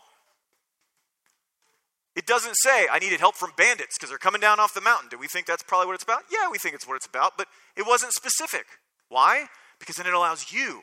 It 2.15 2.27
doesn't 2.27 2.55
say, 2.55 2.87
I 2.93 3.01
needed 3.01 3.19
help 3.19 3.35
from 3.35 3.51
bandits 3.57 3.97
because 3.99 4.11
they're 4.11 4.19
coming 4.19 4.41
down 4.41 4.61
off 4.61 4.75
the 4.75 4.81
mountain. 4.81 5.09
Do 5.11 5.19
we 5.19 5.27
think 5.27 5.47
that's 5.47 5.63
probably 5.65 5.87
what 5.87 5.95
it's 5.95 6.05
about? 6.05 6.23
Yeah, 6.31 6.51
we 6.53 6.59
think 6.59 6.75
it's 6.77 6.87
what 6.87 6.95
it's 6.95 7.07
about, 7.07 7.33
but 7.37 7.49
it 7.77 7.85
wasn't 7.85 8.13
specific. 8.13 8.67
Why? 9.09 9.47
Because 9.81 9.97
then 9.97 10.07
it 10.07 10.15
allows 10.15 10.53
you. 10.53 10.83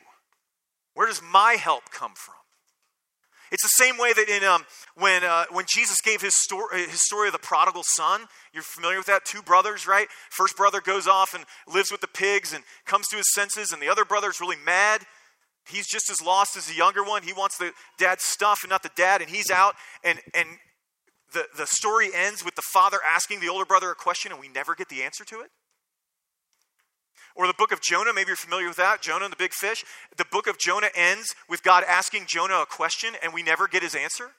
Where 0.92 1.06
does 1.06 1.22
my 1.22 1.52
help 1.52 1.90
come 1.90 2.12
from? 2.14 2.34
It's 3.50 3.62
the 3.62 3.84
same 3.84 3.98
way 3.98 4.12
that 4.12 4.28
in 4.28 4.44
um, 4.44 4.64
when 4.96 5.24
uh, 5.24 5.44
when 5.50 5.64
Jesus 5.68 6.00
gave 6.00 6.20
his 6.20 6.34
story, 6.34 6.86
his 6.86 7.04
story 7.04 7.28
of 7.28 7.32
the 7.32 7.38
prodigal 7.38 7.82
son. 7.84 8.22
You're 8.52 8.62
familiar 8.62 8.98
with 8.98 9.06
that? 9.06 9.24
Two 9.24 9.42
brothers, 9.42 9.86
right? 9.86 10.08
First 10.30 10.56
brother 10.56 10.80
goes 10.80 11.06
off 11.06 11.34
and 11.34 11.44
lives 11.72 11.90
with 11.90 12.00
the 12.00 12.08
pigs 12.08 12.52
and 12.52 12.64
comes 12.86 13.08
to 13.08 13.16
his 13.16 13.32
senses, 13.34 13.72
and 13.72 13.82
the 13.82 13.88
other 13.88 14.04
brother 14.04 14.28
is 14.28 14.40
really 14.40 14.56
mad. 14.64 15.02
He's 15.68 15.86
just 15.86 16.10
as 16.10 16.22
lost 16.22 16.56
as 16.56 16.66
the 16.66 16.74
younger 16.74 17.02
one. 17.02 17.22
He 17.22 17.32
wants 17.32 17.58
the 17.58 17.72
dad's 17.98 18.24
stuff 18.24 18.60
and 18.62 18.70
not 18.70 18.82
the 18.82 18.90
dad, 18.96 19.20
and 19.20 19.30
he's 19.30 19.50
out. 19.50 19.74
And 20.04 20.20
and 20.34 20.48
the, 21.32 21.46
the 21.56 21.66
story 21.66 22.10
ends 22.14 22.44
with 22.44 22.54
the 22.54 22.62
father 22.62 22.98
asking 23.08 23.40
the 23.40 23.48
older 23.48 23.64
brother 23.64 23.90
a 23.90 23.94
question, 23.94 24.32
and 24.32 24.40
we 24.40 24.48
never 24.48 24.74
get 24.74 24.88
the 24.88 25.02
answer 25.02 25.24
to 25.24 25.40
it. 25.40 25.50
Or 27.34 27.46
the 27.46 27.54
book 27.54 27.72
of 27.72 27.80
Jonah, 27.80 28.12
maybe 28.12 28.28
you're 28.28 28.36
familiar 28.36 28.68
with 28.68 28.76
that, 28.76 29.02
Jonah 29.02 29.24
and 29.24 29.32
the 29.32 29.36
big 29.36 29.52
fish. 29.52 29.84
The 30.16 30.24
book 30.24 30.46
of 30.46 30.58
Jonah 30.58 30.90
ends 30.94 31.34
with 31.48 31.62
God 31.62 31.84
asking 31.86 32.24
Jonah 32.26 32.60
a 32.62 32.66
question 32.66 33.14
and 33.22 33.32
we 33.32 33.42
never 33.42 33.68
get 33.68 33.82
his 33.82 33.94
answer. 33.94 34.32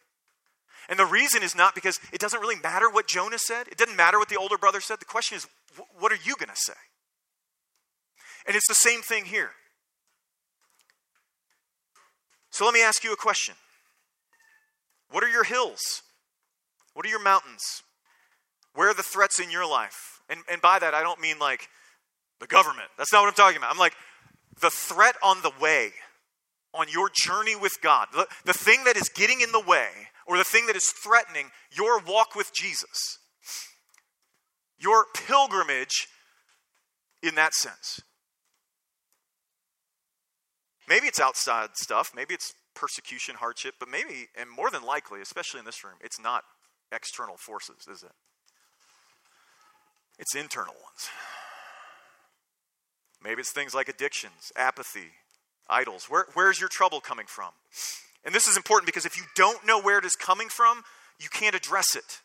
And 0.89 0.99
the 0.99 1.06
reason 1.06 1.41
is 1.43 1.56
not 1.56 1.73
because 1.73 1.99
it 2.12 2.19
doesn't 2.19 2.41
really 2.41 2.58
matter 2.58 2.89
what 2.89 3.08
Jonah 3.08 3.39
said, 3.39 3.67
it 3.67 3.77
doesn't 3.77 3.95
matter 3.95 4.19
what 4.19 4.30
the 4.30 4.36
older 4.38 4.58
brother 4.58 4.82
said. 4.82 4.99
The 4.99 5.06
question 5.06 5.38
is, 5.38 5.47
what 5.97 6.12
are 6.12 6.19
you 6.23 6.36
going 6.36 6.49
to 6.49 6.56
say? 6.56 6.73
And 8.45 8.56
it's 8.56 8.67
the 8.67 8.73
same 8.73 9.01
thing 9.01 9.25
here. 9.25 9.51
So 12.49 12.65
let 12.65 12.73
me 12.73 12.82
ask 12.82 13.04
you 13.04 13.13
a 13.13 13.17
question 13.17 13.56
What 15.10 15.23
are 15.23 15.30
your 15.30 15.43
hills? 15.45 16.01
What 16.93 17.06
are 17.06 17.10
your 17.10 17.21
mountains? 17.21 17.84
Where 18.73 18.89
are 18.89 18.93
the 18.93 19.04
threats 19.04 19.39
in 19.39 19.49
your 19.49 19.65
life? 19.65 20.21
And, 20.30 20.41
and 20.49 20.62
by 20.62 20.80
that, 20.80 20.93
I 20.93 21.01
don't 21.01 21.19
mean 21.19 21.39
like 21.39 21.69
the 22.41 22.47
government. 22.47 22.89
That's 22.97 23.13
not 23.13 23.21
what 23.21 23.27
I'm 23.27 23.36
talking 23.36 23.58
about. 23.58 23.71
I'm 23.71 23.77
like, 23.77 23.93
the 24.60 24.71
threat 24.71 25.15
on 25.23 25.41
the 25.43 25.51
way, 25.62 25.91
on 26.73 26.88
your 26.89 27.10
journey 27.13 27.56
with 27.56 27.77
God, 27.82 28.08
the, 28.13 28.27
the 28.43 28.54
thing 28.54 28.84
that 28.86 28.97
is 28.97 29.08
getting 29.08 29.39
in 29.39 29.51
the 29.54 29.62
way, 29.62 29.88
or 30.27 30.38
the 30.38 30.43
thing 30.43 30.65
that 30.67 30.75
is 30.75 30.88
threatening 30.91 31.51
your 31.71 32.01
walk 32.01 32.36
with 32.36 32.54
Jesus, 32.54 33.19
your 34.80 35.06
pilgrimage 35.13 36.08
in 37.23 37.36
that 37.36 37.54
sense. 37.54 38.01
Maybe 40.89 41.08
it's 41.08 41.19
outside 41.19 41.69
stuff, 41.75 42.12
maybe 42.15 42.34
it's 42.34 42.54
persecution, 42.73 43.36
hardship, 43.36 43.75
but 43.80 43.88
maybe, 43.88 44.27
and 44.38 44.49
more 44.49 44.69
than 44.71 44.84
likely, 44.84 45.21
especially 45.21 45.60
in 45.60 45.65
this 45.65 45.84
room, 45.84 45.95
it's 46.01 46.19
not 46.19 46.43
external 46.91 47.38
forces, 47.38 47.88
is 47.89 48.04
it? 48.04 48.12
It's 50.17 50.36
internal 50.36 50.73
ones. 50.73 51.10
Maybe 53.24 53.42
it's 53.42 53.52
things 53.52 53.74
like 53.74 53.88
addictions, 53.88 54.52
apathy, 54.56 55.12
idols. 55.70 56.06
Where, 56.10 56.26
where's 56.34 56.60
your 56.60 56.70
trouble 56.70 57.02
coming 57.02 57.28
from? 57.28 57.52
And 58.26 58.34
this 58.34 58.48
is 58.48 58.58
important 58.58 58.88
because 58.88 59.06
if 59.06 59.18
you 59.18 59.24
don't 59.36 59.66
know 59.66 59.80
where 59.82 60.00
it 60.00 60.06
is 60.06 60.16
coming 60.16 60.50
from, 60.50 60.84
you 61.20 61.30
can't 61.30 61.56
address 61.56 61.96
it. 61.96 62.22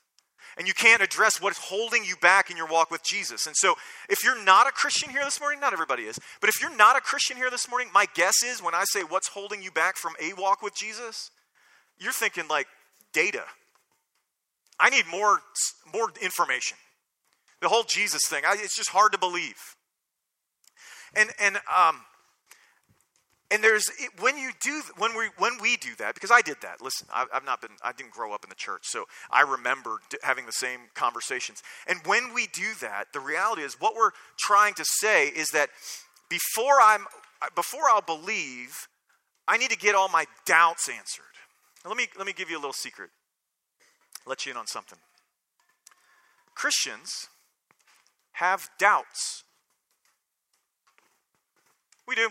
and 0.56 0.66
you 0.66 0.74
can't 0.74 1.02
address 1.02 1.40
what's 1.40 1.58
holding 1.58 2.04
you 2.04 2.16
back 2.16 2.50
in 2.50 2.56
your 2.56 2.66
walk 2.66 2.90
with 2.90 3.04
Jesus. 3.04 3.46
And 3.46 3.54
so, 3.56 3.74
if 4.08 4.24
you're 4.24 4.42
not 4.42 4.66
a 4.66 4.72
Christian 4.72 5.10
here 5.10 5.24
this 5.24 5.40
morning, 5.40 5.60
not 5.60 5.72
everybody 5.72 6.04
is, 6.04 6.18
but 6.40 6.48
if 6.48 6.60
you're 6.60 6.74
not 6.74 6.96
a 6.96 7.00
Christian 7.00 7.36
here 7.36 7.50
this 7.50 7.68
morning, 7.68 7.88
my 7.92 8.06
guess 8.14 8.42
is 8.42 8.62
when 8.62 8.74
I 8.74 8.84
say 8.84 9.02
what's 9.02 9.28
holding 9.28 9.62
you 9.62 9.70
back 9.70 9.96
from 9.96 10.14
a 10.20 10.32
walk 10.40 10.62
with 10.62 10.74
Jesus, 10.74 11.30
you're 11.98 12.12
thinking 12.12 12.44
like 12.48 12.66
data. 13.12 13.44
I 14.78 14.90
need 14.90 15.04
more, 15.10 15.40
more 15.92 16.10
information. 16.22 16.78
The 17.60 17.68
whole 17.68 17.84
Jesus 17.84 18.26
thing, 18.26 18.44
I, 18.46 18.56
it's 18.58 18.76
just 18.76 18.90
hard 18.90 19.12
to 19.12 19.18
believe. 19.18 19.75
And, 21.14 21.30
and, 21.40 21.56
um, 21.74 22.00
and 23.50 23.62
there's 23.62 23.90
when 24.18 24.36
you 24.36 24.50
do 24.60 24.82
when 24.98 25.16
we 25.16 25.28
when 25.38 25.52
we 25.62 25.76
do 25.76 25.94
that 25.98 26.14
because 26.14 26.32
I 26.32 26.40
did 26.40 26.56
that. 26.62 26.82
Listen, 26.82 27.06
I, 27.14 27.26
have 27.32 27.44
not 27.44 27.60
been 27.60 27.70
I 27.82 27.92
didn't 27.92 28.10
grow 28.10 28.34
up 28.34 28.42
in 28.42 28.50
the 28.50 28.56
church, 28.56 28.82
so 28.84 29.04
I 29.30 29.42
remember 29.42 29.98
having 30.22 30.46
the 30.46 30.52
same 30.52 30.80
conversations. 30.94 31.62
And 31.86 32.00
when 32.06 32.34
we 32.34 32.48
do 32.48 32.74
that, 32.80 33.12
the 33.12 33.20
reality 33.20 33.62
is 33.62 33.80
what 33.80 33.94
we're 33.94 34.10
trying 34.36 34.74
to 34.74 34.84
say 34.84 35.28
is 35.28 35.50
that 35.50 35.70
before 36.28 36.80
I'm 36.82 37.06
before 37.54 37.82
I'll 37.88 38.02
believe, 38.02 38.88
I 39.46 39.58
need 39.58 39.70
to 39.70 39.78
get 39.78 39.94
all 39.94 40.08
my 40.08 40.26
doubts 40.44 40.88
answered. 40.88 41.24
Now, 41.84 41.90
let 41.90 41.98
me 41.98 42.08
let 42.18 42.26
me 42.26 42.32
give 42.32 42.50
you 42.50 42.56
a 42.56 42.60
little 42.60 42.72
secret. 42.72 43.10
Let 44.26 44.44
you 44.44 44.50
in 44.50 44.58
on 44.58 44.66
something. 44.66 44.98
Christians 46.56 47.28
have 48.32 48.68
doubts. 48.78 49.44
We 52.06 52.14
do. 52.14 52.30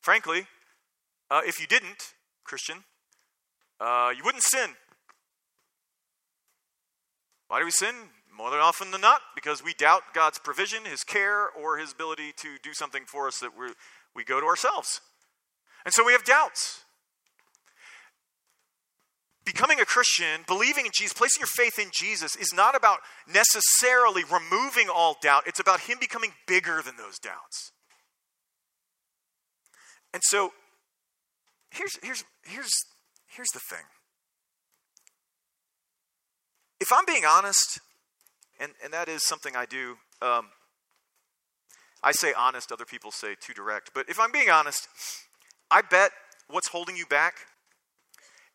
Frankly, 0.00 0.46
uh, 1.30 1.40
if 1.46 1.60
you 1.60 1.66
didn't, 1.66 2.14
Christian, 2.44 2.84
uh, 3.80 4.12
you 4.16 4.22
wouldn't 4.24 4.44
sin. 4.44 4.70
Why 7.48 7.58
do 7.58 7.64
we 7.64 7.70
sin? 7.70 7.94
More 8.36 8.50
than 8.50 8.60
often 8.60 8.90
than 8.90 9.00
not, 9.00 9.20
because 9.34 9.62
we 9.62 9.74
doubt 9.74 10.02
God's 10.12 10.38
provision, 10.38 10.84
His 10.84 11.04
care, 11.04 11.48
or 11.48 11.78
His 11.78 11.92
ability 11.92 12.32
to 12.38 12.56
do 12.62 12.74
something 12.74 13.04
for 13.06 13.28
us 13.28 13.38
that 13.40 13.56
we 13.58 13.68
we 14.14 14.24
go 14.24 14.40
to 14.40 14.46
ourselves. 14.46 15.00
And 15.84 15.92
so 15.92 16.04
we 16.04 16.12
have 16.12 16.24
doubts. 16.24 16.82
Becoming 19.44 19.78
a 19.78 19.84
Christian, 19.84 20.40
believing 20.46 20.86
in 20.86 20.92
Jesus, 20.94 21.12
placing 21.12 21.40
your 21.40 21.46
faith 21.46 21.78
in 21.78 21.90
Jesus 21.92 22.34
is 22.34 22.54
not 22.54 22.74
about 22.74 23.00
necessarily 23.28 24.24
removing 24.24 24.88
all 24.88 25.16
doubt. 25.20 25.42
It's 25.46 25.60
about 25.60 25.80
Him 25.80 25.98
becoming 26.00 26.32
bigger 26.46 26.80
than 26.82 26.96
those 26.96 27.18
doubts. 27.18 27.72
And 30.14 30.22
so 30.22 30.52
here's, 31.70 31.98
here's, 32.02 32.24
here's, 32.44 32.72
here's 33.26 33.50
the 33.50 33.60
thing. 33.68 33.84
If 36.80 36.92
I'm 36.92 37.04
being 37.04 37.24
honest, 37.24 37.80
and, 38.60 38.72
and 38.82 38.92
that 38.92 39.08
is 39.08 39.26
something 39.26 39.56
I 39.56 39.66
do, 39.66 39.96
um, 40.22 40.46
I 42.02 42.12
say 42.12 42.32
honest, 42.38 42.70
other 42.70 42.84
people 42.84 43.10
say 43.10 43.34
too 43.40 43.54
direct. 43.54 43.90
But 43.92 44.08
if 44.08 44.20
I'm 44.20 44.30
being 44.30 44.50
honest, 44.50 44.86
I 45.70 45.82
bet 45.82 46.12
what's 46.48 46.68
holding 46.68 46.96
you 46.96 47.06
back 47.06 47.34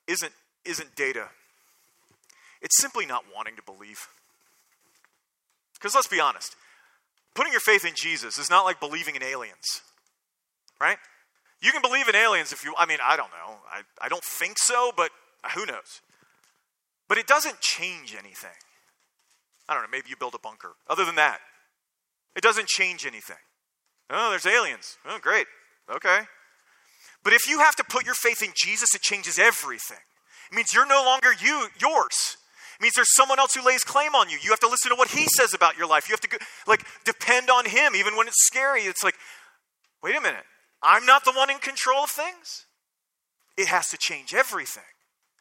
isn't, 0.08 0.32
isn't 0.64 0.96
data. 0.96 1.28
It's 2.62 2.80
simply 2.80 3.06
not 3.06 3.26
wanting 3.36 3.58
to 3.58 3.64
believe. 3.64 4.08
Because 5.74 5.94
let's 5.94 6.08
be 6.08 6.22
honest, 6.22 6.56
putting 7.36 7.52
your 7.52 7.62
faith 7.62 7.84
in 7.84 7.96
Jesus 7.96 8.38
is 8.38 8.50
not 8.50 8.64
like 8.64 8.80
believing 8.80 9.16
in 9.16 9.24
aliens, 9.24 9.82
right? 10.80 10.98
You 11.62 11.72
can 11.72 11.82
believe 11.82 12.08
in 12.08 12.16
aliens 12.16 12.54
if 12.54 12.64
you, 12.64 12.74
I 12.78 12.86
mean, 12.86 13.00
I 13.04 13.18
don't 13.18 13.32
know. 13.32 13.56
I, 13.72 13.82
I 14.02 14.08
don't 14.08 14.24
think 14.24 14.58
so, 14.58 14.92
but 14.96 15.12
who 15.56 15.66
knows? 15.66 16.02
But 17.08 17.18
it 17.18 17.28
doesn't 17.28 17.60
change 17.60 18.16
anything. 18.18 18.56
I 19.68 19.74
don't 19.74 19.84
know, 19.84 19.90
maybe 19.92 20.10
you 20.10 20.16
build 20.16 20.36
a 20.36 20.40
bunker. 20.40 20.74
Other 20.90 21.06
than 21.06 21.16
that, 21.16 21.40
it 22.36 22.42
doesn't 22.42 22.68
change 22.68 23.06
anything. 23.06 23.38
Oh, 24.10 24.30
there's 24.30 24.46
aliens. 24.46 24.98
Oh, 25.06 25.20
great. 25.22 25.48
Okay. 25.94 26.22
But 27.24 27.34
if 27.34 27.48
you 27.48 27.60
have 27.60 27.76
to 27.76 27.84
put 27.84 28.06
your 28.06 28.16
faith 28.16 28.42
in 28.42 28.52
Jesus, 28.56 28.96
it 28.96 29.02
changes 29.02 29.38
everything. 29.38 30.00
It 30.52 30.56
means 30.56 30.74
you're 30.74 30.88
no 30.88 31.04
longer 31.04 31.30
you, 31.40 31.68
yours. 31.80 32.38
It 32.80 32.82
means 32.82 32.96
there's 32.96 33.14
someone 33.14 33.40
else 33.40 33.54
who 33.54 33.66
lays 33.66 33.84
claim 33.84 34.16
on 34.16 34.30
you. 34.30 34.38
You 34.42 34.50
have 34.52 34.60
to 34.62 34.68
listen 34.68 34.90
to 34.90 34.96
what 34.96 35.10
he 35.10 35.26
says 35.26 35.54
about 35.54 35.78
your 35.78 35.88
life. 35.88 36.08
You 36.08 36.14
have 36.14 36.22
to 36.22 36.40
like 36.66 36.86
depend 37.04 37.50
on 37.50 37.66
him 37.66 37.96
even 37.96 38.16
when 38.16 38.28
it's 38.28 38.46
scary. 38.46 38.84
It's 38.84 39.04
like, 39.04 39.16
wait 40.02 40.16
a 40.16 40.22
minute. 40.22 40.46
I'm 40.82 41.06
not 41.06 41.26
the 41.26 41.34
one 41.34 41.50
in 41.50 41.58
control 41.60 42.04
of 42.04 42.10
things. 42.10 42.66
It 43.58 43.68
has 43.68 43.90
to 43.90 43.98
change 43.98 44.34
everything. 44.34 44.84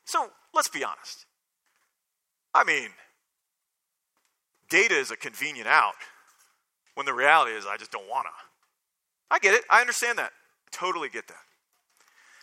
So 0.04 0.30
let's 0.54 0.68
be 0.68 0.82
honest. 0.82 1.26
I 2.54 2.64
mean, 2.64 2.88
data 4.68 4.94
is 4.94 5.10
a 5.10 5.16
convenient 5.16 5.68
out 5.68 5.94
when 6.94 7.06
the 7.06 7.14
reality 7.14 7.52
is 7.52 7.66
I 7.66 7.76
just 7.76 7.92
don't 7.92 8.08
want 8.08 8.26
to. 8.26 9.34
I 9.34 9.38
get 9.38 9.54
it. 9.54 9.62
I 9.70 9.80
understand 9.80 10.18
that. 10.18 10.30
I 10.32 10.68
totally 10.72 11.08
get 11.08 11.28
that. 11.28 11.36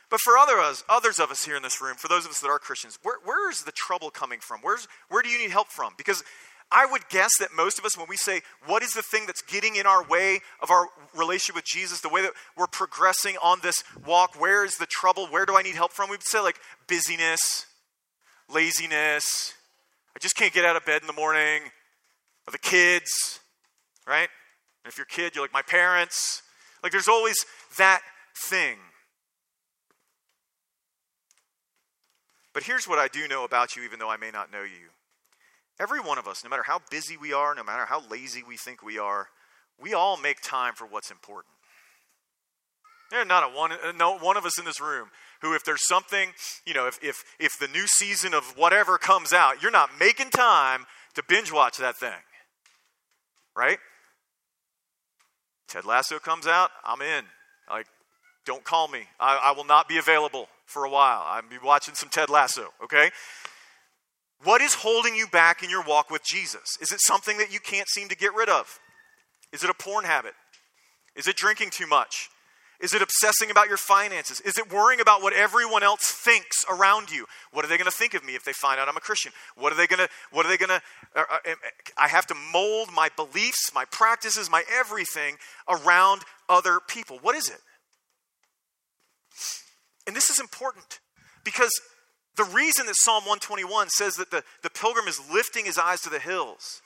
But 0.09 0.21
for 0.21 0.37
other 0.37 0.59
us, 0.59 0.83
others 0.87 1.19
of 1.19 1.31
us 1.31 1.43
here 1.43 1.55
in 1.55 1.63
this 1.63 1.81
room, 1.81 1.95
for 1.97 2.07
those 2.07 2.25
of 2.25 2.31
us 2.31 2.39
that 2.39 2.47
are 2.47 2.59
Christians, 2.59 2.99
where, 3.03 3.17
where 3.23 3.49
is 3.49 3.63
the 3.63 3.71
trouble 3.71 4.11
coming 4.11 4.39
from? 4.39 4.59
Where's, 4.61 4.87
where 5.09 5.21
do 5.21 5.29
you 5.29 5.39
need 5.39 5.49
help 5.49 5.67
from? 5.69 5.93
Because 5.97 6.23
I 6.71 6.85
would 6.85 7.07
guess 7.09 7.37
that 7.39 7.49
most 7.55 7.79
of 7.79 7.85
us, 7.85 7.97
when 7.97 8.07
we 8.09 8.17
say, 8.17 8.41
what 8.65 8.83
is 8.83 8.93
the 8.93 9.01
thing 9.01 9.25
that's 9.27 9.41
getting 9.43 9.75
in 9.75 9.85
our 9.85 10.03
way 10.03 10.39
of 10.61 10.71
our 10.71 10.87
relationship 11.15 11.55
with 11.55 11.65
Jesus, 11.65 12.01
the 12.01 12.09
way 12.09 12.21
that 12.23 12.33
we're 12.57 12.67
progressing 12.67 13.37
on 13.41 13.59
this 13.61 13.83
walk, 14.05 14.39
where 14.39 14.65
is 14.65 14.77
the 14.77 14.87
trouble? 14.87 15.27
Where 15.27 15.45
do 15.45 15.55
I 15.55 15.61
need 15.61 15.75
help 15.75 15.91
from? 15.93 16.09
We'd 16.09 16.23
say, 16.23 16.39
like, 16.39 16.59
busyness, 16.87 17.65
laziness. 18.49 19.53
I 20.15 20.19
just 20.19 20.35
can't 20.35 20.53
get 20.53 20.65
out 20.65 20.75
of 20.75 20.85
bed 20.85 21.01
in 21.01 21.07
the 21.07 21.13
morning. 21.13 21.61
Or 22.47 22.51
the 22.51 22.57
kids, 22.57 23.39
right? 24.07 24.29
And 24.83 24.91
if 24.91 24.97
you're 24.97 25.07
a 25.09 25.13
kid, 25.13 25.35
you're 25.35 25.43
like, 25.43 25.53
my 25.53 25.61
parents. 25.61 26.41
Like, 26.83 26.91
there's 26.91 27.07
always 27.07 27.37
that 27.77 28.01
thing. 28.35 28.77
But 32.53 32.63
here's 32.63 32.87
what 32.87 32.99
I 32.99 33.07
do 33.07 33.27
know 33.27 33.43
about 33.43 33.75
you, 33.75 33.83
even 33.83 33.99
though 33.99 34.09
I 34.09 34.17
may 34.17 34.31
not 34.31 34.51
know 34.51 34.63
you. 34.63 34.89
Every 35.79 35.99
one 35.99 36.17
of 36.17 36.27
us, 36.27 36.43
no 36.43 36.49
matter 36.49 36.63
how 36.63 36.79
busy 36.89 37.17
we 37.17 37.33
are, 37.33 37.53
no 37.53 37.63
matter 37.63 37.85
how 37.85 38.01
lazy 38.09 38.43
we 38.43 38.57
think 38.57 38.81
we 38.81 38.97
are, 38.97 39.27
we 39.79 39.93
all 39.93 40.17
make 40.17 40.41
time 40.41 40.73
for 40.73 40.85
what's 40.85 41.11
important. 41.11 41.53
There's 43.11 43.27
not 43.27 43.43
a 43.43 43.55
one, 43.55 43.71
uh, 43.71 43.91
no 43.97 44.17
one 44.17 44.37
of 44.37 44.45
us 44.45 44.57
in 44.57 44.65
this 44.65 44.81
room 44.81 45.09
who, 45.41 45.53
if 45.53 45.63
there's 45.63 45.85
something, 45.85 46.31
you 46.65 46.73
know, 46.73 46.87
if, 46.87 46.97
if, 47.03 47.23
if 47.39 47.59
the 47.59 47.67
new 47.67 47.87
season 47.87 48.33
of 48.33 48.53
whatever 48.57 48.97
comes 48.97 49.33
out, 49.33 49.61
you're 49.61 49.71
not 49.71 49.89
making 49.99 50.29
time 50.29 50.85
to 51.13 51.23
binge 51.27 51.51
watch 51.51 51.77
that 51.77 51.97
thing. 51.97 52.11
Right? 53.55 53.77
Ted 55.67 55.85
Lasso 55.85 56.19
comes 56.19 56.47
out, 56.47 56.71
I'm 56.83 57.01
in. 57.01 57.25
Like, 57.69 57.87
don't 58.45 58.63
call 58.63 58.87
me. 58.87 59.03
I, 59.19 59.39
I 59.45 59.51
will 59.51 59.65
not 59.65 59.87
be 59.87 59.97
available 59.97 60.47
for 60.65 60.85
a 60.85 60.89
while. 60.89 61.23
I'll 61.25 61.41
be 61.41 61.57
watching 61.63 61.95
some 61.95 62.09
Ted 62.09 62.29
Lasso, 62.29 62.69
okay? 62.83 63.11
What 64.43 64.61
is 64.61 64.75
holding 64.75 65.15
you 65.15 65.27
back 65.27 65.63
in 65.63 65.69
your 65.69 65.83
walk 65.83 66.09
with 66.09 66.23
Jesus? 66.23 66.77
Is 66.81 66.91
it 66.91 66.99
something 67.01 67.37
that 67.37 67.53
you 67.53 67.59
can't 67.59 67.87
seem 67.87 68.09
to 68.09 68.15
get 68.15 68.33
rid 68.35 68.49
of? 68.49 68.79
Is 69.51 69.63
it 69.63 69.69
a 69.69 69.73
porn 69.73 70.05
habit? 70.05 70.33
Is 71.15 71.27
it 71.27 71.37
drinking 71.37 71.69
too 71.69 71.87
much? 71.87 72.29
Is 72.81 72.93
it 72.93 73.01
obsessing 73.01 73.51
about 73.51 73.69
your 73.69 73.77
finances? 73.77 74.41
Is 74.41 74.57
it 74.57 74.71
worrying 74.71 74.99
about 74.99 75.21
what 75.21 75.33
everyone 75.33 75.81
else 75.81 76.11
thinks 76.11 76.65
around 76.69 77.09
you? 77.09 77.25
What 77.51 77.63
are 77.63 77.69
they 77.69 77.77
going 77.77 77.89
to 77.89 77.95
think 77.95 78.13
of 78.13 78.25
me 78.25 78.35
if 78.35 78.43
they 78.43 78.51
find 78.51 78.79
out 78.79 78.89
I'm 78.89 78.97
a 78.97 79.01
Christian? 79.01 79.31
What 79.55 79.71
are 79.71 79.77
they 79.77 79.87
going 79.87 80.05
to 80.05 80.09
what 80.31 80.45
are 80.45 80.49
they 80.49 80.57
going 80.57 80.69
to 80.69 80.81
uh, 81.15 81.23
uh, 81.31 81.53
I 81.97 82.09
have 82.09 82.27
to 82.27 82.35
mold 82.51 82.89
my 82.93 83.09
beliefs, 83.15 83.71
my 83.73 83.85
practices, 83.85 84.49
my 84.49 84.63
everything 84.77 85.37
around 85.69 86.23
other 86.49 86.79
people. 86.85 87.17
What 87.21 87.35
is 87.35 87.49
it? 87.49 87.61
And 90.05 90.15
this 90.15 90.29
is 90.29 90.39
important 90.39 90.99
because 91.45 91.71
the 92.35 92.43
reason 92.43 92.85
that 92.87 92.95
Psalm 92.97 93.23
121 93.23 93.89
says 93.89 94.15
that 94.15 94.31
the, 94.31 94.43
the 94.61 94.69
pilgrim 94.69 95.07
is 95.07 95.21
lifting 95.31 95.65
his 95.65 95.77
eyes 95.77 96.01
to 96.01 96.09
the 96.09 96.19
hills 96.19 96.81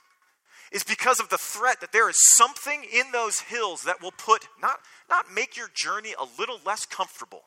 is 0.70 0.84
because 0.84 1.18
of 1.18 1.28
the 1.28 1.38
threat 1.38 1.80
that 1.80 1.92
there 1.92 2.08
is 2.08 2.16
something 2.36 2.84
in 2.92 3.10
those 3.12 3.40
hills 3.40 3.82
that 3.82 4.00
will 4.00 4.12
put, 4.12 4.46
not, 4.62 4.78
not 5.08 5.26
make 5.34 5.56
your 5.56 5.68
journey 5.74 6.14
a 6.18 6.40
little 6.40 6.60
less 6.64 6.86
comfortable, 6.86 7.42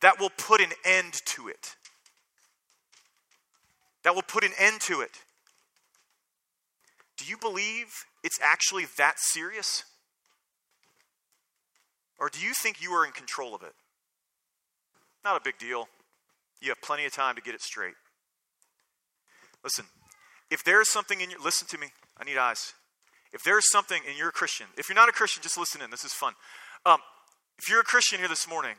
that 0.00 0.18
will 0.18 0.30
put 0.30 0.60
an 0.60 0.72
end 0.84 1.12
to 1.26 1.48
it. 1.48 1.74
That 4.04 4.14
will 4.14 4.22
put 4.22 4.44
an 4.44 4.52
end 4.58 4.80
to 4.82 5.02
it. 5.02 5.10
Do 7.18 7.26
you 7.26 7.36
believe 7.36 8.06
it's 8.24 8.38
actually 8.42 8.86
that 8.96 9.18
serious? 9.18 9.84
Or 12.18 12.30
do 12.30 12.40
you 12.40 12.54
think 12.54 12.80
you 12.80 12.92
are 12.92 13.04
in 13.04 13.12
control 13.12 13.54
of 13.54 13.62
it? 13.62 13.74
Not 15.24 15.36
a 15.36 15.40
big 15.44 15.58
deal. 15.58 15.88
You 16.60 16.68
have 16.70 16.80
plenty 16.82 17.04
of 17.04 17.12
time 17.12 17.36
to 17.36 17.42
get 17.42 17.54
it 17.54 17.62
straight. 17.62 17.94
Listen, 19.62 19.84
if 20.50 20.64
there 20.64 20.80
is 20.80 20.88
something 20.88 21.20
in 21.20 21.30
your, 21.30 21.40
listen 21.40 21.68
to 21.68 21.78
me, 21.78 21.88
I 22.16 22.24
need 22.24 22.36
eyes. 22.36 22.72
If 23.32 23.42
there 23.44 23.58
is 23.58 23.70
something, 23.70 24.00
in 24.08 24.16
you're 24.16 24.30
a 24.30 24.32
Christian, 24.32 24.66
if 24.76 24.88
you're 24.88 24.96
not 24.96 25.08
a 25.08 25.12
Christian, 25.12 25.42
just 25.42 25.58
listen 25.58 25.82
in, 25.82 25.90
this 25.90 26.04
is 26.04 26.12
fun. 26.12 26.32
Um, 26.86 26.98
if 27.58 27.68
you're 27.68 27.80
a 27.80 27.84
Christian 27.84 28.18
here 28.18 28.28
this 28.28 28.48
morning, 28.48 28.76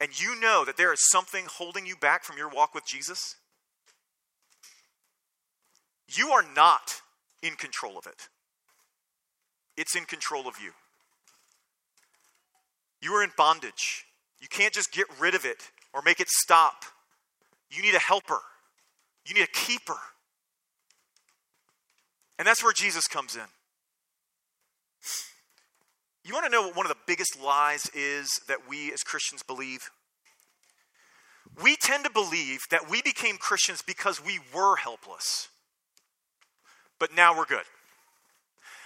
and 0.00 0.20
you 0.20 0.38
know 0.40 0.64
that 0.64 0.76
there 0.76 0.92
is 0.92 1.10
something 1.10 1.46
holding 1.48 1.84
you 1.84 1.96
back 1.96 2.22
from 2.22 2.38
your 2.38 2.48
walk 2.48 2.74
with 2.74 2.86
Jesus, 2.86 3.36
You 6.16 6.30
are 6.30 6.44
not 6.54 7.02
in 7.42 7.54
control 7.54 7.98
of 7.98 8.06
it, 8.06 8.28
it's 9.76 9.96
in 9.96 10.04
control 10.04 10.46
of 10.46 10.54
you. 10.62 10.70
You 13.00 13.12
are 13.12 13.22
in 13.22 13.30
bondage. 13.36 14.04
You 14.40 14.48
can't 14.48 14.74
just 14.74 14.92
get 14.92 15.06
rid 15.20 15.34
of 15.34 15.44
it 15.44 15.70
or 15.92 16.02
make 16.02 16.20
it 16.20 16.28
stop. 16.28 16.84
You 17.70 17.82
need 17.82 17.94
a 17.94 18.00
helper, 18.00 18.40
you 19.26 19.34
need 19.34 19.44
a 19.44 19.52
keeper. 19.52 19.98
And 22.38 22.46
that's 22.46 22.62
where 22.62 22.72
Jesus 22.72 23.08
comes 23.08 23.34
in. 23.34 23.42
You 26.24 26.34
want 26.34 26.46
to 26.46 26.52
know 26.52 26.62
what 26.62 26.76
one 26.76 26.86
of 26.86 26.90
the 26.90 26.98
biggest 27.06 27.40
lies 27.42 27.90
is 27.94 28.40
that 28.48 28.68
we 28.68 28.92
as 28.92 29.02
Christians 29.02 29.42
believe? 29.42 29.90
We 31.62 31.74
tend 31.76 32.04
to 32.04 32.10
believe 32.10 32.60
that 32.70 32.88
we 32.88 33.02
became 33.02 33.38
Christians 33.38 33.82
because 33.82 34.22
we 34.22 34.38
were 34.54 34.76
helpless, 34.76 35.48
but 37.00 37.14
now 37.16 37.36
we're 37.36 37.46
good. 37.46 37.64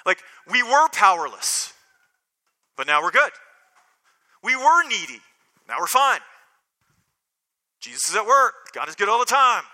Like, 0.06 0.18
we 0.50 0.62
were 0.62 0.88
powerless, 0.90 1.72
but 2.76 2.86
now 2.86 3.02
we're 3.02 3.10
good. 3.10 3.32
We 4.42 4.56
were 4.56 4.84
needy, 4.84 5.20
now 5.68 5.76
we're 5.80 5.86
fine. 5.86 6.20
Jesus 7.82 8.10
is 8.10 8.16
at 8.16 8.24
work, 8.24 8.54
God 8.72 8.88
is 8.88 8.94
good 8.94 9.08
all 9.08 9.18
the 9.18 9.24
time. 9.24 9.64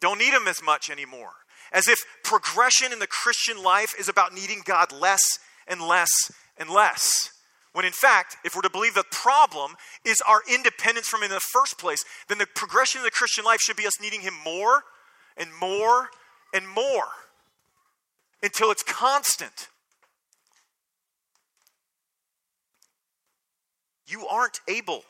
Don't 0.00 0.18
need 0.18 0.34
him 0.34 0.46
as 0.46 0.62
much 0.62 0.90
anymore. 0.90 1.30
As 1.72 1.88
if 1.88 2.04
progression 2.22 2.92
in 2.92 2.98
the 2.98 3.06
Christian 3.06 3.62
life 3.62 3.94
is 3.98 4.08
about 4.08 4.34
needing 4.34 4.60
God 4.64 4.92
less 4.92 5.38
and 5.66 5.80
less 5.80 6.10
and 6.58 6.68
less. 6.68 7.30
When 7.72 7.86
in 7.86 7.92
fact, 7.92 8.36
if 8.44 8.54
we're 8.54 8.62
to 8.62 8.70
believe 8.70 8.94
the 8.94 9.04
problem 9.10 9.76
is 10.04 10.20
our 10.28 10.42
independence 10.52 11.08
from 11.08 11.22
Him 11.22 11.30
in 11.30 11.36
the 11.36 11.40
first 11.40 11.78
place, 11.78 12.04
then 12.28 12.36
the 12.36 12.46
progression 12.54 12.98
of 12.98 13.04
the 13.04 13.10
Christian 13.10 13.44
life 13.44 13.60
should 13.60 13.76
be 13.76 13.86
us 13.86 14.00
needing 14.00 14.20
Him 14.20 14.34
more 14.44 14.82
and 15.38 15.48
more 15.58 16.10
and 16.52 16.68
more 16.68 17.04
until 18.42 18.70
it's 18.70 18.82
constant. 18.82 19.68
You 24.06 24.26
aren't 24.26 24.60
able. 24.68 25.04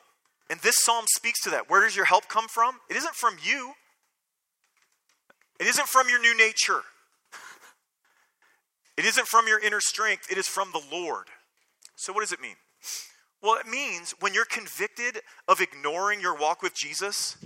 And 0.49 0.59
this 0.59 0.75
psalm 0.79 1.05
speaks 1.07 1.41
to 1.41 1.49
that. 1.51 1.69
Where 1.69 1.81
does 1.81 1.95
your 1.95 2.05
help 2.05 2.27
come 2.27 2.47
from? 2.47 2.79
It 2.89 2.97
isn't 2.97 3.15
from 3.15 3.35
you, 3.43 3.73
it 5.59 5.67
isn't 5.67 5.87
from 5.87 6.09
your 6.09 6.19
new 6.19 6.35
nature. 6.37 6.81
It 8.95 9.05
isn't 9.05 9.27
from 9.27 9.47
your 9.47 9.59
inner 9.59 9.79
strength, 9.79 10.31
it 10.31 10.37
is 10.37 10.47
from 10.47 10.71
the 10.71 10.81
Lord. 10.91 11.25
So, 11.95 12.13
what 12.13 12.21
does 12.21 12.31
it 12.31 12.41
mean? 12.41 12.55
Well, 13.41 13.55
it 13.59 13.67
means 13.67 14.13
when 14.19 14.33
you're 14.33 14.45
convicted 14.45 15.21
of 15.47 15.59
ignoring 15.59 16.21
your 16.21 16.35
walk 16.35 16.61
with 16.61 16.73
Jesus, 16.75 17.37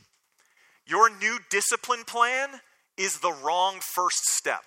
your 0.85 1.09
new 1.09 1.39
discipline 1.49 2.03
plan 2.05 2.49
is 2.97 3.19
the 3.19 3.31
wrong 3.31 3.79
first 3.81 4.25
step. 4.27 4.63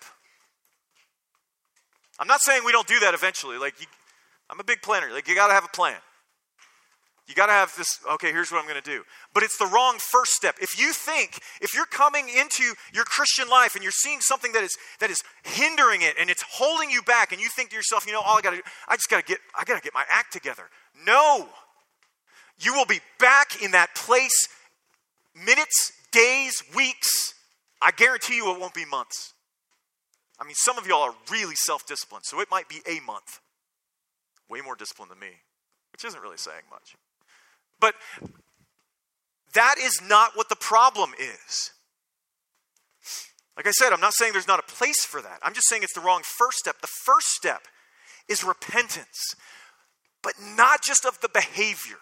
I'm 2.19 2.27
not 2.27 2.41
saying 2.41 2.63
we 2.65 2.73
don't 2.73 2.87
do 2.87 2.99
that 3.01 3.15
eventually. 3.15 3.59
Like, 3.59 3.81
you, 3.81 3.87
I'm 4.49 4.61
a 4.61 4.65
big 4.65 4.83
planner. 4.83 5.11
Like, 5.13 5.29
you 5.29 5.35
got 5.35 5.49
to 5.49 5.55
have 5.55 5.65
a 5.65 5.69
plan. 5.69 5.97
You 7.31 7.37
got 7.37 7.47
to 7.47 7.53
have 7.53 7.73
this, 7.79 8.01
okay, 8.15 8.33
here's 8.33 8.51
what 8.51 8.59
I'm 8.59 8.69
going 8.69 8.83
to 8.83 8.91
do. 8.91 9.05
But 9.33 9.45
it's 9.45 9.57
the 9.57 9.67
wrong 9.67 9.99
first 10.01 10.33
step. 10.33 10.57
If 10.61 10.77
you 10.81 10.93
think, 10.93 11.39
if 11.61 11.75
you're 11.75 11.87
coming 11.87 12.29
into 12.29 12.65
your 12.93 13.05
Christian 13.05 13.49
life 13.49 13.77
and 13.77 13.85
you're 13.85 13.93
seeing 13.93 14.21
something 14.21 14.51
that 14.51 14.65
is 14.65 14.77
that 14.99 15.11
is 15.11 15.23
hindering 15.45 16.03
it 16.03 16.17
and 16.19 16.29
it's 16.29 16.43
holding 16.43 16.91
you 16.91 17.03
back 17.03 17.31
and 17.31 17.41
you 17.41 17.49
think 17.49 17.71
to 17.71 17.77
yourself, 17.77 18.05
you 18.05 18.13
know, 18.13 18.21
all 18.21 18.37
I 18.37 18.41
got 18.41 18.51
to 18.51 18.63
I 18.89 18.97
just 18.97 19.09
got 19.09 19.25
to 19.25 19.25
get 19.25 19.39
I 19.57 19.63
got 19.63 19.77
to 19.77 19.81
get 19.81 19.95
my 19.95 20.03
act 20.11 20.33
together. 20.33 20.65
No. 21.07 21.49
You 22.59 22.75
will 22.75 22.85
be 22.85 22.99
back 23.21 23.63
in 23.63 23.71
that 23.71 23.95
place 23.95 24.49
minutes, 25.33 25.93
days, 26.11 26.65
weeks. 26.75 27.35
I 27.81 27.93
guarantee 27.93 28.39
you 28.39 28.53
it 28.53 28.61
won't 28.61 28.75
be 28.75 28.85
months. 28.85 29.35
I 30.41 30.45
mean, 30.45 30.57
some 30.57 30.79
of 30.79 30.87
y'all 30.89 31.03
are 31.03 31.15
really 31.31 31.55
self-disciplined, 31.55 32.25
so 32.25 32.41
it 32.41 32.49
might 32.51 32.69
be 32.69 32.81
a 32.89 32.99
month. 33.07 33.39
Way 34.49 34.63
more 34.63 34.75
disciplined 34.75 35.13
than 35.13 35.21
me, 35.21 35.31
which 35.93 36.05
isn't 36.05 36.21
really 36.21 36.37
saying 36.37 36.65
much. 36.69 36.97
But 37.81 37.95
that 39.55 39.77
is 39.79 40.01
not 40.03 40.37
what 40.37 40.49
the 40.49 40.57
problem 40.57 41.13
is. 41.19 41.73
Like 43.57 43.67
I 43.67 43.73
said, 43.73 43.93
I'm 43.93 44.01
not 44.01 44.15
saying 44.15 44.33
there's 44.33 44.49
not 44.49 44.61
a 44.61 44.75
place 44.75 45.05
for 45.05 45.21
that. 45.21 45.39
I'm 45.43 45.55
just 45.55 45.69
saying 45.69 45.83
it's 45.83 45.95
the 45.95 46.01
wrong 46.01 46.23
first 46.23 46.59
step. 46.59 46.81
The 46.81 46.87
first 46.87 47.29
step 47.29 47.63
is 48.29 48.45
repentance, 48.45 49.35
but 50.23 50.35
not 50.57 50.83
just 50.83 51.05
of 51.05 51.21
the 51.21 51.29
behavior. 51.29 51.99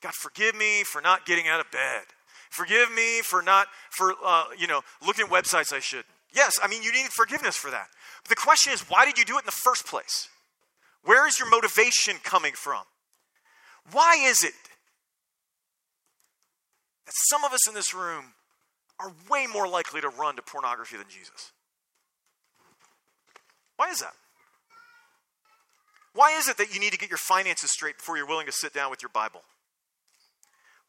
God, 0.00 0.14
forgive 0.14 0.54
me 0.54 0.82
for 0.84 1.00
not 1.00 1.26
getting 1.26 1.46
out 1.46 1.60
of 1.60 1.70
bed. 1.70 2.04
Forgive 2.50 2.90
me 2.90 3.20
for 3.22 3.42
not 3.42 3.68
for 3.90 4.14
uh, 4.24 4.46
you 4.58 4.66
know 4.66 4.80
looking 5.06 5.26
at 5.26 5.30
websites 5.30 5.72
I 5.72 5.78
shouldn't. 5.78 6.06
Yes, 6.34 6.58
I 6.62 6.66
mean 6.66 6.82
you 6.82 6.92
need 6.92 7.06
forgiveness 7.10 7.56
for 7.56 7.70
that. 7.70 7.86
But 8.24 8.30
the 8.30 8.36
question 8.36 8.72
is, 8.72 8.80
why 8.88 9.04
did 9.04 9.18
you 9.18 9.24
do 9.24 9.36
it 9.36 9.40
in 9.40 9.46
the 9.46 9.52
first 9.52 9.86
place? 9.86 10.28
Where 11.04 11.28
is 11.28 11.38
your 11.38 11.48
motivation 11.48 12.16
coming 12.24 12.54
from? 12.54 12.82
Why 13.92 14.16
is 14.16 14.42
it 14.42 14.54
some 17.12 17.44
of 17.44 17.52
us 17.52 17.68
in 17.68 17.74
this 17.74 17.94
room 17.94 18.34
are 18.98 19.12
way 19.28 19.46
more 19.46 19.66
likely 19.66 20.00
to 20.00 20.08
run 20.08 20.36
to 20.36 20.42
pornography 20.42 20.96
than 20.96 21.06
Jesus. 21.08 21.52
Why 23.76 23.90
is 23.90 24.00
that? 24.00 24.12
Why 26.12 26.36
is 26.36 26.48
it 26.48 26.58
that 26.58 26.74
you 26.74 26.80
need 26.80 26.92
to 26.92 26.98
get 26.98 27.08
your 27.08 27.18
finances 27.18 27.70
straight 27.70 27.96
before 27.98 28.16
you're 28.16 28.26
willing 28.26 28.46
to 28.46 28.52
sit 28.52 28.74
down 28.74 28.90
with 28.90 29.02
your 29.02 29.10
Bible? 29.10 29.42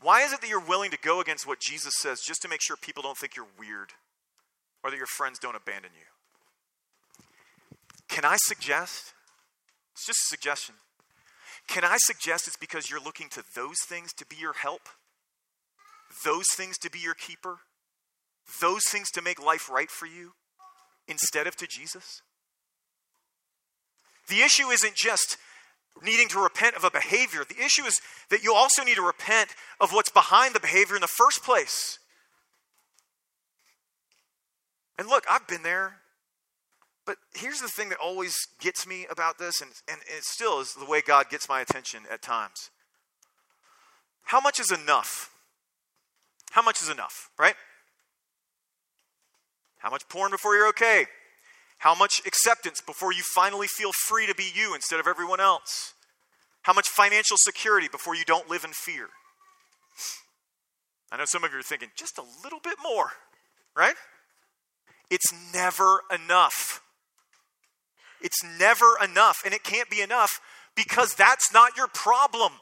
Why 0.01 0.23
is 0.23 0.33
it 0.33 0.41
that 0.41 0.49
you're 0.49 0.59
willing 0.59 0.91
to 0.91 0.97
go 0.97 1.21
against 1.21 1.45
what 1.45 1.59
Jesus 1.59 1.93
says 1.99 2.21
just 2.21 2.41
to 2.41 2.47
make 2.47 2.61
sure 2.61 2.75
people 2.75 3.03
don't 3.03 3.17
think 3.17 3.35
you're 3.35 3.45
weird 3.57 3.91
or 4.83 4.89
that 4.89 4.97
your 4.97 5.05
friends 5.05 5.37
don't 5.37 5.55
abandon 5.55 5.91
you? 5.93 7.25
Can 8.09 8.25
I 8.25 8.37
suggest? 8.37 9.13
It's 9.93 10.07
just 10.07 10.19
a 10.25 10.29
suggestion. 10.29 10.75
Can 11.67 11.83
I 11.85 11.97
suggest 11.99 12.47
it's 12.47 12.57
because 12.57 12.89
you're 12.89 12.99
looking 12.99 13.29
to 13.29 13.43
those 13.55 13.77
things 13.87 14.11
to 14.13 14.25
be 14.25 14.35
your 14.35 14.53
help? 14.53 14.89
Those 16.23 16.47
things 16.49 16.77
to 16.79 16.89
be 16.89 16.99
your 16.99 17.13
keeper, 17.13 17.59
those 18.61 18.85
things 18.85 19.11
to 19.11 19.21
make 19.21 19.43
life 19.43 19.69
right 19.69 19.89
for 19.89 20.05
you, 20.05 20.33
instead 21.07 21.47
of 21.47 21.55
to 21.57 21.67
Jesus? 21.67 22.21
The 24.27 24.41
issue 24.41 24.67
isn't 24.67 24.95
just 24.95 25.37
needing 26.01 26.27
to 26.29 26.41
repent 26.41 26.75
of 26.75 26.83
a 26.83 26.91
behavior. 26.91 27.43
The 27.47 27.63
issue 27.63 27.83
is 27.83 27.99
that 28.29 28.43
you 28.43 28.53
also 28.53 28.83
need 28.83 28.95
to 28.95 29.01
repent 29.01 29.55
of 29.79 29.91
what's 29.91 30.09
behind 30.09 30.55
the 30.55 30.59
behavior 30.59 30.95
in 30.95 31.01
the 31.01 31.07
first 31.07 31.43
place. 31.43 31.99
And 34.97 35.07
look, 35.07 35.25
I've 35.29 35.47
been 35.47 35.63
there. 35.63 35.97
But 37.05 37.17
here's 37.33 37.59
the 37.59 37.67
thing 37.67 37.89
that 37.89 37.97
always 37.97 38.47
gets 38.59 38.85
me 38.85 39.07
about 39.09 39.39
this, 39.39 39.59
and, 39.59 39.71
and 39.87 39.99
it 40.01 40.23
still 40.23 40.59
is 40.59 40.75
the 40.75 40.85
way 40.85 41.01
God 41.01 41.29
gets 41.29 41.49
my 41.49 41.59
attention 41.59 42.03
at 42.11 42.21
times. 42.21 42.69
How 44.25 44.39
much 44.39 44.59
is 44.59 44.71
enough? 44.71 45.30
How 46.51 46.61
much 46.61 46.81
is 46.81 46.89
enough, 46.89 47.29
right? 47.39 47.55
How 49.79 49.89
much 49.89 50.07
porn 50.09 50.31
before 50.31 50.55
you're 50.55 50.67
okay? 50.69 51.05
How 51.79 51.95
much 51.95 52.21
acceptance 52.27 52.81
before 52.81 53.11
you 53.11 53.23
finally 53.23 53.67
feel 53.67 53.91
free 53.91 54.27
to 54.27 54.35
be 54.35 54.51
you 54.53 54.75
instead 54.75 54.99
of 54.99 55.07
everyone 55.07 55.39
else? 55.39 55.93
How 56.63 56.73
much 56.73 56.87
financial 56.87 57.37
security 57.39 57.87
before 57.91 58.15
you 58.15 58.23
don't 58.25 58.49
live 58.49 58.63
in 58.63 58.71
fear? 58.71 59.07
I 61.11 61.17
know 61.17 61.25
some 61.25 61.43
of 61.43 61.51
you 61.51 61.59
are 61.59 61.63
thinking, 61.63 61.89
just 61.95 62.17
a 62.17 62.23
little 62.43 62.59
bit 62.63 62.75
more, 62.83 63.11
right? 63.75 63.95
It's 65.09 65.33
never 65.53 66.01
enough. 66.13 66.81
It's 68.21 68.43
never 68.59 68.97
enough. 69.03 69.41
And 69.43 69.53
it 69.53 69.63
can't 69.63 69.89
be 69.89 70.01
enough 70.01 70.39
because 70.75 71.15
that's 71.15 71.51
not 71.51 71.75
your 71.75 71.87
problem. 71.87 72.53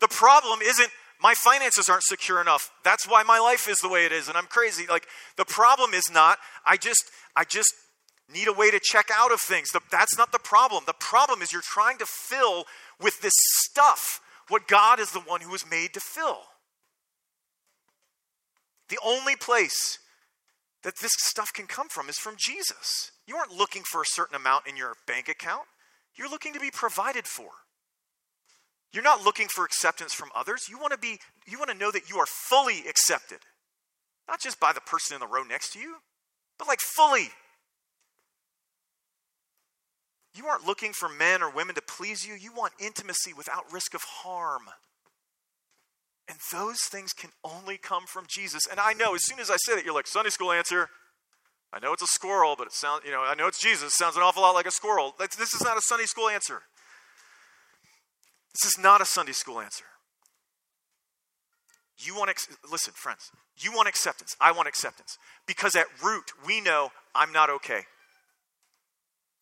The 0.00 0.08
problem 0.08 0.60
isn't 0.62 0.90
my 1.22 1.34
finances 1.34 1.88
aren't 1.88 2.02
secure 2.02 2.40
enough. 2.40 2.70
That's 2.84 3.08
why 3.08 3.22
my 3.22 3.38
life 3.38 3.68
is 3.68 3.78
the 3.78 3.88
way 3.88 4.04
it 4.04 4.12
is 4.12 4.28
and 4.28 4.36
I'm 4.36 4.46
crazy. 4.46 4.86
Like 4.88 5.06
the 5.36 5.44
problem 5.44 5.94
is 5.94 6.10
not 6.10 6.38
I 6.64 6.76
just 6.76 7.04
I 7.34 7.44
just 7.44 7.72
need 8.32 8.48
a 8.48 8.52
way 8.52 8.70
to 8.70 8.80
check 8.80 9.08
out 9.14 9.32
of 9.32 9.40
things. 9.40 9.68
That's 9.90 10.18
not 10.18 10.32
the 10.32 10.38
problem. 10.38 10.84
The 10.86 10.94
problem 10.94 11.42
is 11.42 11.52
you're 11.52 11.62
trying 11.62 11.98
to 11.98 12.06
fill 12.06 12.64
with 13.00 13.20
this 13.20 13.34
stuff 13.36 14.20
what 14.48 14.68
God 14.68 15.00
is 15.00 15.12
the 15.12 15.20
one 15.20 15.40
who 15.40 15.50
was 15.50 15.68
made 15.68 15.94
to 15.94 16.00
fill. 16.00 16.40
The 18.88 18.98
only 19.04 19.36
place 19.36 19.98
that 20.82 20.98
this 20.98 21.12
stuff 21.18 21.52
can 21.52 21.66
come 21.66 21.88
from 21.88 22.08
is 22.08 22.18
from 22.18 22.36
Jesus. 22.38 23.10
You 23.26 23.36
aren't 23.36 23.52
looking 23.52 23.82
for 23.82 24.02
a 24.02 24.06
certain 24.06 24.36
amount 24.36 24.68
in 24.68 24.76
your 24.76 24.94
bank 25.06 25.28
account. 25.28 25.64
You're 26.14 26.30
looking 26.30 26.52
to 26.52 26.60
be 26.60 26.70
provided 26.70 27.26
for. 27.26 27.50
You're 28.92 29.02
not 29.02 29.22
looking 29.22 29.48
for 29.48 29.64
acceptance 29.64 30.14
from 30.14 30.30
others. 30.34 30.68
You 30.70 30.78
want 30.78 30.92
to 30.92 30.98
be 30.98 31.18
you 31.46 31.58
want 31.58 31.70
to 31.70 31.76
know 31.76 31.90
that 31.90 32.08
you 32.08 32.18
are 32.18 32.26
fully 32.26 32.84
accepted. 32.88 33.38
Not 34.28 34.40
just 34.40 34.58
by 34.58 34.72
the 34.72 34.80
person 34.80 35.14
in 35.14 35.20
the 35.20 35.26
row 35.26 35.42
next 35.42 35.72
to 35.74 35.78
you, 35.78 35.96
but 36.58 36.68
like 36.68 36.80
fully. 36.80 37.28
You 40.34 40.46
aren't 40.46 40.66
looking 40.66 40.92
for 40.92 41.08
men 41.08 41.42
or 41.42 41.50
women 41.50 41.74
to 41.76 41.82
please 41.82 42.26
you. 42.26 42.34
You 42.34 42.52
want 42.52 42.74
intimacy 42.78 43.32
without 43.32 43.72
risk 43.72 43.94
of 43.94 44.02
harm. 44.02 44.62
And 46.28 46.38
those 46.52 46.80
things 46.82 47.12
can 47.12 47.30
only 47.44 47.78
come 47.78 48.04
from 48.06 48.26
Jesus. 48.28 48.62
And 48.70 48.80
I 48.80 48.92
know 48.92 49.14
as 49.14 49.24
soon 49.24 49.38
as 49.38 49.50
I 49.50 49.56
say 49.56 49.76
that, 49.76 49.84
you're 49.84 49.94
like, 49.94 50.08
Sunday 50.08 50.30
school 50.30 50.50
answer. 50.50 50.88
I 51.72 51.78
know 51.78 51.92
it's 51.92 52.02
a 52.02 52.06
squirrel, 52.06 52.54
but 52.58 52.66
it 52.66 52.72
sounds, 52.72 53.02
you 53.04 53.12
know, 53.12 53.22
I 53.22 53.34
know 53.34 53.46
it's 53.46 53.60
Jesus. 53.60 53.92
It 53.92 53.96
sounds 53.96 54.16
an 54.16 54.22
awful 54.22 54.42
lot 54.42 54.54
like 54.54 54.66
a 54.66 54.70
squirrel. 54.70 55.14
This 55.18 55.54
is 55.54 55.62
not 55.62 55.78
a 55.78 55.82
Sunday 55.82 56.06
school 56.06 56.28
answer. 56.28 56.62
This 58.56 58.72
is 58.72 58.78
not 58.78 59.02
a 59.02 59.04
Sunday 59.04 59.32
school 59.32 59.60
answer. 59.60 59.84
You 61.98 62.16
want, 62.16 62.30
ex- 62.30 62.48
listen, 62.70 62.94
friends, 62.94 63.30
you 63.58 63.72
want 63.72 63.88
acceptance. 63.88 64.34
I 64.40 64.52
want 64.52 64.66
acceptance. 64.66 65.18
Because 65.46 65.76
at 65.76 65.86
root, 66.02 66.32
we 66.46 66.60
know 66.60 66.90
I'm 67.14 67.32
not 67.32 67.50
okay. 67.50 67.82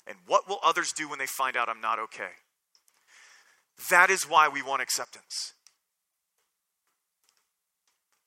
And 0.07 0.19
what 0.27 0.49
will 0.49 0.59
others 0.65 0.93
do 0.93 1.09
when 1.09 1.19
they 1.19 1.27
find 1.27 1.57
out 1.57 1.69
I'm 1.69 1.81
not 1.81 1.99
okay? 1.99 2.31
That 3.91 4.11
is 4.11 4.25
why 4.25 4.49
we 4.49 4.63
want 4.63 4.83
acceptance. 4.83 5.53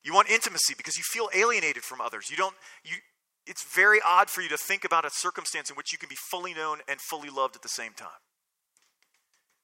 You 0.03 0.13
want 0.13 0.29
intimacy 0.29 0.73
because 0.77 0.97
you 0.97 1.03
feel 1.03 1.29
alienated 1.35 1.83
from 1.83 1.99
others. 1.99 2.29
You 2.29 2.37
don't 2.37 2.55
you 2.83 2.93
it's 3.45 3.63
very 3.63 3.99
odd 4.05 4.29
for 4.29 4.41
you 4.41 4.49
to 4.49 4.57
think 4.57 4.83
about 4.83 5.05
a 5.05 5.09
circumstance 5.09 5.69
in 5.69 5.75
which 5.75 5.91
you 5.91 5.97
can 5.97 6.09
be 6.09 6.15
fully 6.15 6.53
known 6.53 6.79
and 6.87 6.99
fully 6.99 7.29
loved 7.29 7.55
at 7.55 7.61
the 7.61 7.69
same 7.69 7.93
time. 7.93 8.19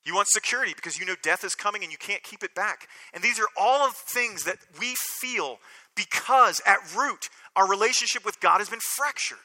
You 0.06 0.16
want 0.16 0.28
security 0.28 0.74
because 0.76 1.00
you 1.00 1.06
know 1.06 1.16
death 1.22 1.44
is 1.44 1.56
coming 1.56 1.84
and 1.84 1.92
you 1.92 1.98
can't 1.98 2.24
keep 2.24 2.44
it 2.44 2.54
back. 2.54 2.88
And 3.14 3.24
these 3.24 3.40
are 3.40 3.48
all 3.58 3.88
of 3.88 3.96
things 3.96 4.44
that 4.44 4.58
we 4.80 4.96
feel 4.96 5.60
because 5.96 6.62
at 6.66 6.80
root 6.96 7.30
our 7.56 7.70
relationship 7.70 8.26
with 8.26 8.40
God 8.40 8.58
has 8.60 8.70
been 8.70 8.80
fractured. 8.80 9.38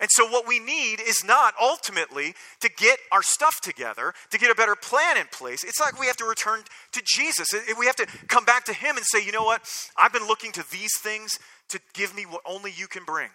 And 0.00 0.10
so, 0.10 0.28
what 0.28 0.46
we 0.46 0.58
need 0.58 1.00
is 1.00 1.24
not 1.24 1.54
ultimately 1.60 2.34
to 2.60 2.68
get 2.68 2.98
our 3.12 3.22
stuff 3.22 3.60
together, 3.62 4.12
to 4.30 4.38
get 4.38 4.50
a 4.50 4.54
better 4.54 4.74
plan 4.74 5.16
in 5.16 5.26
place. 5.26 5.62
It's 5.62 5.80
like 5.80 5.98
we 5.98 6.06
have 6.06 6.16
to 6.16 6.24
return 6.24 6.62
to 6.92 7.02
Jesus. 7.04 7.48
We 7.78 7.86
have 7.86 7.96
to 7.96 8.06
come 8.26 8.44
back 8.44 8.64
to 8.64 8.72
Him 8.72 8.96
and 8.96 9.06
say, 9.06 9.24
you 9.24 9.30
know 9.30 9.44
what? 9.44 9.62
I've 9.96 10.12
been 10.12 10.26
looking 10.26 10.50
to 10.52 10.64
these 10.70 10.98
things 10.98 11.38
to 11.68 11.80
give 11.94 12.14
me 12.14 12.26
what 12.26 12.40
only 12.44 12.72
you 12.76 12.88
can 12.88 13.04
bring. 13.04 13.30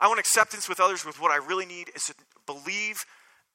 I 0.00 0.08
want 0.08 0.18
acceptance 0.18 0.68
with 0.68 0.80
others 0.80 1.06
with 1.06 1.20
what 1.20 1.30
I 1.30 1.36
really 1.36 1.66
need 1.66 1.90
is 1.94 2.04
to 2.06 2.14
believe 2.46 3.04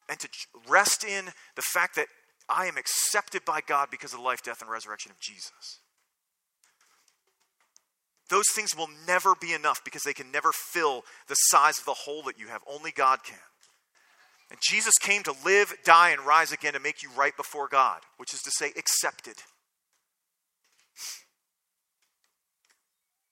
and 0.10 0.20
to 0.20 0.30
rest 0.68 1.03
in 1.03 1.26
the 1.55 1.62
fact 1.62 1.95
that 1.95 2.07
I 2.49 2.66
am 2.66 2.78
accepted 2.78 3.45
by 3.45 3.62
God 3.62 3.89
because 3.91 4.12
of 4.12 4.20
the 4.20 4.26
life, 4.26 4.41
death, 4.41 4.62
and 4.62 4.70
resurrection 4.70 5.12
of 5.12 5.20
Jesus. 5.20 5.80
Those 8.30 8.49
things 8.53 8.76
will 8.76 8.89
never 9.07 9.34
be 9.39 9.53
enough 9.53 9.84
because 9.84 10.03
they 10.03 10.14
can 10.14 10.32
never 10.32 10.51
fill 10.51 11.03
the 11.28 11.36
size 11.36 11.80
of 11.80 11.86
the 11.86 11.93
hole 11.93 12.24
that 12.24 12.39
you 12.39 12.47
have. 12.47 12.62
Only 12.68 12.91
God 12.91 13.24
can. 13.24 13.38
And 14.51 14.60
Jesus 14.62 14.97
came 14.99 15.24
to 15.24 15.36
live, 15.45 15.74
die, 15.84 16.10
and 16.10 16.22
rise 16.22 16.51
again 16.51 16.74
to 16.74 16.80
make 16.80 17.03
you 17.03 17.10
right 17.16 17.36
before 17.38 17.68
God, 17.68 18.01
which 18.18 18.34
is 18.34 18.41
to 18.41 18.51
say, 18.51 18.72
accepted. 18.78 19.36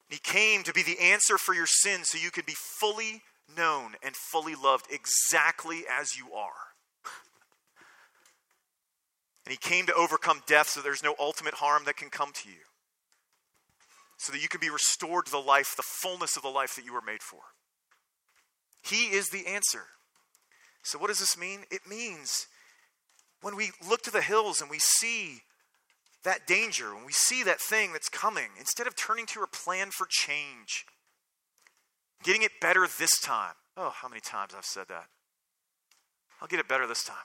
He 0.10 0.20
came 0.20 0.64
to 0.64 0.74
be 0.74 0.84
the 0.84 1.00
answer 1.00 1.38
for 1.38 1.54
your 1.54 1.66
sins 1.66 2.10
so 2.10 2.18
you 2.18 2.32
could 2.32 2.46
be 2.46 2.56
fully 2.80 3.24
known 3.56 3.96
and 4.04 4.16
fully 4.16 4.56
loved 4.56 4.86
exactly 4.92 5.84
as 5.90 6.16
you 6.18 6.34
are. 6.34 6.67
And 9.48 9.52
he 9.54 9.58
came 9.58 9.86
to 9.86 9.94
overcome 9.94 10.42
death 10.46 10.68
so 10.68 10.82
there's 10.82 11.02
no 11.02 11.16
ultimate 11.18 11.54
harm 11.54 11.84
that 11.86 11.96
can 11.96 12.10
come 12.10 12.34
to 12.34 12.50
you 12.50 12.66
so 14.18 14.34
that 14.34 14.42
you 14.42 14.50
can 14.50 14.60
be 14.60 14.70
restored 14.70 15.26
to 15.28 15.32
the 15.32 15.38
life, 15.38 15.74
the 15.78 15.84
fullness 15.84 16.36
of 16.36 16.44
the 16.44 16.50
life 16.50 16.76
that 16.76 16.84
you 16.84 16.92
were 16.92 17.02
made 17.02 17.24
for. 17.24 17.40
He 18.84 19.06
is 19.06 19.30
the 19.30 19.48
answer. 19.48 19.86
So, 20.84 21.00
what 21.00 21.08
does 21.08 21.20
this 21.20 21.38
mean? 21.38 21.62
It 21.72 21.88
means 21.88 22.48
when 23.42 23.56
we 23.56 23.72
look 23.90 24.02
to 24.02 24.12
the 24.12 24.22
hills 24.22 24.60
and 24.60 24.70
we 24.70 24.80
see 24.80 25.44
that 26.26 26.46
danger, 26.46 26.94
when 26.94 27.06
we 27.06 27.14
see 27.14 27.42
that 27.44 27.62
thing 27.62 27.94
that's 27.94 28.10
coming, 28.10 28.50
instead 28.60 28.86
of 28.86 28.98
turning 28.98 29.28
to 29.28 29.44
a 29.44 29.48
plan 29.48 29.92
for 29.92 30.08
change, 30.10 30.86
getting 32.22 32.42
it 32.42 32.60
better 32.60 32.86
this 33.00 33.18
time. 33.18 33.54
Oh, 33.78 33.94
how 33.96 34.10
many 34.10 34.20
times 34.20 34.52
I've 34.54 34.66
said 34.66 34.90
that. 34.90 35.06
I'll 36.42 36.50
get 36.50 36.60
it 36.60 36.68
better 36.68 36.86
this 36.86 37.06
time. 37.06 37.16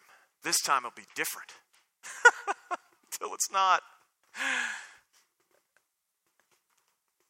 This 0.45 0.61
time 0.61 0.85
it'll 0.85 0.95
be 0.95 1.09
different. 1.17 1.51
Until 3.33 3.35
it's 3.35 3.53
not. 3.53 3.83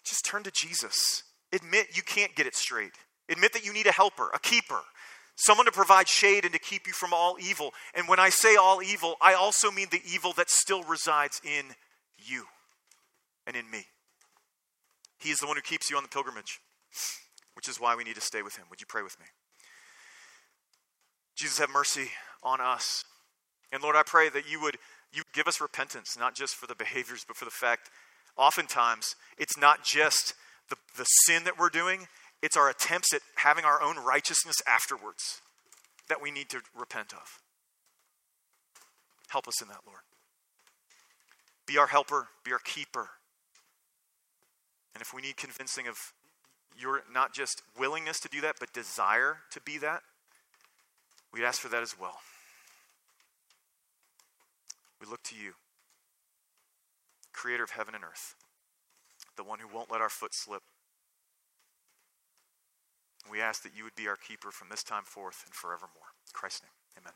Just 0.04 0.24
turn 0.24 0.42
to 0.44 0.50
Jesus. 0.50 1.22
Admit 1.52 1.96
you 1.96 2.02
can't 2.02 2.34
get 2.34 2.46
it 2.46 2.54
straight. 2.54 2.92
Admit 3.28 3.52
that 3.52 3.64
you 3.64 3.72
need 3.72 3.86
a 3.86 3.92
helper, 3.92 4.30
a 4.34 4.38
keeper, 4.38 4.80
someone 5.36 5.66
to 5.66 5.72
provide 5.72 6.08
shade 6.08 6.44
and 6.44 6.52
to 6.52 6.58
keep 6.58 6.86
you 6.86 6.92
from 6.92 7.12
all 7.12 7.36
evil. 7.40 7.72
And 7.94 8.08
when 8.08 8.18
I 8.18 8.30
say 8.30 8.56
all 8.56 8.82
evil, 8.82 9.16
I 9.20 9.34
also 9.34 9.70
mean 9.70 9.88
the 9.90 10.02
evil 10.10 10.32
that 10.34 10.50
still 10.50 10.82
resides 10.82 11.40
in 11.44 11.66
you 12.18 12.44
and 13.46 13.56
in 13.56 13.70
me. 13.70 13.84
He 15.18 15.30
is 15.30 15.38
the 15.38 15.46
one 15.46 15.56
who 15.56 15.62
keeps 15.62 15.90
you 15.90 15.96
on 15.96 16.02
the 16.02 16.08
pilgrimage, 16.08 16.60
which 17.54 17.68
is 17.68 17.80
why 17.80 17.94
we 17.94 18.04
need 18.04 18.16
to 18.16 18.20
stay 18.20 18.42
with 18.42 18.56
him. 18.56 18.64
Would 18.70 18.80
you 18.80 18.86
pray 18.88 19.02
with 19.02 19.18
me? 19.20 19.26
Jesus, 21.36 21.58
have 21.58 21.70
mercy 21.70 22.08
on 22.42 22.60
us. 22.60 23.04
And 23.70 23.82
Lord, 23.82 23.96
I 23.96 24.02
pray 24.04 24.28
that 24.28 24.50
you 24.50 24.60
would 24.60 24.76
you 25.12 25.22
give 25.32 25.46
us 25.46 25.60
repentance, 25.60 26.16
not 26.18 26.34
just 26.34 26.54
for 26.54 26.66
the 26.66 26.74
behaviors, 26.74 27.24
but 27.26 27.36
for 27.36 27.44
the 27.44 27.50
fact 27.50 27.90
oftentimes 28.36 29.14
it's 29.38 29.58
not 29.58 29.84
just 29.84 30.34
the, 30.70 30.76
the 30.96 31.04
sin 31.04 31.44
that 31.44 31.58
we're 31.58 31.68
doing, 31.68 32.06
it's 32.42 32.56
our 32.56 32.68
attempts 32.68 33.12
at 33.12 33.20
having 33.36 33.64
our 33.64 33.82
own 33.82 33.96
righteousness 33.96 34.56
afterwards 34.66 35.40
that 36.08 36.22
we 36.22 36.30
need 36.30 36.48
to 36.50 36.60
repent 36.78 37.12
of. 37.12 37.40
Help 39.28 39.48
us 39.48 39.62
in 39.62 39.68
that, 39.68 39.80
Lord. 39.86 40.00
Be 41.66 41.78
our 41.78 41.86
helper, 41.86 42.28
be 42.44 42.52
our 42.52 42.58
keeper. 42.58 43.08
And 44.94 45.00
if 45.00 45.14
we 45.14 45.22
need 45.22 45.36
convincing 45.36 45.86
of 45.88 45.96
your 46.76 47.02
not 47.12 47.32
just 47.32 47.62
willingness 47.78 48.18
to 48.20 48.28
do 48.28 48.40
that, 48.40 48.56
but 48.58 48.72
desire 48.72 49.38
to 49.52 49.60
be 49.60 49.78
that, 49.78 50.02
we'd 51.32 51.44
ask 51.44 51.60
for 51.60 51.68
that 51.68 51.82
as 51.82 51.98
well. 51.98 52.18
We 55.02 55.08
look 55.08 55.24
to 55.24 55.34
you 55.34 55.54
creator 57.32 57.64
of 57.64 57.70
heaven 57.70 57.94
and 57.94 58.04
earth, 58.04 58.36
the 59.36 59.42
one 59.42 59.58
who 59.58 59.66
won't 59.66 59.90
let 59.90 60.00
our 60.00 60.08
foot 60.08 60.32
slip. 60.32 60.62
We 63.28 63.40
ask 63.40 63.64
that 63.64 63.74
you 63.74 63.82
would 63.82 63.96
be 63.96 64.06
our 64.06 64.16
keeper 64.16 64.52
from 64.52 64.68
this 64.68 64.84
time 64.84 65.02
forth 65.02 65.42
and 65.44 65.54
forevermore. 65.54 66.14
In 66.26 66.32
Christ's 66.32 66.62
name, 66.62 67.02
amen. 67.02 67.14